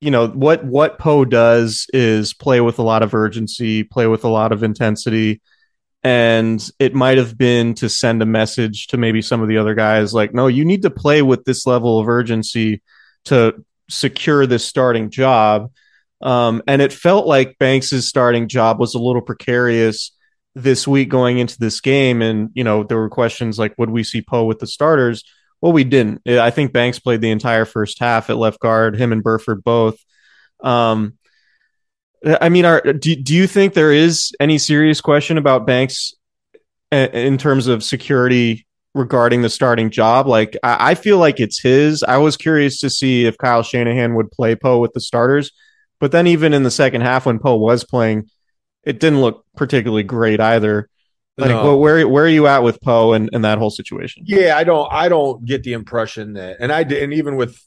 you 0.00 0.12
know, 0.12 0.28
what 0.28 0.64
what 0.64 0.98
Poe 0.98 1.24
does 1.24 1.86
is 1.92 2.34
play 2.34 2.60
with 2.60 2.78
a 2.78 2.82
lot 2.82 3.02
of 3.02 3.14
urgency, 3.14 3.82
play 3.82 4.06
with 4.06 4.22
a 4.24 4.28
lot 4.28 4.52
of 4.52 4.62
intensity 4.62 5.40
and 6.04 6.70
it 6.78 6.94
might 6.94 7.18
have 7.18 7.36
been 7.36 7.74
to 7.74 7.88
send 7.88 8.22
a 8.22 8.26
message 8.26 8.86
to 8.88 8.96
maybe 8.96 9.20
some 9.20 9.42
of 9.42 9.48
the 9.48 9.58
other 9.58 9.74
guys 9.74 10.14
like 10.14 10.32
no 10.32 10.46
you 10.46 10.64
need 10.64 10.82
to 10.82 10.90
play 10.90 11.22
with 11.22 11.44
this 11.44 11.66
level 11.66 11.98
of 11.98 12.08
urgency 12.08 12.82
to 13.24 13.64
secure 13.88 14.46
this 14.46 14.64
starting 14.64 15.10
job. 15.10 15.70
Um, 16.20 16.62
and 16.66 16.82
it 16.82 16.92
felt 16.92 17.26
like 17.26 17.58
banks's 17.58 18.08
starting 18.08 18.48
job 18.48 18.80
was 18.80 18.94
a 18.94 18.98
little 18.98 19.22
precarious 19.22 20.12
this 20.54 20.88
week 20.88 21.08
going 21.08 21.38
into 21.38 21.58
this 21.58 21.80
game. 21.80 22.22
And 22.22 22.50
you 22.54 22.64
know 22.64 22.84
there 22.84 22.98
were 22.98 23.10
questions 23.10 23.58
like 23.58 23.74
would 23.78 23.90
we 23.90 24.04
see 24.04 24.22
poe 24.22 24.44
with 24.44 24.58
the 24.58 24.66
starters? 24.66 25.24
Well 25.60 25.72
we 25.72 25.84
didn't. 25.84 26.28
I 26.28 26.50
think 26.50 26.72
banks 26.72 26.98
played 26.98 27.20
the 27.20 27.30
entire 27.30 27.64
first 27.64 27.98
half. 27.98 28.30
At 28.30 28.36
left 28.36 28.60
guard 28.60 28.96
him 28.96 29.12
and 29.12 29.22
burford 29.22 29.62
both. 29.64 29.98
Um, 30.60 31.18
I 32.24 32.48
mean, 32.48 32.64
are 32.64 32.80
do 32.80 33.14
do 33.14 33.34
you 33.34 33.46
think 33.46 33.74
there 33.74 33.92
is 33.92 34.32
any 34.40 34.58
serious 34.58 35.00
question 35.00 35.38
about 35.38 35.66
Banks 35.66 36.14
uh, 36.92 37.08
in 37.12 37.38
terms 37.38 37.66
of 37.66 37.84
security 37.84 38.66
regarding 38.94 39.42
the 39.42 39.50
starting 39.50 39.90
job? 39.90 40.26
Like, 40.26 40.56
I, 40.62 40.94
feel 40.94 41.18
like 41.18 41.38
it's 41.38 41.60
his. 41.60 42.02
I 42.02 42.16
was 42.16 42.36
curious 42.36 42.80
to 42.80 42.90
see 42.90 43.26
if 43.26 43.38
Kyle 43.38 43.62
Shanahan 43.62 44.14
would 44.14 44.30
play 44.30 44.56
Poe 44.56 44.78
with 44.78 44.92
the 44.94 45.00
starters, 45.00 45.52
but 46.00 46.12
then 46.12 46.26
even 46.26 46.54
in 46.54 46.64
the 46.64 46.70
second 46.70 47.02
half 47.02 47.26
when 47.26 47.38
Poe 47.38 47.56
was 47.56 47.84
playing, 47.84 48.28
it 48.84 48.98
didn't 48.98 49.20
look 49.20 49.44
particularly 49.56 50.02
great 50.02 50.40
either. 50.40 50.88
Like, 51.36 51.50
no. 51.50 51.62
well, 51.62 51.78
where 51.78 52.08
where 52.08 52.24
are 52.24 52.28
you 52.28 52.48
at 52.48 52.64
with 52.64 52.80
Poe 52.80 53.12
and, 53.12 53.30
and 53.32 53.44
that 53.44 53.58
whole 53.58 53.70
situation? 53.70 54.24
Yeah, 54.26 54.56
I 54.56 54.64
don't 54.64 54.92
I 54.92 55.08
don't 55.08 55.44
get 55.44 55.62
the 55.62 55.74
impression 55.74 56.32
that, 56.32 56.56
and 56.58 56.72
I 56.72 56.82
did, 56.82 57.00
and 57.00 57.14
even 57.14 57.36
with 57.36 57.62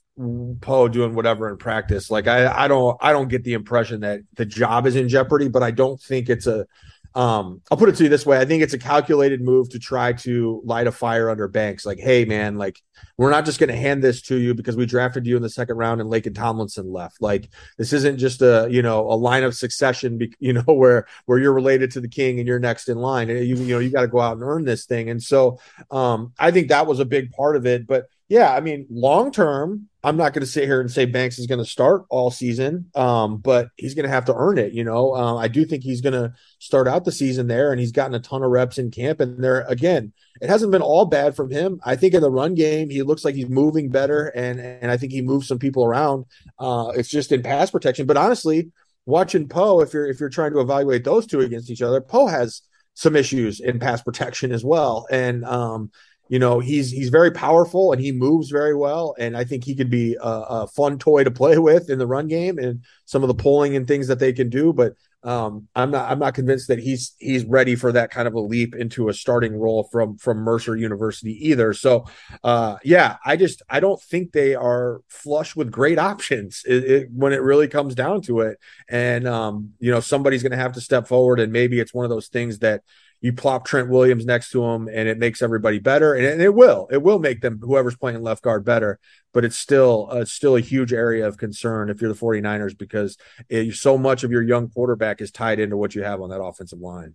Poe 0.62 0.88
doing 0.88 1.16
whatever 1.16 1.50
in 1.50 1.58
practice. 1.58 2.12
Like 2.12 2.28
I, 2.28 2.66
I 2.66 2.68
don't, 2.68 2.98
I 3.02 3.12
don't 3.12 3.30
get 3.30 3.44
the 3.44 3.54
impression 3.54 4.02
that 4.02 4.22
the 4.36 4.46
job 4.46 4.86
is 4.86 4.96
in 4.96 5.10
jeopardy, 5.10 5.48
but 5.48 5.64
I 5.64 5.72
don't 5.72 6.00
think 6.02 6.30
it's 6.30 6.48
a, 6.48 6.66
um, 7.14 7.62
I'll 7.70 7.78
put 7.78 7.90
it 7.90 7.96
to 7.96 8.04
you 8.04 8.10
this 8.10 8.26
way: 8.26 8.40
I 8.40 8.46
think 8.46 8.64
it's 8.64 8.74
a 8.74 8.80
calculated 8.80 9.42
move 9.42 9.70
to 9.72 9.80
try 9.80 10.14
to 10.14 10.62
light 10.64 10.88
a 10.88 10.94
fire 10.94 11.30
under 11.30 11.48
Banks. 11.50 11.86
Like, 11.86 12.00
hey, 12.00 12.24
man, 12.24 12.56
like 12.56 12.82
we're 13.18 13.30
not 13.30 13.44
just 13.44 13.60
going 13.60 13.70
to 13.70 13.76
hand 13.76 14.02
this 14.02 14.22
to 14.24 14.38
you 14.38 14.54
because 14.54 14.78
we 14.78 14.86
drafted 14.86 15.28
you 15.28 15.36
in 15.36 15.42
the 15.42 15.50
second 15.50 15.76
round 15.76 16.00
and 16.00 16.10
Laken 16.10 16.34
Tomlinson 16.34 16.92
left. 16.92 17.22
Like, 17.22 17.50
this 17.78 17.92
isn't 17.92 18.18
just 18.18 18.42
a 18.42 18.68
you 18.72 18.82
know 18.82 19.02
a 19.12 19.16
line 19.16 19.44
of 19.44 19.56
succession, 19.56 20.20
be- 20.20 20.34
you 20.40 20.54
know, 20.54 20.62
where 20.62 21.06
where 21.26 21.38
you're 21.38 21.54
related 21.54 21.92
to 21.92 22.02
the 22.02 22.08
king 22.08 22.40
and 22.40 22.48
you're 22.48 22.60
next 22.60 22.88
in 22.88 22.98
line. 22.98 23.28
You 23.28 23.38
you 23.40 23.56
know 23.56 23.80
you 23.80 23.92
got 23.92 24.02
to 24.02 24.08
go 24.08 24.22
out 24.22 24.38
and 24.38 24.44
earn 24.44 24.64
this 24.64 24.86
thing. 24.86 25.10
And 25.10 25.22
so, 25.22 25.60
um, 25.90 26.32
I 26.40 26.52
think 26.52 26.70
that 26.70 26.88
was 26.88 27.02
a 27.02 27.06
big 27.06 27.32
part 27.32 27.58
of 27.58 27.66
it. 27.66 27.88
But 27.88 28.06
yeah, 28.32 28.56
I 28.56 28.62
mean, 28.62 28.88
long 28.90 29.30
term, 29.34 29.90
I'm 30.06 30.16
not 30.16 30.32
going 30.32 30.40
to 30.40 30.50
sit 30.50 30.64
here 30.64 30.80
and 30.80 30.90
say 30.90 31.04
Banks 31.04 31.38
is 31.38 31.48
going 31.48 31.60
to 31.60 31.66
start 31.66 32.06
all 32.10 32.32
season, 32.32 32.90
um, 32.96 33.40
but 33.40 33.68
he's 33.76 33.94
going 33.94 34.06
to 34.06 34.10
have 34.10 34.24
to 34.24 34.34
earn 34.34 34.58
it. 34.58 34.72
You 34.72 34.86
know, 34.86 35.14
uh, 35.14 35.36
I 35.36 35.50
do 35.50 35.66
think 35.66 35.84
he's 35.84 36.00
going 36.00 36.14
to 36.14 36.34
start 36.58 36.88
out 36.88 37.04
the 37.04 37.12
season 37.12 37.48
there, 37.48 37.74
and 37.74 37.80
he's 37.82 37.92
gotten 37.92 38.16
a 38.16 38.22
ton 38.22 38.42
of 38.42 38.50
reps 38.50 38.78
in 38.78 38.90
camp. 38.90 39.20
And 39.20 39.44
there 39.44 39.66
again, 39.68 40.14
it 40.40 40.48
hasn't 40.48 40.72
been 40.72 40.82
all 40.82 41.04
bad 41.04 41.36
from 41.36 41.52
him. 41.52 41.82
I 41.84 41.98
think 41.98 42.14
in 42.14 42.22
the 42.22 42.32
run 42.32 42.56
game, 42.56 42.90
he 42.90 43.02
looks 43.02 43.26
like 43.26 43.36
he's 43.36 43.50
moving 43.50 43.90
better, 43.90 44.28
and 44.28 44.62
and 44.62 44.90
I 44.90 44.96
think 44.96 45.12
he 45.12 45.22
moves 45.22 45.50
some 45.50 45.60
people 45.60 45.84
around. 45.84 46.24
Uh, 46.58 46.94
it's 46.96 47.10
just 47.10 47.34
in 47.34 47.44
pass 47.44 47.70
protection. 47.70 48.06
But 48.06 48.16
honestly, 48.16 48.72
watching 49.06 49.50
Poe, 49.50 49.82
if 49.82 49.94
you're 49.94 50.08
if 50.08 50.22
you're 50.22 50.30
trying 50.30 50.54
to 50.54 50.62
evaluate 50.62 51.04
those 51.04 51.28
two 51.28 51.42
against 51.42 51.70
each 51.70 51.82
other, 51.82 52.00
Poe 52.00 52.28
has 52.28 52.62
some 52.94 53.18
issues 53.18 53.60
in 53.60 53.78
pass 53.78 54.02
protection 54.02 54.54
as 54.54 54.64
well, 54.64 55.06
and 55.12 55.44
um, 55.44 55.92
you 56.32 56.40
know 56.40 56.60
he's 56.60 56.90
he's 56.90 57.10
very 57.10 57.30
powerful 57.30 57.92
and 57.92 58.02
he 58.02 58.14
moves 58.14 58.50
very 58.50 58.74
well. 58.74 59.14
And 59.20 59.36
i 59.36 59.44
think 59.44 59.66
he 59.66 59.76
could 59.76 59.90
be 59.90 60.16
a, 60.16 60.28
a, 60.28 60.68
fun 60.68 60.98
toy 60.98 61.26
to 61.26 61.30
play 61.30 61.58
with 61.70 61.90
in 61.90 62.00
the 62.00 62.08
run 62.08 62.28
game 62.28 62.58
and 62.58 62.84
some 63.06 63.22
of 63.22 63.28
the 63.28 63.36
pulling 63.36 63.76
and 63.76 63.86
things 63.86 64.08
that 64.08 64.20
they 64.20 64.34
can 64.34 64.50
do. 64.50 64.74
But 64.74 64.94
um, 65.24 65.68
i'm 65.76 65.92
not 65.92 66.10
i'm 66.10 66.18
not 66.18 66.34
convinced 66.34 66.70
that 66.70 66.80
he's 66.80 67.14
he's 67.20 67.46
ready 67.46 67.76
for 67.76 67.92
that 67.92 68.10
kind 68.10 68.28
of 68.28 68.34
a 68.34 68.40
leap 68.40 68.74
into 68.74 69.08
a 69.08 69.14
starting 69.14 69.56
role 69.56 69.88
from 69.92 70.18
from 70.18 70.38
mercer 70.38 70.76
university 70.76 71.34
either. 71.50 71.74
So 71.74 72.06
uh, 72.46 72.78
yeah 72.84 73.18
i 73.26 73.36
just 73.36 73.62
i 73.70 73.82
don't 73.82 74.02
think 74.02 74.32
they 74.32 74.56
are 74.56 75.02
flush 75.10 75.54
with 75.56 75.70
great 75.70 76.00
options. 76.12 76.64
It, 76.66 76.84
it, 76.86 77.08
when 77.12 77.34
it 77.34 77.42
really 77.42 77.68
comes 77.68 77.94
down 77.94 78.22
to 78.24 78.40
it. 78.40 78.58
And 78.90 79.28
um, 79.28 79.74
you 79.80 79.92
know 79.92 80.00
somebody's 80.00 80.44
going 80.44 80.54
to 80.54 80.58
have 80.66 80.74
to 80.74 80.82
step 80.82 81.08
forward 81.08 81.42
and 81.42 81.52
maybe 81.52 81.82
it's 81.82 81.94
one 81.94 82.06
of 82.06 82.10
those 82.10 82.30
things 82.30 82.60
that 82.60 82.84
you 83.22 83.32
plop 83.32 83.66
Trent 83.66 83.90
Williams 83.90 84.26
next 84.26 84.52
to 84.52 84.64
him 84.64 84.88
and 84.88 85.08
it 85.08 85.18
makes 85.18 85.42
everybody 85.42 85.80
better 85.80 86.14
and 86.14 86.26
it, 86.26 86.34
and 86.34 86.42
it 86.42 86.54
will 86.54 86.88
it 86.92 87.02
will 87.02 87.20
make 87.20 87.42
them 87.42 87.60
whoever's 87.62 87.96
playing 87.96 88.22
left 88.22 88.44
guard 88.44 88.66
better 88.66 89.00
but 89.34 89.46
it's 89.46 89.58
still 89.58 90.10
uh, 90.12 90.18
it's 90.18 90.32
still 90.32 90.56
a 90.56 90.62
huge 90.62 90.92
area 90.92 91.28
of 91.28 91.38
concern 91.38 91.90
if 91.90 92.02
you're 92.02 92.12
the 92.12 92.20
49ers 92.20 92.78
because 92.78 93.18
it, 93.50 93.74
so 93.76 93.98
much 93.98 94.24
of 94.24 94.32
your 94.32 94.42
young 94.42 94.70
quarterback 94.70 95.22
is 95.22 95.32
tied 95.32 95.60
into 95.60 95.78
what 95.78 95.96
you 95.96 96.04
have 96.04 96.22
on 96.22 96.30
that 96.30 96.42
offensive 96.42 96.80
line 96.80 97.14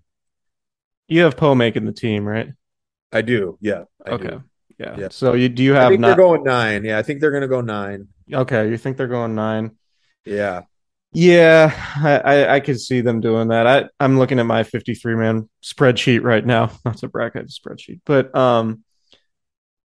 you 1.08 1.22
have 1.22 1.36
Poe 1.36 1.54
making 1.54 1.84
the 1.84 1.92
team 1.92 2.26
right 2.26 2.50
I 3.12 3.22
do 3.22 3.58
yeah 3.60 3.84
I 4.04 4.10
okay 4.10 4.28
do. 4.28 4.44
Yeah. 4.78 4.96
yeah. 4.98 5.08
So 5.10 5.32
you 5.32 5.48
do 5.48 5.62
you 5.62 5.72
have? 5.72 5.86
I 5.86 5.88
think 5.88 6.00
not... 6.00 6.08
they're 6.08 6.16
going 6.16 6.44
nine. 6.44 6.84
Yeah, 6.84 6.98
I 6.98 7.02
think 7.02 7.20
they're 7.20 7.30
going 7.30 7.40
to 7.40 7.48
go 7.48 7.62
nine. 7.62 8.08
Okay, 8.30 8.68
you 8.68 8.76
think 8.76 8.98
they're 8.98 9.06
going 9.06 9.34
nine? 9.34 9.76
Yeah. 10.26 10.62
Yeah, 11.18 11.72
I, 11.96 12.18
I, 12.18 12.54
I 12.56 12.60
could 12.60 12.78
see 12.78 13.00
them 13.00 13.22
doing 13.22 13.48
that. 13.48 13.66
I, 13.66 13.88
I'm 13.98 14.18
looking 14.18 14.38
at 14.38 14.44
my 14.44 14.64
53 14.64 15.14
man 15.14 15.48
spreadsheet 15.62 16.22
right 16.22 16.44
now. 16.44 16.70
Not 16.84 17.02
a 17.02 17.08
bracket 17.08 17.48
spreadsheet, 17.48 18.00
but 18.04 18.36
um, 18.36 18.84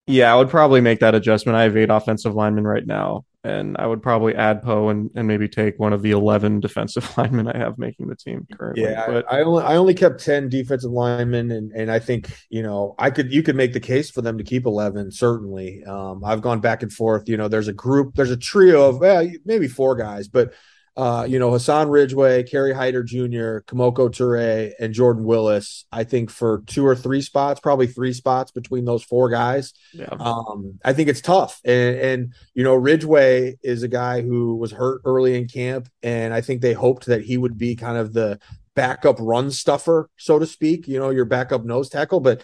yeah, 0.08 0.32
I 0.32 0.36
would 0.36 0.48
probably 0.48 0.80
make 0.80 0.98
that 0.98 1.14
adjustment. 1.14 1.54
I 1.54 1.62
have 1.62 1.76
eight 1.76 1.88
offensive 1.88 2.34
linemen 2.34 2.66
right 2.66 2.84
now, 2.84 3.26
and 3.44 3.76
I 3.78 3.86
would 3.86 4.02
probably 4.02 4.34
add 4.34 4.64
Poe 4.64 4.88
and, 4.88 5.08
and 5.14 5.28
maybe 5.28 5.46
take 5.46 5.78
one 5.78 5.92
of 5.92 6.02
the 6.02 6.10
11 6.10 6.58
defensive 6.60 7.08
linemen 7.16 7.46
I 7.46 7.58
have 7.58 7.78
making 7.78 8.08
the 8.08 8.16
team 8.16 8.48
currently. 8.52 8.82
Yeah, 8.82 9.06
but 9.06 9.32
I 9.32 9.42
only 9.42 9.62
I 9.62 9.76
only 9.76 9.94
kept 9.94 10.24
10 10.24 10.48
defensive 10.48 10.90
linemen, 10.90 11.52
and 11.52 11.70
and 11.70 11.92
I 11.92 12.00
think 12.00 12.28
you 12.48 12.64
know 12.64 12.96
I 12.98 13.10
could 13.10 13.32
you 13.32 13.44
could 13.44 13.54
make 13.54 13.72
the 13.72 13.78
case 13.78 14.10
for 14.10 14.20
them 14.20 14.36
to 14.38 14.42
keep 14.42 14.66
11 14.66 15.12
certainly. 15.12 15.84
Um, 15.84 16.24
I've 16.24 16.42
gone 16.42 16.58
back 16.58 16.82
and 16.82 16.92
forth. 16.92 17.28
You 17.28 17.36
know, 17.36 17.46
there's 17.46 17.68
a 17.68 17.72
group, 17.72 18.16
there's 18.16 18.32
a 18.32 18.36
trio 18.36 18.88
of 18.88 18.98
well, 18.98 19.30
maybe 19.44 19.68
four 19.68 19.94
guys, 19.94 20.26
but 20.26 20.54
uh, 20.96 21.24
you 21.28 21.38
know, 21.38 21.52
Hassan 21.52 21.88
Ridgeway, 21.88 22.42
Kerry 22.42 22.72
Hyder 22.72 23.02
Jr., 23.02 23.60
Kemoko 23.66 24.10
Turay, 24.10 24.72
and 24.78 24.92
Jordan 24.92 25.24
Willis, 25.24 25.86
I 25.92 26.04
think 26.04 26.30
for 26.30 26.62
two 26.66 26.86
or 26.86 26.96
three 26.96 27.22
spots, 27.22 27.60
probably 27.60 27.86
three 27.86 28.12
spots 28.12 28.50
between 28.50 28.84
those 28.84 29.02
four 29.02 29.30
guys. 29.30 29.72
Yeah. 29.92 30.08
Um, 30.18 30.78
I 30.84 30.92
think 30.92 31.08
it's 31.08 31.20
tough. 31.20 31.60
And, 31.64 31.96
and, 31.96 32.34
you 32.54 32.64
know, 32.64 32.74
Ridgeway 32.74 33.58
is 33.62 33.82
a 33.82 33.88
guy 33.88 34.20
who 34.20 34.56
was 34.56 34.72
hurt 34.72 35.02
early 35.04 35.38
in 35.38 35.46
camp. 35.46 35.88
And 36.02 36.34
I 36.34 36.40
think 36.40 36.60
they 36.60 36.72
hoped 36.72 37.06
that 37.06 37.22
he 37.22 37.38
would 37.38 37.56
be 37.56 37.76
kind 37.76 37.96
of 37.96 38.12
the 38.12 38.38
backup 38.74 39.16
run 39.20 39.50
stuffer, 39.50 40.10
so 40.16 40.38
to 40.38 40.46
speak, 40.46 40.88
you 40.88 40.98
know, 40.98 41.10
your 41.10 41.24
backup 41.24 41.64
nose 41.64 41.88
tackle. 41.88 42.20
But 42.20 42.42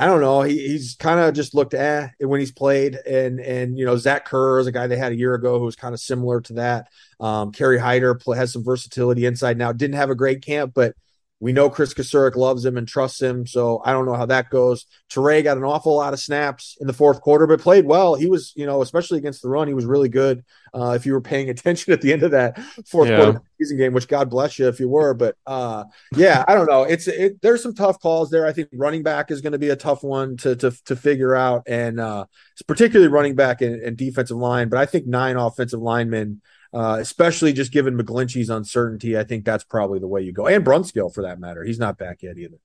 I 0.00 0.06
don't 0.06 0.20
know. 0.20 0.42
He, 0.42 0.56
he's 0.68 0.94
kind 0.94 1.18
of 1.18 1.34
just 1.34 1.54
looked 1.54 1.74
eh 1.74 2.08
when 2.20 2.38
he's 2.38 2.52
played, 2.52 2.94
and 2.94 3.40
and 3.40 3.76
you 3.76 3.84
know 3.84 3.96
Zach 3.96 4.24
Kerr 4.26 4.60
is 4.60 4.68
a 4.68 4.72
guy 4.72 4.86
they 4.86 4.96
had 4.96 5.10
a 5.10 5.16
year 5.16 5.34
ago 5.34 5.58
who 5.58 5.64
was 5.64 5.74
kind 5.74 5.92
of 5.92 6.00
similar 6.00 6.40
to 6.42 6.52
that. 6.54 6.88
Um, 7.18 7.50
Kerry 7.50 7.78
Hyder 7.78 8.18
has 8.36 8.52
some 8.52 8.62
versatility 8.64 9.26
inside 9.26 9.58
now. 9.58 9.72
Didn't 9.72 9.96
have 9.96 10.10
a 10.10 10.14
great 10.14 10.42
camp, 10.42 10.72
but 10.72 10.94
we 11.40 11.52
know 11.52 11.70
Chris 11.70 11.94
Kocurek 11.94 12.34
loves 12.34 12.64
him 12.64 12.76
and 12.76 12.88
trusts 12.88 13.22
him, 13.22 13.46
so 13.46 13.80
I 13.84 13.92
don't 13.92 14.06
know 14.06 14.14
how 14.14 14.26
that 14.26 14.50
goes. 14.50 14.86
Turay 15.08 15.44
got 15.44 15.56
an 15.56 15.62
awful 15.62 15.94
lot 15.94 16.12
of 16.12 16.18
snaps 16.18 16.76
in 16.80 16.88
the 16.88 16.92
fourth 16.92 17.20
quarter, 17.20 17.46
but 17.46 17.60
played 17.60 17.84
well. 17.84 18.16
He 18.16 18.26
was, 18.26 18.52
you 18.56 18.66
know, 18.66 18.82
especially 18.82 19.18
against 19.18 19.42
the 19.42 19.48
run, 19.48 19.68
he 19.68 19.74
was 19.74 19.86
really 19.86 20.08
good. 20.08 20.44
Uh, 20.74 20.94
if 20.96 21.06
you 21.06 21.12
were 21.12 21.20
paying 21.20 21.48
attention 21.50 21.92
at 21.92 22.00
the 22.00 22.12
end 22.12 22.24
of 22.24 22.32
that 22.32 22.58
fourth 22.86 23.08
yeah. 23.08 23.16
quarter 23.16 23.42
season 23.60 23.78
game, 23.78 23.92
which 23.92 24.08
God 24.08 24.30
bless 24.30 24.58
you 24.58 24.66
if 24.66 24.80
you 24.80 24.88
were, 24.88 25.14
but 25.14 25.36
uh, 25.46 25.84
yeah, 26.16 26.44
I 26.48 26.54
don't 26.54 26.68
know. 26.68 26.82
It's 26.82 27.06
it, 27.06 27.40
there's 27.40 27.62
some 27.62 27.74
tough 27.74 28.00
calls 28.00 28.30
there. 28.30 28.44
I 28.44 28.52
think 28.52 28.68
running 28.72 29.04
back 29.04 29.30
is 29.30 29.40
going 29.40 29.52
to 29.52 29.58
be 29.58 29.70
a 29.70 29.76
tough 29.76 30.02
one 30.02 30.36
to 30.38 30.56
to 30.56 30.72
to 30.86 30.96
figure 30.96 31.36
out, 31.36 31.62
and 31.68 32.00
uh, 32.00 32.24
particularly 32.66 33.12
running 33.12 33.36
back 33.36 33.62
and, 33.62 33.80
and 33.80 33.96
defensive 33.96 34.36
line. 34.36 34.68
But 34.68 34.80
I 34.80 34.86
think 34.86 35.06
nine 35.06 35.36
offensive 35.36 35.80
linemen 35.80 36.42
uh, 36.72 36.98
especially 37.00 37.52
just 37.52 37.72
given 37.72 37.96
McGlinchey's 37.96 38.50
uncertainty. 38.50 39.18
I 39.18 39.24
think 39.24 39.44
that's 39.44 39.64
probably 39.64 39.98
the 39.98 40.08
way 40.08 40.22
you 40.22 40.32
go. 40.32 40.46
And 40.46 40.64
Brunskill, 40.64 41.12
for 41.12 41.22
that 41.22 41.40
matter. 41.40 41.64
He's 41.64 41.78
not 41.78 41.98
back 41.98 42.22
yet 42.22 42.36
either. 42.38 42.58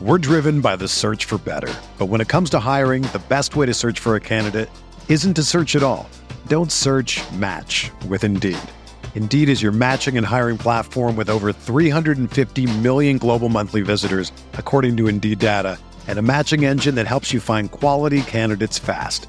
We're 0.00 0.18
driven 0.18 0.60
by 0.60 0.76
the 0.76 0.88
search 0.88 1.26
for 1.26 1.38
better. 1.38 1.72
But 1.98 2.06
when 2.06 2.20
it 2.20 2.28
comes 2.28 2.50
to 2.50 2.58
hiring, 2.58 3.02
the 3.02 3.22
best 3.28 3.54
way 3.54 3.66
to 3.66 3.74
search 3.74 4.00
for 4.00 4.16
a 4.16 4.20
candidate 4.20 4.68
isn't 5.08 5.34
to 5.34 5.44
search 5.44 5.76
at 5.76 5.82
all. 5.82 6.08
Don't 6.48 6.72
search 6.72 7.20
match 7.32 7.90
with 8.08 8.24
Indeed. 8.24 8.58
Indeed 9.14 9.48
is 9.48 9.62
your 9.62 9.70
matching 9.70 10.16
and 10.16 10.26
hiring 10.26 10.58
platform 10.58 11.14
with 11.14 11.30
over 11.30 11.52
350 11.52 12.78
million 12.80 13.18
global 13.18 13.48
monthly 13.48 13.82
visitors, 13.82 14.32
according 14.54 14.96
to 14.96 15.06
Indeed 15.06 15.38
data, 15.38 15.78
and 16.08 16.18
a 16.18 16.22
matching 16.22 16.64
engine 16.64 16.96
that 16.96 17.06
helps 17.06 17.32
you 17.32 17.38
find 17.38 17.70
quality 17.70 18.22
candidates 18.22 18.78
fast. 18.78 19.28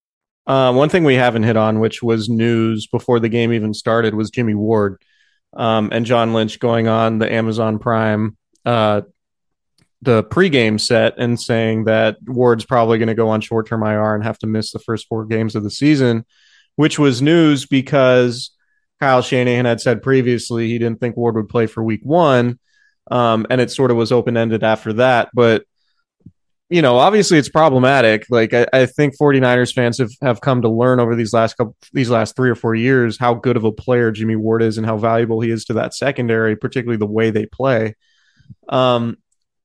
Uh, 0.51 0.73
one 0.73 0.89
thing 0.89 1.05
we 1.05 1.15
haven't 1.15 1.43
hit 1.43 1.55
on, 1.55 1.79
which 1.79 2.03
was 2.03 2.27
news 2.27 2.85
before 2.85 3.21
the 3.21 3.29
game 3.29 3.53
even 3.53 3.73
started, 3.73 4.13
was 4.13 4.29
Jimmy 4.29 4.53
Ward 4.53 5.01
um, 5.53 5.87
and 5.93 6.05
John 6.05 6.33
Lynch 6.33 6.59
going 6.59 6.89
on 6.89 7.19
the 7.19 7.31
Amazon 7.31 7.79
Prime 7.79 8.35
uh, 8.65 9.03
the 10.01 10.25
pregame 10.25 10.77
set 10.77 11.17
and 11.17 11.39
saying 11.39 11.85
that 11.85 12.17
Ward's 12.25 12.65
probably 12.65 12.97
going 12.97 13.07
to 13.07 13.15
go 13.15 13.29
on 13.29 13.39
short 13.39 13.65
term 13.65 13.81
IR 13.81 14.13
and 14.13 14.25
have 14.25 14.39
to 14.39 14.47
miss 14.47 14.73
the 14.73 14.79
first 14.79 15.07
four 15.07 15.23
games 15.23 15.55
of 15.55 15.63
the 15.63 15.71
season, 15.71 16.25
which 16.75 16.99
was 16.99 17.21
news 17.21 17.65
because 17.65 18.51
Kyle 18.99 19.21
Shanahan 19.21 19.63
had 19.63 19.79
said 19.79 20.03
previously 20.03 20.67
he 20.67 20.77
didn't 20.77 20.99
think 20.99 21.15
Ward 21.15 21.35
would 21.35 21.47
play 21.47 21.65
for 21.65 21.81
week 21.81 22.01
one. 22.03 22.59
Um, 23.09 23.47
and 23.49 23.61
it 23.61 23.71
sort 23.71 23.89
of 23.89 23.95
was 23.95 24.11
open 24.11 24.35
ended 24.35 24.65
after 24.65 24.91
that. 24.93 25.29
But, 25.33 25.63
you 26.71 26.81
know, 26.81 26.97
obviously 26.97 27.37
it's 27.37 27.49
problematic. 27.49 28.25
Like 28.29 28.53
I, 28.53 28.65
I, 28.71 28.85
think 28.85 29.17
49ers 29.17 29.73
fans 29.73 29.97
have, 29.97 30.11
have 30.21 30.39
come 30.39 30.61
to 30.61 30.69
learn 30.69 31.01
over 31.01 31.17
these 31.17 31.33
last 31.33 31.57
couple, 31.57 31.75
these 31.91 32.09
last 32.09 32.37
three 32.37 32.49
or 32.49 32.55
four 32.55 32.73
years 32.73 33.17
how 33.17 33.33
good 33.33 33.57
of 33.57 33.65
a 33.65 33.73
player 33.73 34.09
Jimmy 34.09 34.37
Ward 34.37 34.63
is 34.63 34.77
and 34.77 34.87
how 34.87 34.97
valuable 34.97 35.41
he 35.41 35.51
is 35.51 35.65
to 35.65 35.73
that 35.73 35.93
secondary, 35.93 36.55
particularly 36.55 36.97
the 36.97 37.05
way 37.05 37.29
they 37.29 37.45
play. 37.45 37.95
Um, 38.69 39.17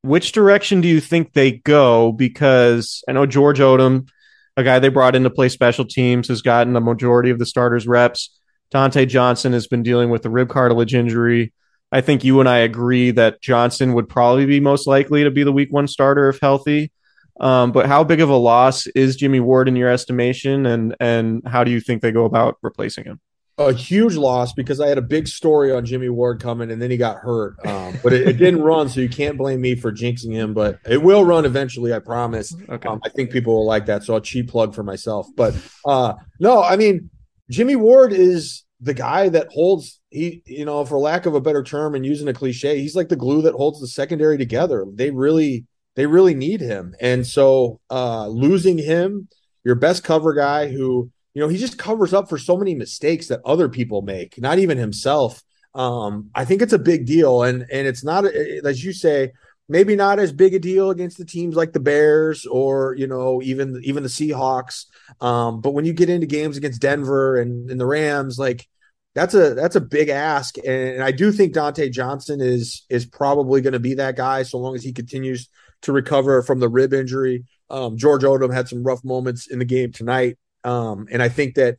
which 0.03 0.33
direction 0.33 0.81
do 0.81 0.89
you 0.89 1.01
think 1.01 1.33
they 1.33 1.53
go? 1.53 2.11
Because 2.11 3.05
I 3.09 3.13
know 3.13 3.25
George 3.25 3.61
Odum, 3.61 4.09
a 4.57 4.65
guy 4.65 4.81
they 4.81 4.89
brought 4.89 5.15
in 5.15 5.23
to 5.23 5.31
play 5.31 5.49
special 5.49 5.85
teams, 5.85 6.27
has 6.27 6.43
gotten 6.43 6.73
the 6.73 6.81
majority 6.81 7.31
of 7.31 7.39
the 7.39 7.47
starters 7.47 7.87
reps. 7.87 8.37
Dontae 8.75 9.09
Johnson 9.09 9.53
has 9.53 9.69
been 9.69 9.85
dealing 9.85 10.11
with 10.11 10.23
the 10.23 10.31
rib 10.31 10.49
cartilage 10.49 10.95
injury. 10.95 11.53
I 11.97 12.03
think 12.03 12.25
you 12.25 12.41
and 12.41 12.49
I 12.49 12.59
agree 12.59 13.11
that 13.13 13.41
Johnson 13.41 13.95
would 13.95 14.07
probably 14.07 14.45
be 14.45 14.61
most 14.61 14.87
likely 14.87 15.25
to 15.25 15.31
be 15.31 15.45
the 15.45 15.53
week 15.53 15.73
one 15.73 15.89
starter 15.89 16.29
if 16.29 16.39
healthy. 16.39 16.93
Um, 17.41 17.73
but 17.73 17.87
how 17.87 18.05
big 18.05 18.21
of 18.21 18.29
a 18.29 18.37
loss 18.37 18.87
is 18.89 19.17
Jimmy 19.17 19.41
Ward 19.41 19.67
in 19.67 19.77
your 19.77 19.89
estimation, 19.89 20.67
and 20.67 20.95
and 21.01 21.41
how 21.47 21.65
do 21.65 21.71
you 21.71 21.81
think 21.81 22.03
they 22.03 22.13
go 22.13 22.27
about 22.27 22.59
replacing 22.61 23.05
him? 23.05 23.19
a 23.59 23.73
huge 23.73 24.15
loss 24.15 24.53
because 24.53 24.79
I 24.79 24.89
had 24.89 24.99
a 24.99 25.03
big 25.03 25.27
story 25.27 25.73
on 25.73 25.87
Jimmy 25.87 26.11
Ward 26.11 26.43
coming 26.43 26.71
and 26.71 26.83
then 26.83 26.91
he 26.91 26.99
got 26.99 27.17
hurt. 27.17 27.57
Um, 27.67 27.99
but 28.03 28.13
it, 28.13 28.29
it, 28.29 28.33
didn't 28.35 28.61
run, 28.61 28.91
so 28.91 29.01
you 29.01 29.09
can't 29.09 29.39
blame 29.39 29.63
me 29.63 29.75
for 29.75 29.91
jinxing 29.91 30.31
him. 30.31 30.53
But 30.53 30.79
it 30.85 31.03
will 31.03 31.25
run 31.25 31.47
eventually, 31.47 31.95
I 31.95 32.01
promise. 32.01 32.55
Okay. 32.69 32.87
Um, 32.87 33.01
I 33.03 33.09
think 33.09 33.31
people 33.31 33.55
will 33.55 33.65
like 33.65 33.87
that, 33.87 34.05
so 34.05 34.13
I'll 34.13 34.21
cheap 34.21 34.51
plug 34.51 34.75
for 34.75 34.83
myself. 34.83 35.27
But 35.35 35.55
uh, 35.87 36.13
no, 36.39 36.63
I 36.63 36.77
mean 36.77 37.09
Jimmy 37.49 37.77
Ward 37.77 38.13
is 38.13 38.66
the 38.81 38.95
guy 38.95 39.29
that 39.29 39.49
holds 39.51 40.01
he, 40.11 40.43
you 40.47 40.65
know, 40.65 40.85
for 40.85 40.99
lack 40.99 41.27
of 41.27 41.35
a 41.35 41.41
better 41.41 41.63
term 41.63 41.95
and 41.95 42.05
using 42.05 42.29
a 42.29 42.35
cliche, 42.35 42.81
he's 42.81 42.97
like 42.97 43.09
the 43.09 43.17
glue 43.17 43.43
that 43.43 43.55
holds 43.55 43.81
the 43.81 43.89
secondary 43.89 44.39
together. 44.39 44.87
They 44.93 45.11
really, 45.11 45.67
they 45.95 46.07
really 46.07 46.35
need 46.35 46.61
him, 46.61 46.95
and 47.01 47.27
so 47.27 47.81
uh, 47.91 48.29
losing 48.29 48.79
him, 48.79 49.29
your 49.65 49.75
best 49.77 50.05
cover 50.05 50.35
guy 50.35 50.69
who 50.69 51.11
you 51.37 51.43
know, 51.43 51.49
he 51.49 51.59
just 51.59 51.77
covers 51.77 52.15
up 52.15 52.31
for 52.31 52.39
so 52.39 52.57
many 52.57 52.75
mistakes 52.75 53.27
that 53.27 53.43
other 53.45 53.69
people 53.69 54.01
make, 54.01 54.41
not 54.41 54.59
even 54.59 54.79
himself. 54.79 55.43
Um, 55.75 56.31
I 56.35 56.47
think 56.47 56.63
it's 56.63 56.73
a 56.73 56.79
big 56.79 57.05
deal, 57.05 57.43
and 57.43 57.67
and 57.71 57.87
it's 57.87 58.03
not 58.03 58.25
as 58.25 58.83
you 58.83 58.95
say, 58.95 59.33
maybe 59.69 59.97
not 59.97 60.19
as 60.19 60.33
big 60.33 60.55
a 60.55 60.59
deal 60.59 60.89
against 60.89 61.19
the 61.19 61.27
teams 61.27 61.55
like 61.55 61.75
the 61.75 61.81
Bears 61.81 62.47
or 62.47 62.95
you 62.97 63.07
know 63.07 63.43
even 63.43 63.79
even 63.85 64.03
the 64.03 64.09
Seahawks. 64.09 64.87
Um, 65.21 65.61
but 65.61 65.73
when 65.73 65.85
you 65.85 65.93
get 65.93 66.11
into 66.11 66.27
games 66.27 66.57
against 66.57 66.81
Denver 66.81 67.37
and, 67.37 67.71
and 67.71 67.81
the 67.81 67.87
Rams, 67.87 68.39
like 68.39 68.67
that's 69.15 69.35
a 69.35 69.55
that's 69.55 69.77
a 69.77 69.81
big 69.81 70.09
ask, 70.09 70.57
and 70.65 71.03
I 71.03 71.11
do 71.11 71.33
think 71.33 71.55
Dontae 71.55 71.91
Johnson 71.91 72.41
is 72.41 72.85
is 72.91 73.07
probably 73.07 73.61
going 73.63 73.73
to 73.73 73.81
be 73.81 73.95
that 73.95 74.17
guy 74.17 74.43
so 74.43 74.59
long 74.59 74.75
as 74.75 74.83
he 74.83 74.93
continues 74.93 75.49
to 75.83 75.93
recover 75.93 76.43
from 76.43 76.61
the 76.61 76.69
rib 76.69 76.93
injury. 76.93 77.45
Um, 77.71 77.97
George 77.97 78.23
Odum 78.23 78.53
had 78.53 78.69
some 78.69 78.83
rough 78.83 79.05
moments 79.05 79.47
in 79.47 79.59
the 79.59 79.65
game 79.65 79.93
tonight. 79.93 80.39
Um, 80.65 81.07
and 81.11 81.23
I 81.23 81.29
think 81.29 81.55
that 81.55 81.77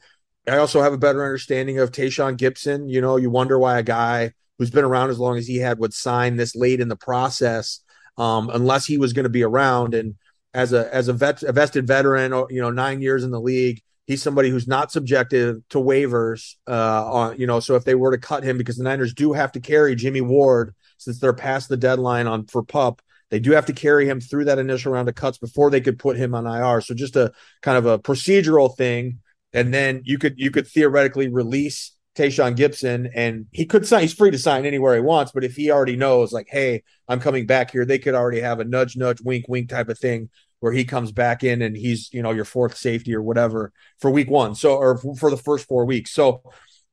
I 0.48 0.58
also 0.58 0.82
have 0.82 0.94
a 0.94 0.98
better 0.98 1.24
understanding 1.24 1.80
of 1.80 1.92
Tashaun 1.92 2.38
Gipson. 2.38 2.90
You 2.90 3.02
know, 3.02 3.18
you 3.18 3.30
wonder 3.30 3.60
why 3.60 3.80
a 3.80 3.84
guy 3.84 4.32
who's 4.58 4.72
been 4.72 4.86
around 4.86 5.10
as 5.10 5.20
long 5.20 5.38
as 5.38 5.46
he 5.48 5.58
had 5.58 5.80
would 5.80 5.94
sign 5.94 6.38
this 6.38 6.56
late 6.56 6.80
in 6.80 6.88
the 6.88 6.96
process, 6.96 7.82
um, 8.18 8.50
unless 8.52 8.86
he 8.86 8.98
was 8.98 9.14
going 9.14 9.24
to 9.24 9.30
be 9.30 9.44
around. 9.44 9.94
And 9.94 10.16
as 10.58 10.74
a 10.74 10.94
as 10.94 11.08
a 11.08 11.14
vet, 11.14 11.44
a 11.44 11.52
vested 11.54 11.86
veteran, 11.86 12.32
you 12.50 12.60
know, 12.60 12.72
nine 12.72 13.00
years 13.00 13.24
in 13.24 13.30
the 13.30 13.40
league, 13.40 13.80
he's 14.08 14.24
somebody 14.24 14.50
who's 14.50 14.68
not 14.68 14.92
subjective 14.92 15.58
to 15.70 15.78
waivers. 15.78 16.56
Uh, 16.68 17.12
on 17.12 17.40
you 17.40 17.46
know, 17.46 17.60
so 17.60 17.76
if 17.76 17.86
they 17.86 17.94
were 17.94 18.10
to 18.10 18.18
cut 18.18 18.44
him, 18.44 18.58
because 18.58 18.76
the 18.76 18.84
Niners 18.84 19.14
do 19.14 19.34
have 19.34 19.52
to 19.52 19.60
carry 19.60 19.94
Jimmy 19.96 20.22
Ward 20.22 20.74
since 20.98 21.20
they're 21.20 21.32
past 21.32 21.70
the 21.70 21.78
deadline 21.78 22.26
on 22.26 22.48
for 22.48 22.64
pup, 22.64 23.04
they 23.30 23.40
do 23.40 23.52
have 23.52 23.68
to 23.68 23.74
carry 23.74 24.10
him 24.10 24.20
through 24.20 24.46
that 24.46 24.58
initial 24.58 24.94
round 24.94 25.08
of 25.08 25.14
cuts 25.14 25.38
before 25.38 25.70
they 25.70 25.80
could 25.80 26.00
put 26.00 26.18
him 26.18 26.34
on 26.34 26.48
IR. 26.48 26.82
So 26.82 26.96
just 26.96 27.16
a 27.16 27.32
kind 27.62 27.78
of 27.78 27.86
a 27.86 28.00
procedural 28.00 28.76
thing. 28.76 29.20
And 29.54 29.72
then 29.72 30.02
you 30.06 30.18
could 30.18 30.40
you 30.40 30.50
could 30.50 30.66
theoretically 30.66 31.28
release 31.28 31.92
Tashaun 32.16 32.56
Gipson, 32.56 33.12
and 33.14 33.46
he 33.52 33.68
could 33.68 33.86
sign 33.86 34.02
he's 34.02 34.14
free 34.14 34.32
to 34.32 34.40
sign 34.40 34.66
anywhere 34.66 34.96
he 34.96 35.02
wants, 35.02 35.32
but 35.32 35.44
if 35.44 35.56
he 35.56 35.70
already 35.70 35.96
knows 35.96 36.34
like, 36.34 36.48
hey, 36.50 36.82
I'm 37.08 37.20
coming 37.20 37.46
back 37.46 37.70
here, 37.70 37.86
they 37.86 38.00
could 38.00 38.16
already 38.16 38.40
have 38.40 38.60
a 38.60 38.66
nudge, 38.66 38.98
nudge, 38.98 39.22
wink, 39.22 39.46
wink 39.48 39.70
type 39.70 39.90
of 39.90 40.00
thing 40.00 40.32
where 40.60 40.74
he 40.74 40.86
comes 40.86 41.12
back 41.12 41.44
in 41.44 41.62
and 41.62 41.76
he's, 41.76 42.10
you 42.14 42.22
know, 42.22 42.32
your 42.32 42.46
fourth 42.46 42.78
safety 42.78 43.14
or 43.14 43.22
whatever 43.22 43.72
for 44.00 44.10
week 44.10 44.30
one. 44.30 44.56
So 44.56 44.76
or 44.76 44.98
for 45.16 45.30
the 45.30 45.38
first 45.38 45.68
four 45.68 45.86
weeks. 45.86 46.12
So 46.12 46.42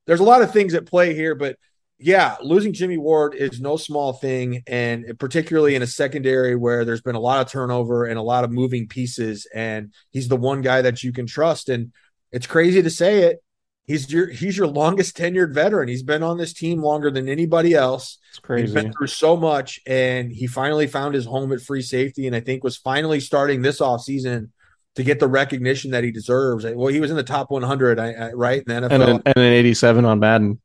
there's 0.07 0.21
a 0.21 0.25
lot 0.25 0.43
of 0.43 0.53
things 0.53 0.75
at 0.75 0.87
play 0.87 1.15
here, 1.15 1.35
but 1.35 1.57
yeah, 1.99 2.37
losing 2.43 2.73
Jimmy 2.73 2.99
Ward 2.99 3.35
is 3.35 3.61
no 3.61 3.77
small 3.77 4.13
thing, 4.13 4.63
and 4.67 5.17
particularly 5.19 5.77
in 5.77 5.83
a 5.83 5.87
secondary 5.87 6.57
where 6.57 6.85
there's 6.85 7.01
been 7.01 7.15
a 7.15 7.21
lot 7.21 7.41
of 7.41 7.51
turnover 7.51 8.05
and 8.05 8.19
a 8.19 8.23
lot 8.23 8.45
of 8.45 8.51
moving 8.51 8.89
pieces, 8.89 9.47
and 9.55 9.95
he's 10.11 10.29
the 10.29 10.37
one 10.37 10.61
guy 10.61 10.83
that 10.83 11.03
you 11.03 11.13
can 11.13 11.27
trust. 11.27 11.69
And 11.69 11.93
it's 12.33 12.49
crazy 12.49 12.83
to 12.83 12.91
say 12.91 13.23
it, 13.23 13.39
he's 13.87 14.11
your 14.13 14.29
he's 14.29 14.57
your 14.57 14.67
longest 14.67 15.17
tenured 15.17 15.53
veteran. 15.53 15.89
He's 15.89 16.03
been 16.03 16.23
on 16.23 16.39
this 16.39 16.53
team 16.53 16.83
longer 16.83 17.11
than 17.11 17.29
anybody 17.29 17.75
else. 17.75 18.19
It's 18.31 18.39
crazy. 18.39 18.67
He's 18.67 18.75
been 18.75 18.93
through 18.93 19.09
so 19.09 19.37
much, 19.37 19.81
and 19.87 20.33
he 20.33 20.47
finally 20.47 20.87
found 20.87 21.15
his 21.15 21.25
home 21.25 21.53
at 21.53 21.61
free 21.61 21.83
safety, 21.83 22.27
and 22.27 22.35
I 22.35 22.41
think 22.41 22.65
was 22.65 22.77
finally 22.77 23.21
starting 23.21 23.63
this 23.63 23.81
off 23.81 24.03
season 24.03 24.53
to 24.97 25.03
get 25.03 25.21
the 25.21 25.29
recognition 25.29 25.91
that 25.91 26.05
he 26.05 26.11
deserves. 26.11 26.65
Well, 26.65 26.89
he 26.89 27.01
was 27.01 27.11
in 27.11 27.17
the 27.17 27.25
top 27.25 27.51
100, 27.51 27.99
right? 28.35 28.63
In 28.67 28.83
the 28.83 28.89
NFL. 28.89 28.93
And 28.93 29.03
an, 29.03 29.23
and 29.27 29.37
an 29.37 29.53
87 29.53 30.05
on 30.05 30.21
Madden. 30.21 30.61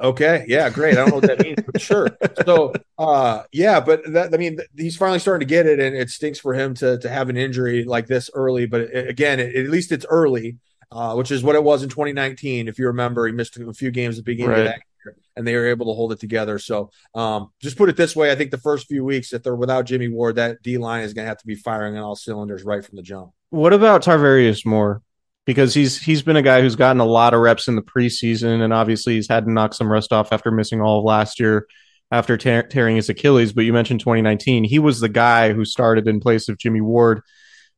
Okay. 0.00 0.44
Yeah. 0.48 0.70
Great. 0.70 0.94
I 0.94 0.96
don't 0.96 1.10
know 1.10 1.14
what 1.16 1.26
that 1.26 1.40
means, 1.40 1.58
but 1.64 1.80
sure. 1.80 2.08
So, 2.44 2.72
uh, 2.98 3.44
yeah, 3.52 3.80
but 3.80 4.02
that, 4.12 4.34
I 4.34 4.36
mean, 4.36 4.58
he's 4.76 4.96
finally 4.96 5.18
starting 5.20 5.46
to 5.46 5.50
get 5.50 5.66
it, 5.66 5.78
and 5.78 5.94
it 5.94 6.10
stinks 6.10 6.38
for 6.38 6.52
him 6.52 6.74
to 6.74 6.98
to 6.98 7.08
have 7.08 7.28
an 7.28 7.36
injury 7.36 7.84
like 7.84 8.06
this 8.06 8.28
early. 8.34 8.66
But 8.66 8.82
it, 8.82 9.08
again, 9.08 9.38
it, 9.38 9.54
at 9.54 9.70
least 9.70 9.92
it's 9.92 10.04
early, 10.08 10.58
uh, 10.90 11.14
which 11.14 11.30
is 11.30 11.42
what 11.42 11.56
it 11.56 11.62
was 11.62 11.82
in 11.82 11.88
2019. 11.88 12.68
If 12.68 12.78
you 12.78 12.86
remember, 12.86 13.26
he 13.26 13.32
missed 13.32 13.56
a 13.56 13.72
few 13.72 13.90
games 13.90 14.18
at 14.18 14.24
the 14.24 14.32
beginning 14.32 14.50
right. 14.50 14.60
of 14.60 14.66
that 14.66 14.80
year, 15.04 15.16
and 15.36 15.46
they 15.46 15.54
were 15.54 15.66
able 15.66 15.86
to 15.86 15.92
hold 15.92 16.12
it 16.12 16.20
together. 16.20 16.58
So, 16.58 16.90
um, 17.14 17.50
just 17.60 17.76
put 17.76 17.88
it 17.88 17.96
this 17.96 18.14
way: 18.14 18.30
I 18.30 18.34
think 18.34 18.50
the 18.50 18.58
first 18.58 18.86
few 18.86 19.04
weeks, 19.04 19.32
if 19.32 19.42
they're 19.42 19.56
without 19.56 19.86
Jimmy 19.86 20.08
Ward, 20.08 20.36
that 20.36 20.62
D 20.62 20.78
line 20.78 21.04
is 21.04 21.14
going 21.14 21.24
to 21.24 21.28
have 21.28 21.38
to 21.38 21.46
be 21.46 21.54
firing 21.54 21.96
on 21.96 22.02
all 22.02 22.16
cylinders 22.16 22.64
right 22.64 22.84
from 22.84 22.96
the 22.96 23.02
jump. 23.02 23.30
What 23.50 23.72
about 23.72 24.02
Tarvarius 24.02 24.66
Moore? 24.66 25.02
because 25.46 25.74
he's 25.74 26.00
he's 26.00 26.22
been 26.22 26.36
a 26.36 26.42
guy 26.42 26.60
who's 26.60 26.76
gotten 26.76 27.00
a 27.00 27.04
lot 27.04 27.34
of 27.34 27.40
reps 27.40 27.68
in 27.68 27.76
the 27.76 27.82
preseason, 27.82 28.62
and 28.62 28.72
obviously 28.72 29.14
he's 29.14 29.28
had 29.28 29.44
to 29.44 29.52
knock 29.52 29.74
some 29.74 29.90
rust 29.90 30.12
off 30.12 30.32
after 30.32 30.50
missing 30.50 30.80
all 30.80 30.98
of 30.98 31.04
last 31.04 31.38
year 31.38 31.66
after 32.10 32.36
tear- 32.36 32.66
tearing 32.66 32.96
his 32.96 33.08
Achilles. 33.08 33.52
But 33.52 33.64
you 33.64 33.72
mentioned 33.72 34.00
2019; 34.00 34.64
he 34.64 34.78
was 34.78 35.00
the 35.00 35.08
guy 35.08 35.52
who 35.52 35.64
started 35.64 36.08
in 36.08 36.20
place 36.20 36.48
of 36.48 36.58
Jimmy 36.58 36.80
Ward 36.80 37.22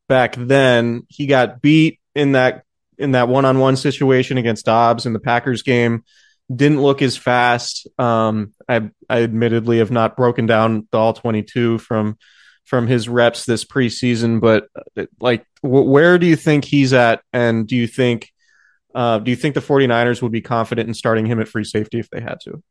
back 0.08 0.36
then. 0.36 1.06
He 1.08 1.26
got 1.26 1.60
beat 1.60 2.00
in 2.14 2.32
that 2.32 2.64
in 2.98 3.12
that 3.12 3.28
one 3.28 3.44
on 3.44 3.58
one 3.58 3.76
situation 3.76 4.38
against 4.38 4.66
Dobbs 4.66 5.06
in 5.06 5.12
the 5.12 5.20
Packers 5.20 5.62
game. 5.62 6.04
Didn't 6.54 6.82
look 6.82 7.02
as 7.02 7.16
fast. 7.16 7.88
Um, 7.98 8.52
I, 8.68 8.90
I 9.08 9.22
admittedly 9.22 9.78
have 9.78 9.90
not 9.90 10.16
broken 10.16 10.46
down 10.46 10.86
the 10.92 10.98
all 10.98 11.12
22 11.12 11.78
from 11.78 12.16
from 12.64 12.88
his 12.88 13.08
reps 13.08 13.46
this 13.46 13.64
preseason, 13.64 14.40
but 14.40 14.68
like, 15.20 15.46
where 15.62 16.18
do 16.18 16.26
you 16.26 16.34
think 16.34 16.64
he's 16.64 16.92
at? 16.92 17.22
And 17.32 17.66
do 17.66 17.76
you 17.76 17.86
think, 17.86 18.32
uh, 18.92 19.20
do 19.20 19.30
you 19.30 19.36
think 19.36 19.54
the 19.54 19.60
49ers 19.60 20.20
would 20.20 20.32
be 20.32 20.40
confident 20.40 20.88
in 20.88 20.94
starting 20.94 21.26
him 21.26 21.40
at 21.40 21.46
free 21.46 21.62
safety 21.62 22.00
if 22.00 22.10
they 22.10 22.20
had 22.20 22.40
to? 22.40 22.62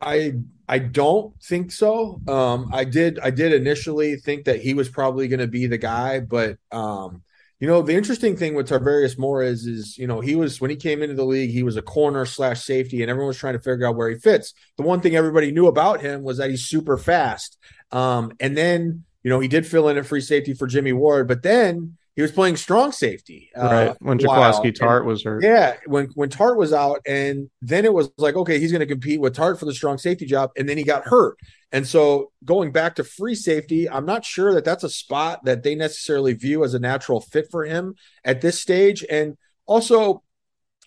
I 0.00 0.34
I 0.68 0.78
don't 0.78 1.34
think 1.42 1.72
so. 1.72 2.20
Um, 2.28 2.70
I 2.72 2.84
did 2.84 3.18
I 3.18 3.30
did 3.30 3.52
initially 3.52 4.16
think 4.16 4.44
that 4.44 4.60
he 4.60 4.74
was 4.74 4.88
probably 4.88 5.28
going 5.28 5.40
to 5.40 5.46
be 5.46 5.66
the 5.66 5.78
guy, 5.78 6.20
but 6.20 6.58
um, 6.70 7.22
you 7.60 7.66
know 7.66 7.82
the 7.82 7.94
interesting 7.94 8.36
thing 8.36 8.54
with 8.54 8.68
Tarvarius 8.68 9.18
Moore 9.18 9.42
is 9.42 9.66
is 9.66 9.96
you 9.96 10.06
know 10.06 10.20
he 10.20 10.34
was 10.34 10.60
when 10.60 10.70
he 10.70 10.76
came 10.76 11.02
into 11.02 11.14
the 11.14 11.24
league 11.24 11.50
he 11.50 11.62
was 11.62 11.76
a 11.76 11.82
corner 11.82 12.26
slash 12.26 12.62
safety 12.62 13.02
and 13.02 13.10
everyone 13.10 13.28
was 13.28 13.38
trying 13.38 13.54
to 13.54 13.60
figure 13.60 13.86
out 13.86 13.96
where 13.96 14.10
he 14.10 14.16
fits. 14.16 14.52
The 14.76 14.82
one 14.82 15.00
thing 15.00 15.16
everybody 15.16 15.52
knew 15.52 15.66
about 15.66 16.00
him 16.00 16.22
was 16.22 16.38
that 16.38 16.50
he's 16.50 16.66
super 16.66 16.98
fast. 16.98 17.58
Um, 17.92 18.32
and 18.40 18.56
then 18.56 19.04
you 19.26 19.30
know, 19.30 19.40
he 19.40 19.48
did 19.48 19.66
fill 19.66 19.88
in 19.88 19.98
a 19.98 20.04
free 20.04 20.20
safety 20.20 20.54
for 20.54 20.68
Jimmy 20.68 20.92
Ward, 20.92 21.26
but 21.26 21.42
then 21.42 21.96
he 22.16 22.22
was 22.22 22.32
playing 22.32 22.56
strong 22.56 22.92
safety. 22.92 23.50
Uh, 23.54 23.62
right. 23.62 23.88
Uh, 23.88 23.94
when 24.00 24.18
Jaquiski 24.18 24.74
Tartt 24.74 25.04
was 25.04 25.22
hurt. 25.22 25.44
Yeah. 25.44 25.76
When, 25.84 26.06
when 26.14 26.30
Tartt 26.30 26.56
was 26.56 26.72
out, 26.72 27.02
and 27.06 27.50
then 27.60 27.84
it 27.84 27.92
was 27.92 28.08
like, 28.16 28.36
okay, 28.36 28.58
he's 28.58 28.72
going 28.72 28.80
to 28.80 28.86
compete 28.86 29.20
with 29.20 29.36
Tartt 29.36 29.58
for 29.58 29.66
the 29.66 29.74
strong 29.74 29.98
safety 29.98 30.24
job. 30.24 30.50
And 30.56 30.66
then 30.66 30.78
he 30.78 30.82
got 30.82 31.04
hurt. 31.04 31.36
And 31.72 31.86
so 31.86 32.32
going 32.42 32.72
back 32.72 32.94
to 32.94 33.04
free 33.04 33.34
safety, 33.34 33.88
I'm 33.88 34.06
not 34.06 34.24
sure 34.24 34.54
that 34.54 34.64
that's 34.64 34.82
a 34.82 34.88
spot 34.88 35.44
that 35.44 35.62
they 35.62 35.74
necessarily 35.74 36.32
view 36.32 36.64
as 36.64 36.72
a 36.72 36.78
natural 36.78 37.20
fit 37.20 37.48
for 37.50 37.66
him 37.66 37.96
at 38.24 38.40
this 38.40 38.62
stage. 38.62 39.04
And 39.10 39.36
also, 39.66 40.22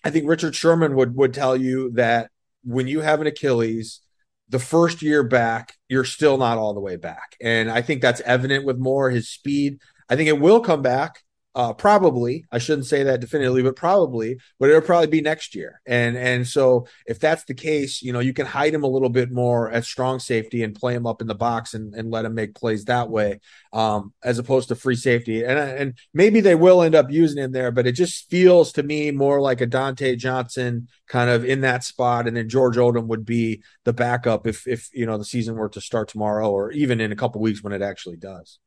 I 0.02 0.10
think 0.10 0.28
Richard 0.28 0.56
Sherman 0.56 0.96
would 0.96 1.14
would 1.14 1.32
tell 1.32 1.56
you 1.56 1.92
that 1.92 2.30
when 2.64 2.88
you 2.88 3.02
have 3.02 3.20
an 3.20 3.28
Achilles, 3.28 4.00
the 4.48 4.58
first 4.58 5.00
year 5.00 5.22
back, 5.22 5.74
you're 5.88 6.04
still 6.04 6.38
not 6.38 6.58
all 6.58 6.74
the 6.74 6.80
way 6.80 6.96
back. 6.96 7.36
And 7.40 7.70
I 7.70 7.82
think 7.82 8.02
that's 8.02 8.20
evident 8.22 8.64
with 8.64 8.78
Moore, 8.78 9.10
his 9.10 9.28
speed. 9.28 9.78
I 10.10 10.16
think 10.16 10.28
it 10.28 10.40
will 10.40 10.60
come 10.60 10.82
back. 10.82 11.22
Uh, 11.52 11.72
probably, 11.72 12.44
I 12.52 12.58
shouldn't 12.58 12.86
say 12.86 13.02
that 13.02 13.20
definitively, 13.20 13.64
but 13.64 13.74
probably, 13.74 14.38
but 14.60 14.68
it'll 14.68 14.82
probably 14.82 15.08
be 15.08 15.20
next 15.20 15.56
year. 15.56 15.80
And 15.84 16.16
and 16.16 16.46
so 16.46 16.86
if 17.06 17.18
that's 17.18 17.42
the 17.42 17.54
case, 17.54 18.02
you 18.02 18.12
know, 18.12 18.20
you 18.20 18.32
can 18.32 18.46
hide 18.46 18.72
him 18.72 18.84
a 18.84 18.88
little 18.88 19.08
bit 19.08 19.32
more 19.32 19.68
at 19.68 19.84
strong 19.84 20.20
safety 20.20 20.62
and 20.62 20.76
play 20.76 20.94
him 20.94 21.08
up 21.08 21.20
in 21.20 21.26
the 21.26 21.34
box 21.34 21.74
and, 21.74 21.92
and 21.92 22.08
let 22.08 22.24
him 22.24 22.34
make 22.34 22.54
plays 22.54 22.84
that 22.84 23.10
way, 23.10 23.40
um, 23.72 24.12
as 24.22 24.38
opposed 24.38 24.68
to 24.68 24.76
free 24.76 24.94
safety. 24.94 25.42
And 25.42 25.58
and 25.58 25.94
maybe 26.14 26.40
they 26.40 26.54
will 26.54 26.82
end 26.82 26.94
up 26.94 27.10
using 27.10 27.42
him 27.42 27.50
there, 27.50 27.72
but 27.72 27.86
it 27.86 27.92
just 27.92 28.30
feels 28.30 28.70
to 28.74 28.84
me 28.84 29.10
more 29.10 29.40
like 29.40 29.60
a 29.60 29.66
Dontae 29.66 30.18
Johnson 30.18 30.86
kind 31.08 31.30
of 31.30 31.44
in 31.44 31.62
that 31.62 31.82
spot, 31.82 32.28
and 32.28 32.36
then 32.36 32.48
George 32.48 32.76
Odum 32.76 33.08
would 33.08 33.24
be 33.24 33.60
the 33.84 33.92
backup 33.92 34.46
if 34.46 34.68
if 34.68 34.88
you 34.92 35.04
know 35.04 35.18
the 35.18 35.24
season 35.24 35.56
were 35.56 35.68
to 35.70 35.80
start 35.80 36.06
tomorrow 36.08 36.48
or 36.48 36.70
even 36.70 37.00
in 37.00 37.10
a 37.10 37.16
couple 37.16 37.40
weeks 37.40 37.60
when 37.60 37.72
it 37.72 37.82
actually 37.82 38.16
does. 38.16 38.60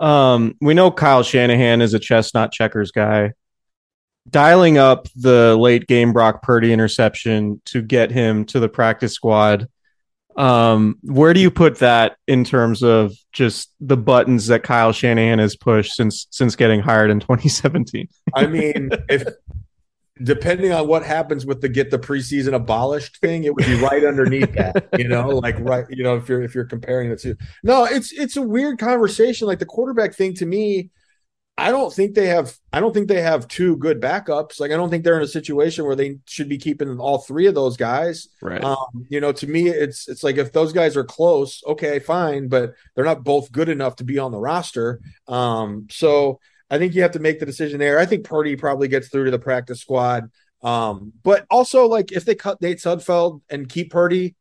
Um, 0.00 0.56
we 0.60 0.74
know 0.74 0.90
Kyle 0.90 1.22
Shanahan 1.22 1.80
is 1.80 1.94
a 1.94 1.98
chestnut 1.98 2.52
checkers 2.52 2.90
guy. 2.90 3.32
Dialing 4.28 4.78
up 4.78 5.08
the 5.16 5.56
late 5.56 5.86
game 5.86 6.12
Brock 6.12 6.42
Purdy 6.42 6.72
interception 6.72 7.60
to 7.66 7.82
get 7.82 8.10
him 8.10 8.44
to 8.46 8.60
the 8.60 8.68
practice 8.68 9.12
squad. 9.12 9.68
Um, 10.36 10.98
where 11.02 11.34
do 11.34 11.40
you 11.40 11.50
put 11.50 11.78
that 11.80 12.16
in 12.26 12.44
terms 12.44 12.82
of 12.82 13.12
just 13.32 13.72
the 13.80 13.96
buttons 13.96 14.46
that 14.46 14.62
Kyle 14.62 14.92
Shanahan 14.92 15.38
has 15.38 15.56
pushed 15.56 15.94
since 15.94 16.26
since 16.30 16.56
getting 16.56 16.80
hired 16.80 17.10
in 17.10 17.20
2017? 17.20 18.08
I 18.34 18.46
mean, 18.46 18.90
if 19.08 19.24
depending 20.24 20.72
on 20.72 20.88
what 20.88 21.04
happens 21.04 21.46
with 21.46 21.60
the 21.60 21.68
get 21.68 21.90
the 21.90 21.98
preseason 21.98 22.54
abolished 22.54 23.18
thing, 23.18 23.44
it 23.44 23.54
would 23.54 23.64
be 23.64 23.74
right 23.74 24.04
underneath 24.04 24.52
that, 24.56 24.88
you 24.98 25.08
know, 25.08 25.28
like 25.28 25.58
right, 25.60 25.84
you 25.90 26.02
know, 26.02 26.16
if 26.16 26.28
you're 26.28 26.42
if 26.42 26.54
you're 26.54 26.64
comparing 26.64 27.10
the 27.10 27.16
two. 27.16 27.36
No, 27.62 27.84
it's 27.84 28.12
it's 28.12 28.36
a 28.36 28.42
weird 28.42 28.78
conversation. 28.78 29.46
Like 29.46 29.58
the 29.58 29.66
quarterback 29.66 30.14
thing 30.14 30.34
to 30.34 30.46
me, 30.46 30.90
I 31.58 31.70
don't 31.70 31.92
think 31.92 32.14
they 32.14 32.28
have 32.28 32.56
I 32.72 32.80
don't 32.80 32.94
think 32.94 33.08
they 33.08 33.20
have 33.20 33.46
two 33.48 33.76
good 33.76 34.00
backups. 34.00 34.58
Like 34.58 34.70
I 34.70 34.76
don't 34.76 34.90
think 34.90 35.04
they're 35.04 35.18
in 35.18 35.22
a 35.22 35.28
situation 35.28 35.84
where 35.84 35.96
they 35.96 36.18
should 36.26 36.48
be 36.48 36.58
keeping 36.58 36.98
all 36.98 37.18
three 37.18 37.46
of 37.46 37.54
those 37.54 37.76
guys. 37.76 38.28
Right. 38.40 38.62
Um, 38.64 39.06
you 39.08 39.20
know, 39.20 39.32
to 39.32 39.46
me 39.46 39.68
it's 39.68 40.08
it's 40.08 40.22
like 40.22 40.38
if 40.38 40.52
those 40.52 40.72
guys 40.72 40.96
are 40.96 41.04
close, 41.04 41.62
okay, 41.66 41.98
fine, 41.98 42.48
but 42.48 42.74
they're 42.94 43.04
not 43.04 43.24
both 43.24 43.52
good 43.52 43.68
enough 43.68 43.96
to 43.96 44.04
be 44.04 44.18
on 44.18 44.32
the 44.32 44.38
roster. 44.38 45.00
Um, 45.28 45.88
so 45.90 46.40
I 46.72 46.78
think 46.78 46.94
you 46.94 47.02
have 47.02 47.12
to 47.12 47.18
make 47.18 47.38
the 47.38 47.44
decision 47.44 47.78
there. 47.78 47.98
I 47.98 48.06
think 48.06 48.24
Purdy 48.24 48.56
probably 48.56 48.88
gets 48.88 49.08
through 49.08 49.26
to 49.26 49.30
the 49.30 49.38
practice 49.38 49.80
squad. 49.80 50.30
Um, 50.62 51.12
but 51.22 51.44
also 51.50 51.86
like 51.86 52.12
if 52.12 52.24
they 52.24 52.34
cut 52.34 52.62
Nate 52.62 52.78
Sudfeld 52.78 53.42
and 53.50 53.68
keep 53.68 53.90
Purdy, 53.90 54.36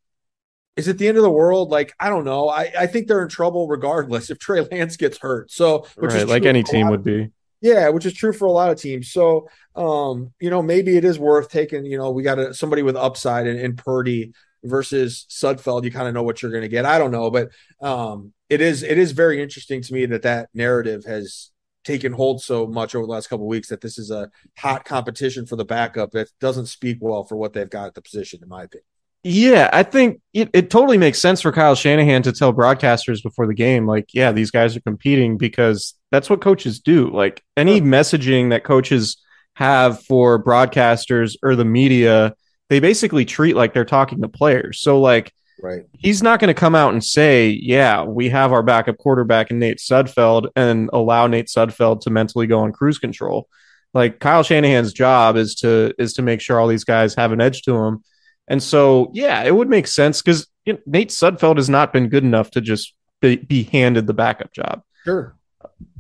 is 0.78 0.88
it 0.88 0.98
the 0.98 1.10
end 1.10 1.18
of 1.18 1.24
the 1.24 1.30
world? 1.30 1.72
Like, 1.72 1.94
I 2.00 2.08
don't 2.08 2.24
know. 2.24 2.48
I, 2.48 2.72
I 2.80 2.88
think 2.88 3.08
they're 3.08 3.22
in 3.22 3.28
trouble 3.28 3.68
regardless 3.68 4.30
if 4.30 4.40
Trey 4.40 4.62
Lance 4.62 4.96
gets 4.96 5.18
hurt. 5.18 5.52
So 5.52 5.86
which 5.98 6.14
right, 6.14 6.22
is 6.22 6.30
like 6.30 6.46
any 6.46 6.64
team 6.64 6.88
would 6.90 7.04
be. 7.04 7.30
Yeah, 7.60 7.90
which 7.90 8.06
is 8.06 8.14
true 8.14 8.32
for 8.32 8.46
a 8.46 8.52
lot 8.52 8.72
of 8.72 8.80
teams. 8.80 9.12
So 9.12 9.50
um, 9.76 10.32
you 10.40 10.50
know, 10.50 10.62
maybe 10.62 10.96
it 10.96 11.04
is 11.04 11.20
worth 11.20 11.50
taking, 11.50 11.86
you 11.86 11.98
know, 11.98 12.12
we 12.12 12.24
got 12.24 12.40
a, 12.40 12.54
somebody 12.54 12.82
with 12.82 12.96
upside 12.96 13.46
in, 13.46 13.58
in 13.58 13.76
Purdy 13.76 14.32
versus 14.64 15.26
Sudfeld. 15.30 15.84
You 15.84 15.92
kind 15.92 16.08
of 16.08 16.14
know 16.14 16.24
what 16.24 16.42
you're 16.42 16.52
going 16.52 16.62
to 16.62 16.70
get. 16.70 16.86
I 16.86 16.98
don't 16.98 17.12
know, 17.12 17.30
but 17.30 17.50
um, 17.82 18.32
it 18.50 18.62
is 18.62 18.84
it 18.84 18.98
is 18.98 19.12
very 19.12 19.42
interesting 19.42 19.82
to 19.82 19.94
me 19.94 20.06
that 20.06 20.22
that 20.22 20.50
narrative 20.54 21.04
has 21.04 21.52
taken 21.84 22.12
hold 22.12 22.42
so 22.42 22.68
much 22.68 22.96
over 22.96 23.06
the 23.06 23.12
last 23.12 23.28
couple 23.28 23.48
weeks 23.48 23.70
that 23.70 23.82
this 23.82 23.98
is 23.98 24.12
a 24.12 24.30
hot 24.58 24.86
competition 24.86 25.46
for 25.46 25.56
the 25.56 25.66
backup 25.66 26.12
that 26.12 26.30
doesn't 26.40 26.68
speak 26.68 26.98
well 27.02 27.24
for 27.24 27.36
what 27.36 27.54
they've 27.54 27.70
got 27.70 27.88
at 27.88 27.96
the 27.96 28.02
position, 28.02 28.40
in 28.44 28.50
my 28.50 28.64
opinion. 28.64 28.86
Yeah, 29.24 29.70
I 29.72 29.84
think 29.84 30.20
it, 30.34 30.50
it 30.54 30.72
totally 30.72 30.98
makes 30.98 31.20
sense 31.20 31.42
for 31.42 31.52
Kyle 31.52 31.76
Shanahan 31.76 32.24
to 32.24 32.32
tell 32.32 32.54
broadcasters 32.54 33.22
before 33.22 33.46
the 33.46 33.54
game, 33.54 33.86
like, 33.86 34.10
yeah, 34.14 34.32
these 34.32 34.50
guys 34.50 34.76
are 34.76 34.82
competing 34.82 35.38
because 35.38 35.94
that's 36.10 36.28
what 36.28 36.42
coaches 36.42 36.80
do. 36.80 37.12
Like 37.12 37.44
any 37.56 37.82
messaging 37.82 38.50
that 38.50 38.64
coaches 38.64 39.18
have 39.54 40.04
for 40.06 40.44
broadcasters 40.44 41.36
or 41.44 41.56
the 41.56 41.66
media, 41.66 42.34
they 42.70 42.80
basically 42.80 43.26
treat 43.26 43.56
like 43.56 43.76
they're 43.76 43.86
talking 43.86 44.22
to 44.22 44.28
players. 44.28 44.80
So 44.82 45.00
like 45.00 45.34
Right. 45.62 45.86
He's 45.98 46.24
not 46.24 46.40
going 46.40 46.54
to 46.54 46.60
come 46.60 46.74
out 46.74 46.94
and 46.94 47.04
say, 47.04 47.50
yeah, 47.50 48.04
we 48.04 48.30
have 48.30 48.52
our 48.52 48.64
backup 48.64 48.98
quarterback 48.98 49.52
in 49.52 49.60
Nate 49.60 49.78
Sudfeld 49.78 50.50
and 50.56 50.90
allow 50.92 51.28
Nate 51.28 51.48
Sudfeld 51.48 52.02
to 52.02 52.10
mentally 52.10 52.48
go 52.48 52.60
on 52.60 52.72
cruise 52.72 52.98
control. 52.98 53.48
Like 53.94 54.20
Kyle 54.20 54.44
Shanahan's 54.44 54.94
job 54.94 55.36
is 55.36 55.56
to 55.56 55.94
is 56.00 56.14
to 56.14 56.22
make 56.22 56.42
sure 56.42 56.60
all 56.60 56.68
these 56.68 56.86
guys 56.86 57.14
have 57.16 57.32
an 57.32 57.42
edge 57.42 57.62
to 57.64 57.74
them. 57.74 58.04
And 58.48 58.64
so, 58.64 59.12
yeah, 59.14 59.44
it 59.44 59.54
would 59.54 59.70
make 59.70 59.86
sense 59.86 60.22
because 60.22 60.48
you 60.66 60.74
know, 60.74 60.80
Nate 60.86 61.10
Sudfeld 61.10 61.58
has 61.58 61.70
not 61.70 61.94
been 61.94 62.10
good 62.10 62.24
enough 62.24 62.52
to 62.52 62.62
just 62.62 62.94
be, 63.20 63.36
be 63.36 63.64
handed 63.64 64.08
the 64.08 64.14
backup 64.14 64.54
job. 64.54 64.82
Sure. 65.04 65.36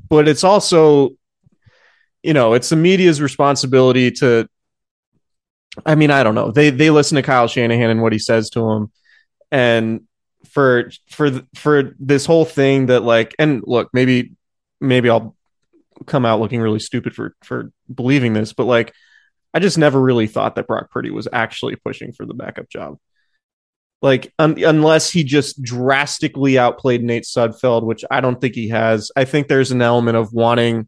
But 0.09 0.27
it's 0.27 0.43
also, 0.43 1.11
you 2.23 2.33
know, 2.33 2.53
it's 2.53 2.69
the 2.69 2.75
media's 2.75 3.21
responsibility 3.21 4.11
to 4.11 4.47
I 5.85 5.95
mean, 5.95 6.11
I 6.11 6.23
don't 6.23 6.35
know. 6.35 6.51
They 6.51 6.69
they 6.69 6.89
listen 6.89 7.15
to 7.17 7.21
Kyle 7.21 7.47
Shanahan 7.47 7.89
and 7.89 8.01
what 8.01 8.13
he 8.13 8.19
says 8.19 8.49
to 8.51 8.61
them 8.61 8.91
and 9.51 10.01
for 10.49 10.91
for 11.09 11.29
for 11.55 11.95
this 11.99 12.25
whole 12.25 12.45
thing 12.45 12.87
that 12.87 13.01
like 13.03 13.35
and 13.37 13.63
look 13.65 13.89
maybe 13.93 14.33
maybe 14.79 15.09
I'll 15.09 15.35
come 16.07 16.25
out 16.25 16.39
looking 16.39 16.61
really 16.61 16.79
stupid 16.79 17.13
for 17.13 17.35
for 17.43 17.71
believing 17.93 18.33
this 18.33 18.53
but 18.53 18.65
like 18.65 18.93
I 19.53 19.59
just 19.59 19.77
never 19.77 19.99
really 19.99 20.27
thought 20.27 20.55
that 20.55 20.67
Brock 20.67 20.89
Purdy 20.91 21.11
was 21.11 21.27
actually 21.31 21.75
pushing 21.75 22.13
for 22.13 22.25
the 22.25 22.33
backup 22.33 22.69
job. 22.69 22.97
Like 24.01 24.33
un- 24.39 24.63
unless 24.63 25.11
he 25.11 25.23
just 25.25 25.61
drastically 25.61 26.57
outplayed 26.57 27.03
Nate 27.03 27.23
Sudfeld 27.23 27.83
which 27.83 28.03
I 28.09 28.21
don't 28.21 28.39
think 28.39 28.55
he 28.55 28.69
has. 28.69 29.11
I 29.15 29.25
think 29.25 29.47
there's 29.47 29.71
an 29.71 29.81
element 29.81 30.17
of 30.17 30.33
wanting 30.33 30.87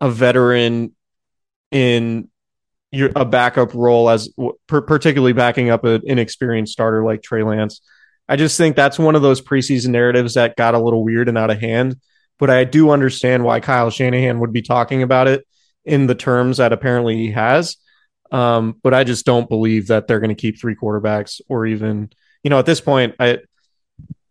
a 0.00 0.10
veteran 0.10 0.96
in 1.70 2.29
your 2.92 3.10
a 3.14 3.24
backup 3.24 3.72
role 3.74 4.10
as 4.10 4.28
particularly 4.66 5.32
backing 5.32 5.70
up 5.70 5.84
an 5.84 6.02
inexperienced 6.04 6.72
starter 6.72 7.04
like 7.04 7.22
Trey 7.22 7.42
Lance. 7.42 7.80
I 8.28 8.36
just 8.36 8.56
think 8.56 8.76
that's 8.76 8.98
one 8.98 9.16
of 9.16 9.22
those 9.22 9.40
preseason 9.40 9.88
narratives 9.88 10.34
that 10.34 10.56
got 10.56 10.74
a 10.74 10.78
little 10.78 11.04
weird 11.04 11.28
and 11.28 11.38
out 11.38 11.50
of 11.50 11.60
hand. 11.60 11.96
But 12.38 12.50
I 12.50 12.64
do 12.64 12.90
understand 12.90 13.44
why 13.44 13.60
Kyle 13.60 13.90
Shanahan 13.90 14.40
would 14.40 14.52
be 14.52 14.62
talking 14.62 15.02
about 15.02 15.28
it 15.28 15.46
in 15.84 16.06
the 16.06 16.14
terms 16.14 16.56
that 16.56 16.72
apparently 16.72 17.16
he 17.16 17.32
has. 17.32 17.76
Um, 18.32 18.76
but 18.82 18.94
I 18.94 19.04
just 19.04 19.26
don't 19.26 19.48
believe 19.48 19.88
that 19.88 20.06
they're 20.06 20.20
going 20.20 20.34
to 20.34 20.40
keep 20.40 20.58
three 20.58 20.76
quarterbacks 20.76 21.40
or 21.48 21.66
even, 21.66 22.10
you 22.42 22.50
know, 22.50 22.58
at 22.58 22.66
this 22.66 22.80
point, 22.80 23.14
I 23.18 23.40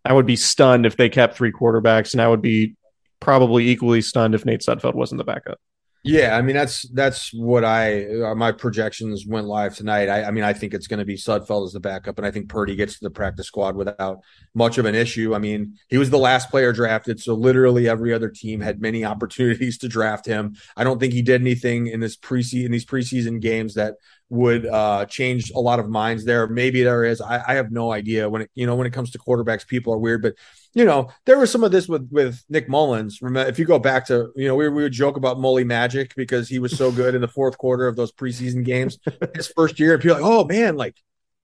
I 0.05 0.13
would 0.13 0.25
be 0.25 0.37
stunned 0.37 0.85
if 0.85 0.95
they 0.95 1.09
kept 1.09 1.35
three 1.35 1.51
quarterbacks, 1.51 2.13
and 2.13 2.21
I 2.21 2.27
would 2.27 2.41
be 2.41 2.75
probably 3.19 3.69
equally 3.69 4.01
stunned 4.01 4.33
if 4.33 4.45
Nate 4.45 4.61
Sudfeld 4.61 4.95
wasn't 4.95 5.19
the 5.19 5.25
backup. 5.25 5.59
Yeah, 6.01 6.37
I 6.37 6.41
mean 6.41 6.55
that's 6.55 6.83
that's 6.93 7.33
what 7.33 7.65
I 7.65 8.05
uh, 8.21 8.33
my 8.33 8.53
projections 8.53 9.25
went 9.27 9.47
live 9.47 9.75
tonight. 9.75 10.07
I, 10.07 10.23
I 10.23 10.31
mean 10.31 10.45
I 10.45 10.53
think 10.53 10.73
it's 10.73 10.87
going 10.87 10.99
to 10.99 11.05
be 11.05 11.17
Sudfeld 11.17 11.65
as 11.65 11.73
the 11.73 11.81
backup, 11.81 12.17
and 12.17 12.25
I 12.25 12.31
think 12.31 12.47
Purdy 12.47 12.77
gets 12.77 12.93
to 12.93 12.99
the 13.03 13.09
practice 13.09 13.47
squad 13.47 13.75
without 13.75 14.19
much 14.53 14.77
of 14.77 14.85
an 14.85 14.95
issue. 14.95 15.35
I 15.35 15.39
mean 15.39 15.77
he 15.89 15.97
was 15.97 16.09
the 16.09 16.17
last 16.17 16.49
player 16.49 16.71
drafted, 16.71 17.19
so 17.19 17.33
literally 17.33 17.89
every 17.89 18.13
other 18.13 18.29
team 18.29 18.61
had 18.61 18.79
many 18.79 19.03
opportunities 19.13 19.77
to 19.79 19.89
draft 19.89 20.25
him. 20.25 20.55
I 20.77 20.85
don't 20.85 20.99
think 20.99 21.11
he 21.11 21.21
did 21.21 21.41
anything 21.41 21.87
in 21.87 21.99
this 21.99 22.15
preseason 22.15 22.65
in 22.67 22.71
these 22.71 22.85
preseason 22.85 23.41
games 23.41 23.73
that 23.73 23.95
would 24.29 24.65
uh, 24.67 25.05
change 25.05 25.51
a 25.51 25.59
lot 25.59 25.79
of 25.79 25.89
minds 25.89 26.23
there. 26.23 26.47
Maybe 26.47 26.81
there 26.83 27.03
is. 27.03 27.19
I, 27.19 27.43
I 27.45 27.53
have 27.55 27.71
no 27.71 27.91
idea 27.91 28.29
when 28.29 28.43
it 28.43 28.51
you 28.55 28.65
know 28.65 28.75
when 28.77 28.87
it 28.87 28.93
comes 28.93 29.11
to 29.11 29.19
quarterbacks, 29.19 29.67
people 29.67 29.93
are 29.93 29.97
weird, 29.97 30.21
but 30.21 30.35
you 30.73 30.85
know, 30.85 31.09
there 31.25 31.39
was 31.39 31.51
some 31.51 31.63
of 31.63 31.71
this 31.71 31.87
with 31.87 32.07
with 32.11 32.43
Nick 32.49 32.67
Mullens. 32.69 33.21
Remember, 33.21 33.49
if 33.49 33.57
you 33.57 33.65
go 33.65 33.79
back 33.79 34.05
to, 34.07 34.31
you 34.35 34.47
know, 34.47 34.55
we, 34.55 34.69
we 34.69 34.83
would 34.83 34.91
joke 34.91 35.17
about 35.17 35.37
Mully 35.37 35.65
Magic 35.65 36.13
because 36.15 36.47
he 36.47 36.59
was 36.59 36.77
so 36.77 36.91
good 36.91 37.15
in 37.15 37.21
the 37.21 37.27
fourth 37.27 37.57
quarter 37.57 37.87
of 37.87 37.95
those 37.95 38.11
preseason 38.11 38.63
games 38.63 38.99
his 39.35 39.47
first 39.47 39.79
year. 39.79 39.93
And 39.93 40.01
people 40.01 40.17
like, 40.17 40.25
oh 40.25 40.45
man, 40.45 40.75
like 40.77 40.95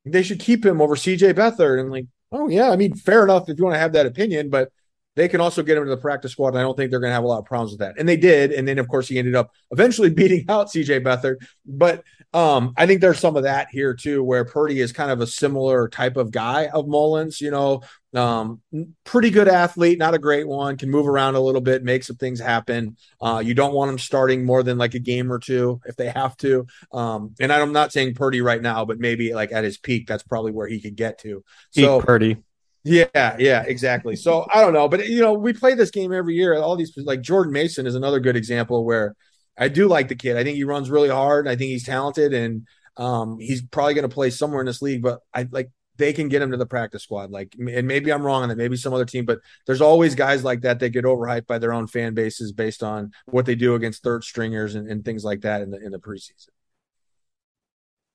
they 0.05 0.23
should 0.23 0.39
keep 0.39 0.65
him 0.65 0.81
over 0.81 0.95
CJ 0.95 1.33
Beathard. 1.33 1.79
And 1.79 1.91
like, 1.91 2.05
oh 2.31 2.49
yeah, 2.49 2.69
I 2.69 2.75
mean, 2.75 2.95
fair 2.95 3.23
enough 3.23 3.49
if 3.49 3.57
you 3.57 3.63
want 3.63 3.75
to 3.75 3.79
have 3.79 3.93
that 3.93 4.05
opinion, 4.05 4.49
but 4.49 4.71
they 5.15 5.27
can 5.29 5.41
also 5.41 5.63
get 5.63 5.77
him 5.77 5.85
to 5.85 5.89
the 5.89 5.97
practice 5.97 6.33
squad. 6.33 6.49
And 6.49 6.59
I 6.59 6.61
don't 6.61 6.75
think 6.75 6.91
they're 6.91 6.99
going 6.99 7.11
to 7.11 7.15
have 7.15 7.23
a 7.23 7.27
lot 7.27 7.39
of 7.39 7.45
problems 7.45 7.71
with 7.71 7.79
that. 7.79 7.95
And 7.97 8.07
they 8.07 8.17
did. 8.17 8.51
And 8.51 8.67
then, 8.67 8.79
of 8.79 8.87
course, 8.87 9.07
he 9.07 9.17
ended 9.17 9.35
up 9.35 9.51
eventually 9.71 10.09
beating 10.11 10.45
out 10.49 10.67
CJ 10.67 11.03
Beathard. 11.03 11.37
But 11.65 12.03
um, 12.33 12.73
I 12.75 12.85
think 12.85 12.99
there's 12.99 13.19
some 13.19 13.37
of 13.37 13.43
that 13.43 13.69
here 13.71 13.93
too, 13.93 14.21
where 14.21 14.43
Purdy 14.43 14.81
is 14.81 14.91
kind 14.91 15.09
of 15.09 15.21
a 15.21 15.27
similar 15.27 15.87
type 15.87 16.17
of 16.17 16.31
guy 16.31 16.67
of 16.67 16.85
Mullens, 16.85 17.39
you 17.39 17.49
know, 17.49 17.81
um, 18.15 18.61
pretty 19.03 19.29
good 19.29 19.47
athlete, 19.47 19.99
not 19.99 20.13
a 20.13 20.19
great 20.19 20.47
one, 20.47 20.77
can 20.77 20.89
move 20.89 21.07
around 21.07 21.35
a 21.35 21.39
little 21.39 21.61
bit, 21.61 21.83
make 21.83 22.03
some 22.03 22.15
things 22.15 22.39
happen. 22.39 22.97
Uh, 23.21 23.41
you 23.43 23.53
don't 23.53 23.73
want 23.73 23.91
him 23.91 23.99
starting 23.99 24.45
more 24.45 24.63
than 24.63 24.77
like 24.77 24.93
a 24.93 24.99
game 24.99 25.31
or 25.31 25.39
two 25.39 25.81
if 25.85 25.95
they 25.95 26.09
have 26.09 26.35
to. 26.37 26.67
Um, 26.91 27.35
and 27.39 27.51
I'm 27.51 27.73
not 27.73 27.91
saying 27.91 28.15
Purdy 28.15 28.41
right 28.41 28.61
now, 28.61 28.85
but 28.85 28.99
maybe 28.99 29.33
like 29.33 29.51
at 29.51 29.63
his 29.63 29.77
peak, 29.77 30.07
that's 30.07 30.23
probably 30.23 30.51
where 30.51 30.67
he 30.67 30.79
could 30.79 30.95
get 30.95 31.19
to. 31.19 31.43
So 31.71 31.99
peak 31.99 32.07
Purdy. 32.07 32.37
Yeah, 32.83 33.35
yeah, 33.39 33.63
exactly. 33.63 34.15
So 34.15 34.45
I 34.53 34.61
don't 34.61 34.73
know, 34.73 34.87
but 34.87 35.07
you 35.07 35.19
know, 35.19 35.33
we 35.33 35.53
play 35.53 35.73
this 35.73 35.89
game 35.89 36.13
every 36.13 36.35
year. 36.35 36.55
All 36.55 36.75
these 36.75 36.93
like 36.97 37.21
Jordan 37.21 37.51
Mason 37.51 37.87
is 37.87 37.95
another 37.95 38.19
good 38.19 38.35
example 38.35 38.85
where 38.85 39.15
I 39.57 39.69
do 39.69 39.87
like 39.87 40.07
the 40.07 40.15
kid. 40.15 40.37
I 40.37 40.43
think 40.43 40.55
he 40.55 40.65
runs 40.65 40.91
really 40.91 41.09
hard. 41.09 41.47
I 41.47 41.55
think 41.55 41.69
he's 41.69 41.85
talented, 41.85 42.33
and 42.33 42.67
um, 42.97 43.39
he's 43.39 43.63
probably 43.63 43.95
going 43.95 44.07
to 44.07 44.13
play 44.13 44.29
somewhere 44.29 44.59
in 44.59 44.67
this 44.67 44.83
league. 44.83 45.01
But 45.01 45.21
I 45.33 45.47
like 45.49 45.71
they 45.97 46.13
can 46.13 46.29
get 46.29 46.41
him 46.41 46.51
to 46.51 46.57
the 46.57 46.65
practice 46.65 47.03
squad. 47.03 47.31
Like, 47.31 47.55
and 47.57 47.87
maybe 47.87 48.11
I'm 48.11 48.23
wrong 48.23 48.43
on 48.43 48.49
that. 48.49 48.57
Maybe 48.57 48.75
some 48.75 48.93
other 48.93 49.05
team, 49.05 49.25
but 49.25 49.39
there's 49.65 49.81
always 49.81 50.15
guys 50.15 50.43
like 50.43 50.61
that 50.61 50.79
that 50.79 50.89
get 50.89 51.05
overhyped 51.05 51.47
by 51.47 51.59
their 51.59 51.73
own 51.73 51.87
fan 51.87 52.13
bases 52.13 52.51
based 52.51 52.83
on 52.83 53.11
what 53.25 53.45
they 53.45 53.55
do 53.55 53.75
against 53.75 54.03
third 54.03 54.23
stringers 54.23 54.75
and, 54.75 54.89
and 54.89 55.05
things 55.05 55.23
like 55.23 55.41
that 55.41 55.61
in 55.61 55.71
the 55.71 55.83
in 55.83 55.91
the 55.91 55.99
preseason. 55.99 56.49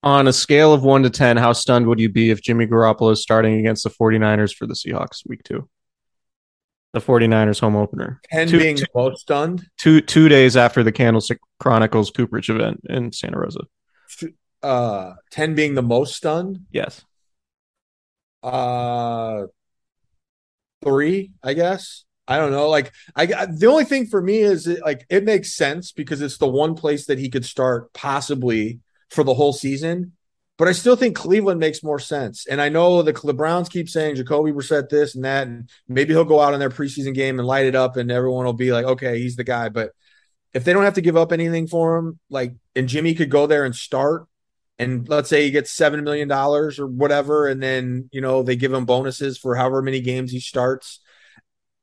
On 0.03 0.27
a 0.27 0.33
scale 0.33 0.73
of 0.73 0.83
one 0.83 1.03
to 1.03 1.11
ten, 1.11 1.37
how 1.37 1.53
stunned 1.53 1.87
would 1.87 2.01
you 2.01 2.09
be 2.09 2.31
if 2.31 2.41
Jimmy 2.41 2.67
Garoppolo 2.67 3.13
is 3.13 3.23
starting 3.23 3.59
against 3.59 3.85
the 3.85 3.91
49ers 3.91 4.55
for 4.55 4.67
the 4.67 4.75
Seahawks 4.75 5.27
week 5.27 5.43
two? 5.43 5.69
The 6.93 7.01
49ers 7.01 7.61
home 7.61 7.77
opener. 7.77 8.21
10 8.33 8.51
being 8.51 8.77
two- 8.77 8.85
most 8.95 9.21
stunned. 9.21 9.67
Two 9.79 10.01
two 10.01 10.29
days 10.29 10.57
after 10.57 10.83
the 10.83 10.91
Candlestick 10.91 11.39
Chronicles 11.61 12.11
Cooperage 12.11 12.51
event 12.51 12.81
in 12.89 13.13
Santa 13.13 13.39
Rosa. 13.39 13.61
Uh, 14.63 15.15
10 15.31 15.55
being 15.55 15.75
the 15.75 15.83
most 15.83 16.15
stunned. 16.15 16.67
Yes. 16.71 17.05
Uh, 18.43 19.47
three, 20.83 21.33
I 21.43 21.55
guess. 21.55 22.05
I 22.27 22.39
don't 22.39 22.53
know. 22.53 22.69
Like, 22.69 22.93
I 23.17 23.27
the 23.27 23.67
only 23.67 23.85
thing 23.85 24.07
for 24.07 24.23
me 24.23 24.39
is 24.39 24.67
it, 24.67 24.83
like 24.83 25.05
it 25.11 25.25
makes 25.25 25.55
sense 25.55 25.91
because 25.91 26.23
it's 26.23 26.39
the 26.39 26.47
one 26.47 26.75
place 26.75 27.07
that 27.07 27.19
he 27.19 27.29
could 27.29 27.45
start 27.45 27.93
possibly 27.93 28.81
for 29.11 29.25
the 29.25 29.35
whole 29.35 29.53
season. 29.53 30.13
But 30.57 30.69
I 30.69 30.73
still 30.73 30.95
think 30.95 31.17
Cleveland 31.17 31.59
makes 31.59 31.83
more 31.83 31.99
sense. 31.99 32.47
And 32.47 32.61
I 32.61 32.69
know 32.69 33.03
the, 33.03 33.13
the 33.13 33.35
Browns 33.35 33.69
keep 33.71 33.89
saying 33.89 34.17
Jacoby 34.17 34.53
Brissett 34.53 34.91
this 34.91 35.15
and 35.15 35.25
that, 35.25 35.49
and 35.49 35.71
maybe 35.89 36.13
he'll 36.13 36.25
go 36.25 36.39
out 36.39 36.53
in 36.53 36.61
their 36.61 36.71
preseason 36.71 37.15
game 37.15 37.39
and 37.39 37.49
light 37.49 37.65
it 37.65 37.75
up, 37.75 37.97
and 37.97 38.11
everyone 38.13 38.45
will 38.45 38.53
be 38.53 38.71
like, 38.71 38.85
okay, 38.85 39.19
he's 39.19 39.37
the 39.37 39.45
guy. 39.45 39.71
But 39.71 39.93
if 40.53 40.65
they 40.65 40.73
don't 40.73 40.85
have 40.85 40.95
to 40.95 41.01
give 41.01 41.17
up 41.17 41.33
anything 41.33 41.67
for 41.67 41.97
him, 41.97 42.19
like, 42.29 42.55
and 42.77 42.89
Jimmy 42.89 43.15
could 43.15 43.31
go 43.31 43.47
there 43.47 43.65
and 43.65 43.75
start, 43.75 44.27
and 44.81 45.07
let's 45.11 45.29
say 45.29 45.45
he 45.45 45.51
gets 45.51 45.71
seven 45.71 46.03
million 46.05 46.27
dollars 46.27 46.79
or 46.79 46.87
whatever, 46.87 47.47
and 47.47 47.63
then 47.63 48.09
you 48.13 48.23
know 48.23 48.43
they 48.43 48.57
give 48.57 48.73
him 48.73 48.87
bonuses 48.87 49.37
for 49.37 49.55
however 49.55 49.83
many 49.83 50.01
games 50.01 50.33
he 50.33 50.41
starts. 50.41 51.01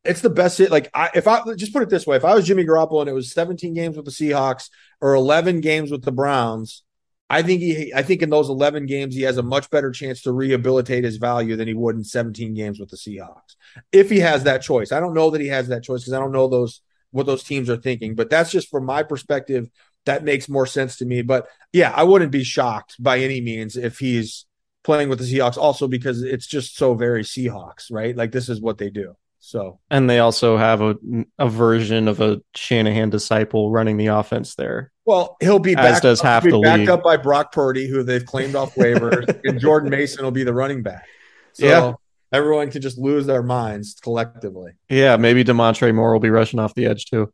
It's 0.03 0.21
the 0.21 0.31
best. 0.31 0.59
Like, 0.59 0.89
I, 0.95 1.11
if 1.13 1.27
I 1.27 1.53
just 1.55 1.73
put 1.73 1.83
it 1.83 1.89
this 1.89 2.07
way, 2.07 2.17
if 2.17 2.25
I 2.25 2.33
was 2.33 2.47
Jimmy 2.47 2.65
Garoppolo 2.65 3.01
and 3.01 3.09
it 3.09 3.13
was 3.13 3.31
17 3.31 3.75
games 3.75 3.97
with 3.97 4.05
the 4.05 4.11
Seahawks 4.11 4.69
or 4.99 5.13
11 5.13 5.61
games 5.61 5.91
with 5.91 6.03
the 6.03 6.11
Browns, 6.11 6.83
I 7.29 7.43
think 7.43 7.61
he, 7.61 7.93
I 7.93 8.01
think 8.01 8.23
in 8.23 8.31
those 8.31 8.49
11 8.49 8.87
games 8.87 9.13
he 9.13 9.23
has 9.23 9.37
a 9.37 9.43
much 9.43 9.69
better 9.69 9.91
chance 9.91 10.23
to 10.23 10.31
rehabilitate 10.31 11.03
his 11.03 11.17
value 11.17 11.55
than 11.55 11.67
he 11.67 11.73
would 11.75 11.97
in 11.97 12.03
17 12.03 12.55
games 12.55 12.79
with 12.79 12.89
the 12.89 12.97
Seahawks. 12.97 13.55
If 13.91 14.09
he 14.09 14.19
has 14.21 14.45
that 14.45 14.63
choice, 14.63 14.91
I 14.91 14.99
don't 14.99 15.13
know 15.13 15.29
that 15.29 15.41
he 15.41 15.49
has 15.49 15.67
that 15.67 15.83
choice 15.83 16.01
because 16.01 16.13
I 16.13 16.19
don't 16.19 16.31
know 16.31 16.47
those 16.47 16.81
what 17.11 17.25
those 17.25 17.43
teams 17.43 17.69
are 17.69 17.77
thinking. 17.77 18.15
But 18.15 18.29
that's 18.29 18.51
just 18.51 18.69
from 18.69 18.85
my 18.85 19.03
perspective. 19.03 19.69
That 20.07 20.23
makes 20.25 20.49
more 20.49 20.65
sense 20.65 20.97
to 20.97 21.05
me. 21.05 21.21
But 21.21 21.47
yeah, 21.71 21.93
I 21.95 22.03
wouldn't 22.03 22.31
be 22.31 22.43
shocked 22.43 22.95
by 23.01 23.19
any 23.19 23.39
means 23.39 23.77
if 23.77 23.99
he's 23.99 24.45
playing 24.83 25.07
with 25.09 25.19
the 25.19 25.25
Seahawks. 25.25 25.57
Also 25.57 25.87
because 25.87 26.23
it's 26.23 26.47
just 26.47 26.75
so 26.75 26.95
very 26.95 27.23
Seahawks, 27.23 27.91
right? 27.91 28.15
Like 28.17 28.31
this 28.33 28.49
is 28.49 28.59
what 28.59 28.77
they 28.77 28.89
do. 28.89 29.15
So 29.39 29.79
And 29.91 30.09
they 30.09 30.19
also 30.19 30.57
have 30.57 30.81
a 30.81 30.95
a 31.37 31.47
version 31.47 32.07
of 32.09 32.19
a 32.19 32.41
Shanahan 32.55 33.09
disciple 33.09 33.71
running 33.71 33.95
the 33.97 34.07
offense 34.07 34.55
there. 34.55 34.91
Well, 35.05 35.37
he'll 35.39 35.59
be 35.59 35.71
As 35.75 35.91
backed, 35.93 36.03
does 36.03 36.19
up, 36.19 36.25
half 36.25 36.43
the 36.43 36.59
backed 36.59 36.79
league. 36.79 36.89
up 36.89 37.03
by 37.03 37.15
Brock 37.15 37.53
Purdy, 37.53 37.87
who 37.87 38.03
they've 38.03 38.25
claimed 38.25 38.55
off 38.55 38.75
waivers, 38.75 39.39
and 39.45 39.57
Jordan 39.59 39.89
Mason 39.89 40.23
will 40.25 40.31
be 40.31 40.43
the 40.43 40.53
running 40.53 40.83
back. 40.83 41.05
So 41.53 41.65
Yeah. 41.65 41.93
everyone 42.33 42.71
can 42.71 42.81
just 42.81 42.97
lose 42.97 43.25
their 43.25 43.43
minds 43.43 43.95
collectively. 44.01 44.71
Yeah, 44.89 45.15
maybe 45.15 45.45
Demontre 45.45 45.93
Moore 45.95 46.11
will 46.11 46.19
be 46.19 46.29
rushing 46.29 46.59
off 46.59 46.73
the 46.73 46.85
edge 46.87 47.05
too. 47.05 47.31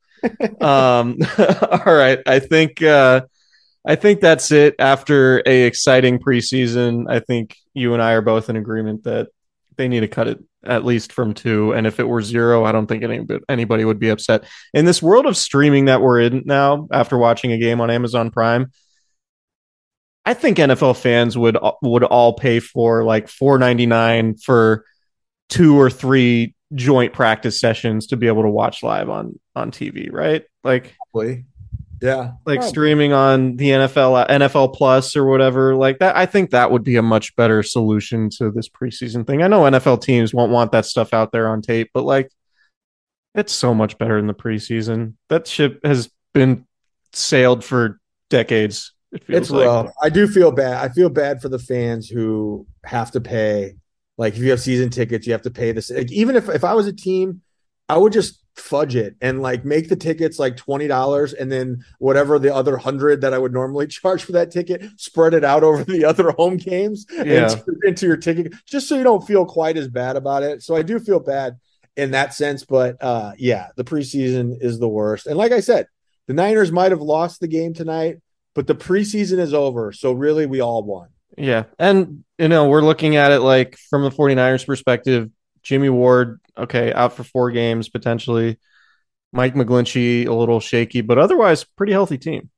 Um, 0.61 1.17
all 1.37 1.93
right, 1.93 2.19
I 2.25 2.39
think 2.39 2.81
uh, 2.81 3.21
I 3.85 3.95
think 3.95 4.21
that's 4.21 4.51
it. 4.51 4.75
After 4.79 5.41
a 5.45 5.63
exciting 5.63 6.19
preseason, 6.19 7.05
I 7.09 7.19
think 7.19 7.57
you 7.73 7.93
and 7.93 8.01
I 8.01 8.13
are 8.13 8.21
both 8.21 8.49
in 8.49 8.55
agreement 8.55 9.03
that 9.03 9.29
they 9.75 9.87
need 9.87 10.01
to 10.01 10.07
cut 10.07 10.27
it 10.27 10.39
at 10.65 10.85
least 10.85 11.11
from 11.11 11.33
two. 11.33 11.73
And 11.73 11.85
if 11.85 11.99
it 11.99 12.07
were 12.07 12.21
zero, 12.21 12.63
I 12.63 12.71
don't 12.71 12.87
think 12.87 13.03
any, 13.03 13.25
anybody 13.49 13.83
would 13.83 13.99
be 13.99 14.09
upset. 14.09 14.45
In 14.73 14.85
this 14.85 15.01
world 15.01 15.25
of 15.25 15.35
streaming 15.35 15.85
that 15.85 16.01
we're 16.01 16.21
in 16.21 16.43
now, 16.45 16.87
after 16.91 17.17
watching 17.17 17.51
a 17.51 17.57
game 17.57 17.81
on 17.81 17.89
Amazon 17.89 18.31
Prime, 18.31 18.71
I 20.25 20.33
think 20.33 20.57
NFL 20.57 20.97
fans 20.97 21.37
would 21.37 21.57
would 21.81 22.03
all 22.03 22.33
pay 22.33 22.61
for 22.61 23.03
like 23.03 23.27
four 23.27 23.59
ninety 23.59 23.85
nine 23.85 24.37
for 24.37 24.85
two 25.49 25.77
or 25.77 25.89
three 25.89 26.55
joint 26.75 27.13
practice 27.13 27.59
sessions 27.59 28.07
to 28.07 28.17
be 28.17 28.27
able 28.27 28.43
to 28.43 28.49
watch 28.49 28.83
live 28.83 29.09
on 29.09 29.39
on 29.55 29.71
TV, 29.71 30.11
right? 30.11 30.43
Like 30.63 30.95
Probably. 31.11 31.45
Yeah. 32.01 32.31
like 32.45 32.57
Probably. 32.59 32.67
streaming 32.67 33.13
on 33.13 33.55
the 33.55 33.69
NFL 33.69 34.21
uh, 34.23 34.27
NFL 34.27 34.73
Plus 34.75 35.15
or 35.15 35.25
whatever 35.25 35.75
like 35.75 35.99
that. 35.99 36.17
I 36.17 36.25
think 36.25 36.51
that 36.51 36.71
would 36.71 36.83
be 36.83 36.97
a 36.97 37.01
much 37.01 37.35
better 37.35 37.63
solution 37.63 38.29
to 38.37 38.51
this 38.51 38.67
preseason 38.67 39.25
thing. 39.25 39.41
I 39.41 39.47
know 39.47 39.61
NFL 39.61 40.01
teams 40.01 40.33
won't 40.33 40.51
want 40.51 40.71
that 40.73 40.85
stuff 40.85 41.13
out 41.13 41.31
there 41.31 41.47
on 41.47 41.61
tape, 41.61 41.91
but 41.93 42.03
like 42.03 42.29
it's 43.35 43.53
so 43.53 43.73
much 43.73 43.97
better 43.97 44.17
in 44.17 44.27
the 44.27 44.33
preseason. 44.33 45.13
That 45.29 45.47
ship 45.47 45.79
has 45.85 46.09
been 46.33 46.65
sailed 47.13 47.63
for 47.63 47.99
decades. 48.29 48.93
It 49.11 49.23
feels 49.25 49.41
It's 49.43 49.51
like. 49.51 49.65
rough. 49.67 49.91
I 50.01 50.09
do 50.09 50.27
feel 50.27 50.51
bad. 50.51 50.83
I 50.83 50.91
feel 50.93 51.09
bad 51.09 51.41
for 51.41 51.47
the 51.49 51.59
fans 51.59 52.09
who 52.09 52.65
have 52.83 53.11
to 53.11 53.21
pay. 53.21 53.75
Like 54.23 54.35
if 54.35 54.39
you 54.39 54.51
have 54.51 54.61
season 54.61 54.89
tickets, 54.89 55.27
you 55.27 55.33
have 55.33 55.41
to 55.41 55.51
pay 55.51 55.73
this. 55.73 55.91
Like, 55.91 56.09
even 56.13 56.37
if 56.37 56.47
if 56.47 56.63
I 56.63 56.73
was 56.75 56.87
a 56.87 56.93
team, 56.93 57.41
I 57.89 57.97
would 57.97 58.13
just 58.13 58.39
fudge 58.55 58.95
it 58.95 59.15
and 59.19 59.41
like 59.41 59.65
make 59.65 59.89
the 59.89 59.97
tickets 59.97 60.39
like 60.39 60.55
twenty 60.55 60.87
dollars, 60.87 61.33
and 61.33 61.51
then 61.51 61.83
whatever 61.99 62.39
the 62.39 62.55
other 62.55 62.77
hundred 62.77 63.19
that 63.19 63.33
I 63.33 63.37
would 63.37 63.51
normally 63.51 63.85
charge 63.99 64.23
for 64.23 64.31
that 64.31 64.49
ticket, 64.49 64.81
spread 64.95 65.33
it 65.33 65.43
out 65.43 65.61
over 65.65 65.83
the 65.83 66.05
other 66.05 66.31
home 66.31 66.55
games 66.55 67.05
Yeah. 67.11 67.51
into, 67.51 67.65
into 67.83 68.05
your 68.05 68.15
ticket, 68.15 68.53
just 68.65 68.87
so 68.87 68.95
you 68.95 69.03
don't 69.03 69.27
feel 69.27 69.45
quite 69.45 69.75
as 69.75 69.89
bad 69.89 70.15
about 70.15 70.41
it. 70.43 70.63
So 70.63 70.73
I 70.73 70.83
do 70.83 70.99
feel 71.01 71.19
bad 71.19 71.57
in 71.97 72.11
that 72.11 72.33
sense, 72.33 72.63
but 72.63 72.95
uh, 73.03 73.33
yeah, 73.37 73.67
the 73.75 73.83
preseason 73.83 74.55
is 74.61 74.79
the 74.79 74.87
worst. 74.87 75.27
And 75.27 75.37
like 75.37 75.51
I 75.51 75.59
said, 75.59 75.87
the 76.27 76.33
Niners 76.33 76.71
might 76.71 76.91
have 76.91 77.01
lost 77.01 77.41
the 77.41 77.49
game 77.49 77.73
tonight, 77.73 78.19
but 78.55 78.67
the 78.67 78.75
preseason 78.75 79.39
is 79.39 79.53
over. 79.53 79.91
So 79.91 80.13
really, 80.13 80.45
we 80.45 80.61
all 80.61 80.81
won. 80.83 81.09
Yeah. 81.37 81.63
And, 81.79 82.23
you 82.37 82.47
know, 82.47 82.67
we're 82.67 82.81
looking 82.81 83.15
at 83.15 83.31
it 83.31 83.39
like 83.39 83.77
from 83.89 84.03
the 84.03 84.09
49ers 84.09 84.65
perspective, 84.65 85.29
Jimmy 85.61 85.89
Ward, 85.89 86.39
okay, 86.57 86.93
out 86.93 87.13
for 87.13 87.23
four 87.23 87.51
games 87.51 87.89
potentially. 87.89 88.59
Mike 89.31 89.55
McGlinchey, 89.55 90.27
a 90.27 90.33
little 90.33 90.59
shaky, 90.59 91.01
but 91.01 91.17
otherwise, 91.17 91.63
pretty 91.63 91.91
healthy 91.91 92.17
team. 92.17 92.49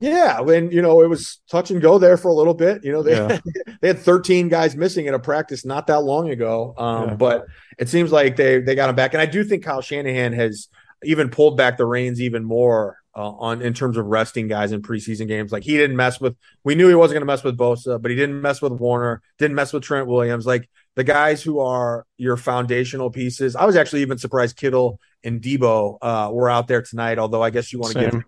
Yeah, 0.00 0.40
when 0.40 0.70
you 0.70 0.82
know 0.82 1.02
it 1.02 1.08
was 1.08 1.40
touch 1.50 1.70
and 1.70 1.80
go 1.80 1.98
there 1.98 2.16
for 2.16 2.28
a 2.28 2.34
little 2.34 2.54
bit. 2.54 2.84
You 2.84 2.92
know 2.92 3.02
they 3.02 3.16
Yeah. 3.16 3.38
they 3.80 3.88
had 3.88 3.98
13 3.98 4.48
guys 4.48 4.74
missing 4.76 5.06
in 5.06 5.14
a 5.14 5.18
practice 5.18 5.64
not 5.64 5.86
that 5.86 6.00
long 6.00 6.30
ago. 6.30 6.74
Um, 6.76 7.08
Yeah. 7.08 7.14
But 7.14 7.46
it 7.78 7.88
seems 7.88 8.12
like 8.12 8.36
they 8.36 8.60
they 8.60 8.74
got 8.74 8.90
him 8.90 8.96
back, 8.96 9.14
and 9.14 9.20
I 9.20 9.26
do 9.26 9.44
think 9.44 9.64
Kyle 9.64 9.80
Shanahan 9.80 10.32
has 10.32 10.68
even 11.04 11.28
pulled 11.28 11.56
back 11.56 11.76
the 11.76 11.86
reins 11.86 12.20
even 12.20 12.44
more 12.44 12.98
uh, 13.16 13.30
on 13.30 13.62
in 13.62 13.74
terms 13.74 13.96
of 13.96 14.06
resting 14.06 14.48
guys 14.48 14.72
in 14.72 14.82
preseason 14.82 15.28
games. 15.28 15.52
Like 15.52 15.62
he 15.62 15.76
didn't 15.76 15.96
mess 15.96 16.20
with. 16.20 16.36
We 16.64 16.74
knew 16.74 16.88
he 16.88 16.94
wasn't 16.94 17.16
going 17.16 17.22
to 17.22 17.32
mess 17.32 17.44
with 17.44 17.56
Bosa, 17.56 18.00
but 18.00 18.10
he 18.10 18.16
didn't 18.16 18.40
mess 18.40 18.60
with 18.60 18.72
Warner. 18.72 19.22
Didn't 19.38 19.54
mess 19.54 19.72
with 19.72 19.82
Trent 19.82 20.06
Williams. 20.06 20.46
Like 20.46 20.68
the 20.96 21.04
guys 21.04 21.42
who 21.42 21.60
are 21.60 22.06
your 22.16 22.36
foundational 22.36 23.10
pieces. 23.10 23.56
I 23.56 23.64
was 23.64 23.76
actually 23.76 24.02
even 24.02 24.18
surprised 24.18 24.56
Kittle 24.56 25.00
and 25.22 25.40
Deebo 25.40 25.98
uh, 26.02 26.30
were 26.32 26.50
out 26.50 26.68
there 26.68 26.82
tonight. 26.82 27.18
Although 27.18 27.42
I 27.42 27.50
guess 27.50 27.72
you 27.72 27.78
want 27.78 27.94
to 27.94 28.00
give 28.00 28.22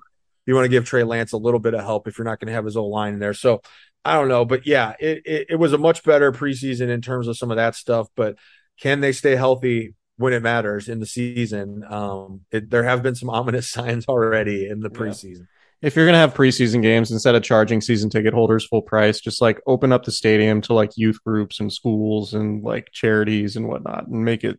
you 0.47 0.55
want 0.55 0.64
to 0.64 0.70
give 0.70 0.84
Trey 0.84 1.03
Lance 1.03 1.32
a 1.32 1.39
little 1.39 1.61
bit 1.61 1.74
of 1.74 1.80
help 1.80 2.07
if 2.07 2.18
you're 2.18 2.24
not 2.24 2.39
going 2.39 2.49
to 2.49 2.55
have 2.55 2.64
his 2.64 2.76
old 2.76 2.93
line 2.93 3.14
in 3.14 3.18
there. 3.18 3.34
So 3.34 3.62
I 4.05 4.14
don't 4.14 4.28
know, 4.28 4.45
but 4.45 4.66
yeah, 4.66 4.95
it, 5.01 5.22
it 5.26 5.47
it 5.51 5.57
was 5.57 5.72
a 5.72 5.78
much 5.78 6.05
better 6.05 6.30
preseason 6.30 6.89
in 6.89 7.03
terms 7.03 7.26
of 7.26 7.37
some 7.37 7.51
of 7.51 7.57
that 7.57 7.74
stuff. 7.74 8.07
But 8.14 8.37
can 8.80 9.01
they 9.01 9.11
stay 9.11 9.34
healthy 9.34 9.95
when 10.17 10.33
it 10.33 10.43
matters 10.43 10.89
in 10.89 11.01
the 11.01 11.07
season? 11.07 11.85
Um, 11.89 12.41
it, 12.51 12.71
there 12.71 12.85
have 12.85 13.03
been 13.03 13.14
some 13.14 13.31
ominous 13.31 13.71
signs 13.71 14.07
already 14.07 14.69
in 14.69 14.81
the 14.81 14.91
Yeah. 14.93 14.99
preseason. 14.99 15.47
If 15.83 15.95
you're 15.95 16.07
going 16.07 16.14
to 16.14 16.19
have 16.19 16.33
preseason 16.35 16.81
games, 16.81 17.11
instead 17.11 17.35
of 17.35 17.43
charging 17.43 17.83
season 17.83 18.09
ticket 18.09 18.33
holders 18.33 18.67
full 18.67 18.81
price, 18.81 19.21
just 19.21 19.43
like 19.43 19.61
open 19.67 19.93
up 19.93 20.05
the 20.05 20.11
stadium 20.11 20.62
to 20.62 20.73
like 20.73 20.93
youth 20.97 21.23
groups 21.23 21.61
and 21.61 21.71
schools 21.71 22.33
and 22.33 22.64
like 22.64 22.89
charities 22.93 23.57
and 23.57 23.69
whatnot 23.69 24.07
and 24.07 24.25
make 24.25 24.43
it 24.43 24.59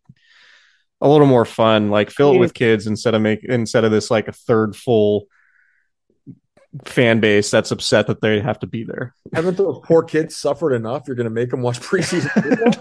a 1.02 1.10
little 1.10 1.26
more 1.26 1.44
fun. 1.44 1.90
Like 1.90 2.12
fill 2.12 2.34
it 2.34 2.38
with 2.38 2.54
kids 2.54 2.86
instead 2.86 3.16
of 3.16 3.24
make 3.24 3.44
instead 3.44 3.84
of 3.84 3.92
this 3.92 4.12
like 4.12 4.28
a 4.28 4.32
third 4.32 4.76
full 4.76 5.26
fan 6.86 7.20
base 7.20 7.50
that's 7.52 7.72
upset 7.72 8.08
that 8.08 8.22
they 8.22 8.40
have 8.40 8.60
to 8.60 8.68
be 8.68 8.84
there. 8.84 9.14
Haven't 9.34 9.58
those 9.58 9.80
poor 9.84 10.04
kids 10.04 10.36
suffered 10.36 10.74
enough? 10.74 11.04
You're 11.08 11.16
going 11.16 11.26
to 11.26 11.30
make 11.30 11.50
them 11.50 11.62
watch 11.62 11.80
preseason. 11.80 12.28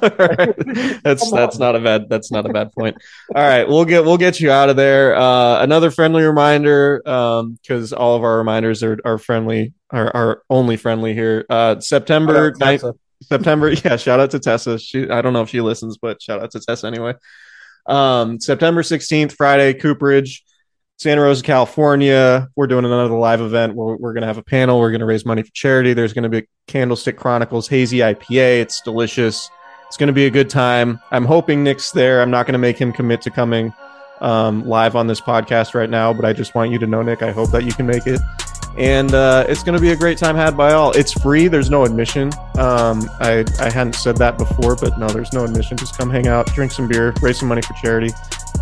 that's 1.03 1.22
Come 1.22 1.38
that's 1.38 1.57
on. 1.57 1.61
not 1.61 1.76
a 1.76 1.80
bad 1.80 2.09
that's 2.09 2.30
not 2.30 2.47
a 2.47 2.53
bad 2.53 2.72
point. 2.72 2.97
All 3.34 3.42
right, 3.42 3.68
we'll 3.68 3.84
get 3.84 4.05
we'll 4.05 4.16
get 4.16 4.40
you 4.40 4.51
out 4.51 4.68
of 4.68 4.76
there. 4.76 5.16
Uh, 5.16 5.62
another 5.62 5.90
friendly 5.90 6.22
reminder, 6.22 7.01
because 7.05 7.92
all 7.92 8.16
of 8.16 8.24
our 8.24 8.38
reminders 8.38 8.82
are 8.82 8.99
are 9.05 9.18
friendly, 9.18 9.74
are 9.90 10.11
are 10.14 10.42
only 10.51 10.76
friendly 10.76 11.14
here. 11.14 11.44
Uh, 11.49 11.80
September 11.80 12.55
ninth, 12.59 12.84
September. 13.22 13.72
Yeah, 13.84 13.97
shout 13.97 14.20
out 14.20 14.30
to 14.32 14.38
Tessa. 14.38 14.78
She 14.78 15.09
I 15.09 15.22
don't 15.22 15.32
know 15.32 15.42
if 15.42 15.51
she 15.51 15.61
listens, 15.61 15.97
but 15.99 16.20
shout 16.20 16.42
out 16.42 16.51
to 16.53 16.61
Tessa 16.61 16.86
anyway. 16.86 17.14
Um, 17.86 18.40
September 18.40 18.82
sixteenth, 18.82 19.34
Friday, 19.34 19.74
Cooperage. 19.74 20.44
Santa 20.99 21.20
Rosa, 21.20 21.42
California. 21.42 22.49
We're 22.57 22.66
doing 22.66 22.86
another 22.86 23.14
live 23.14 23.42
event. 23.42 23.74
We're, 23.74 23.97
we're 23.97 24.14
going 24.14 24.22
to 24.22 24.26
have 24.26 24.38
a 24.38 24.42
panel. 24.42 24.80
We're 24.80 24.90
going 24.90 25.01
to 25.01 25.07
raise 25.07 25.26
money 25.26 25.42
for 25.42 25.53
charity. 25.53 25.92
There's 25.92 26.14
going 26.14 26.22
to 26.22 26.28
be 26.30 26.47
Candlestick 26.66 27.18
Chronicles 27.18 27.68
Hazy 27.68 27.99
IPA. 27.99 28.62
It's 28.62 28.80
delicious. 28.80 29.51
It's 29.88 29.99
going 29.99 30.07
to 30.09 30.14
be 30.14 30.26
a 30.26 30.30
good 30.30 30.49
time. 30.49 30.99
I'm 31.11 31.26
hoping 31.26 31.62
Nick's 31.62 31.90
there. 31.90 32.22
I'm 32.22 32.30
not 32.30 32.47
going 32.47 32.55
to 32.55 32.59
make 32.59 32.78
him 32.78 32.92
commit 32.92 33.20
to 33.22 33.30
coming 33.30 33.74
um, 34.22 34.66
live 34.66 34.97
on 34.97 35.07
this 35.07 35.20
podcast 35.20 35.74
right 35.74 35.90
now, 35.90 36.14
but 36.14 36.24
I 36.24 36.32
just 36.32 36.55
want 36.55 36.70
you 36.70 36.78
to 36.78 36.86
know, 36.86 37.03
Nick, 37.03 37.22
I 37.22 37.30
hope 37.30 37.51
that 37.51 37.64
you 37.64 37.72
can 37.72 37.86
make 37.86 38.07
it. 38.07 38.20
And 38.78 39.14
uh, 39.14 39.44
it's 39.49 39.62
going 39.62 39.74
to 39.74 39.80
be 39.80 39.92
a 39.92 39.97
great 39.97 40.18
time 40.18 40.34
had 40.34 40.57
by 40.57 40.72
all. 40.72 40.92
It's 40.92 41.12
free. 41.12 41.49
There's 41.49 41.70
no 41.70 41.84
admission. 41.84 42.30
Um, 42.59 43.09
I, 43.20 43.44
I 43.61 43.70
hadn't 43.70 43.94
said 43.94 44.16
that 44.18 44.36
before, 44.38 44.76
but 44.76 44.99
no, 44.99 45.09
there's 45.09 45.32
no 45.32 45.44
admission. 45.44 45.76
Just 45.76 45.97
come 45.97 46.11
hang 46.11 46.26
out, 46.26 46.47
drink 46.55 46.72
some 46.72 46.88
beer, 46.88 47.14
raise 47.22 47.38
some 47.38 47.49
money 47.49 47.62
for 47.62 47.74
charity, 47.74 48.12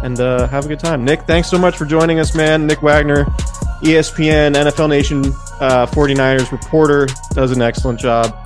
and 0.05 0.21
uh, 0.21 0.47
have 0.49 0.67
a 0.67 0.69
good 0.69 0.79
time. 0.79 1.03
Nick, 1.03 1.23
thanks 1.23 1.49
so 1.49 1.59
much 1.59 1.77
for 1.79 1.87
joining 1.87 2.21
us, 2.21 2.35
man. 2.35 2.67
Nick 2.67 2.83
Wagoner, 2.83 3.25
ESPN, 3.81 4.55
NFL 4.55 4.91
Nation 4.91 5.25
uh, 5.61 5.87
49ers 5.87 6.53
reporter, 6.53 7.09
does 7.31 7.51
an 7.51 7.63
excellent 7.63 7.99
job. 7.99 8.37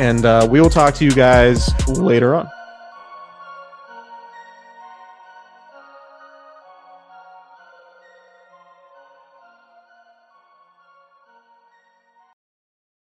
And 0.00 0.24
uh, 0.26 0.46
we 0.50 0.60
will 0.60 0.68
talk 0.68 0.94
to 0.96 1.04
you 1.04 1.12
guys 1.12 1.70
later 1.88 2.34
on. 2.34 2.50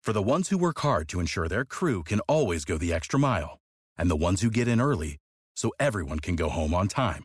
For 0.00 0.12
the 0.14 0.22
ones 0.22 0.48
who 0.48 0.56
work 0.56 0.78
hard 0.78 1.06
to 1.10 1.20
ensure 1.20 1.48
their 1.48 1.66
crew 1.66 2.02
can 2.02 2.20
always 2.20 2.64
go 2.64 2.78
the 2.78 2.94
extra 2.94 3.18
mile, 3.20 3.58
and 3.98 4.08
the 4.10 4.16
ones 4.16 4.40
who 4.40 4.48
get 4.50 4.66
in 4.66 4.80
early 4.80 5.18
so 5.54 5.70
everyone 5.78 6.20
can 6.20 6.34
go 6.34 6.48
home 6.48 6.72
on 6.72 6.88
time, 6.88 7.24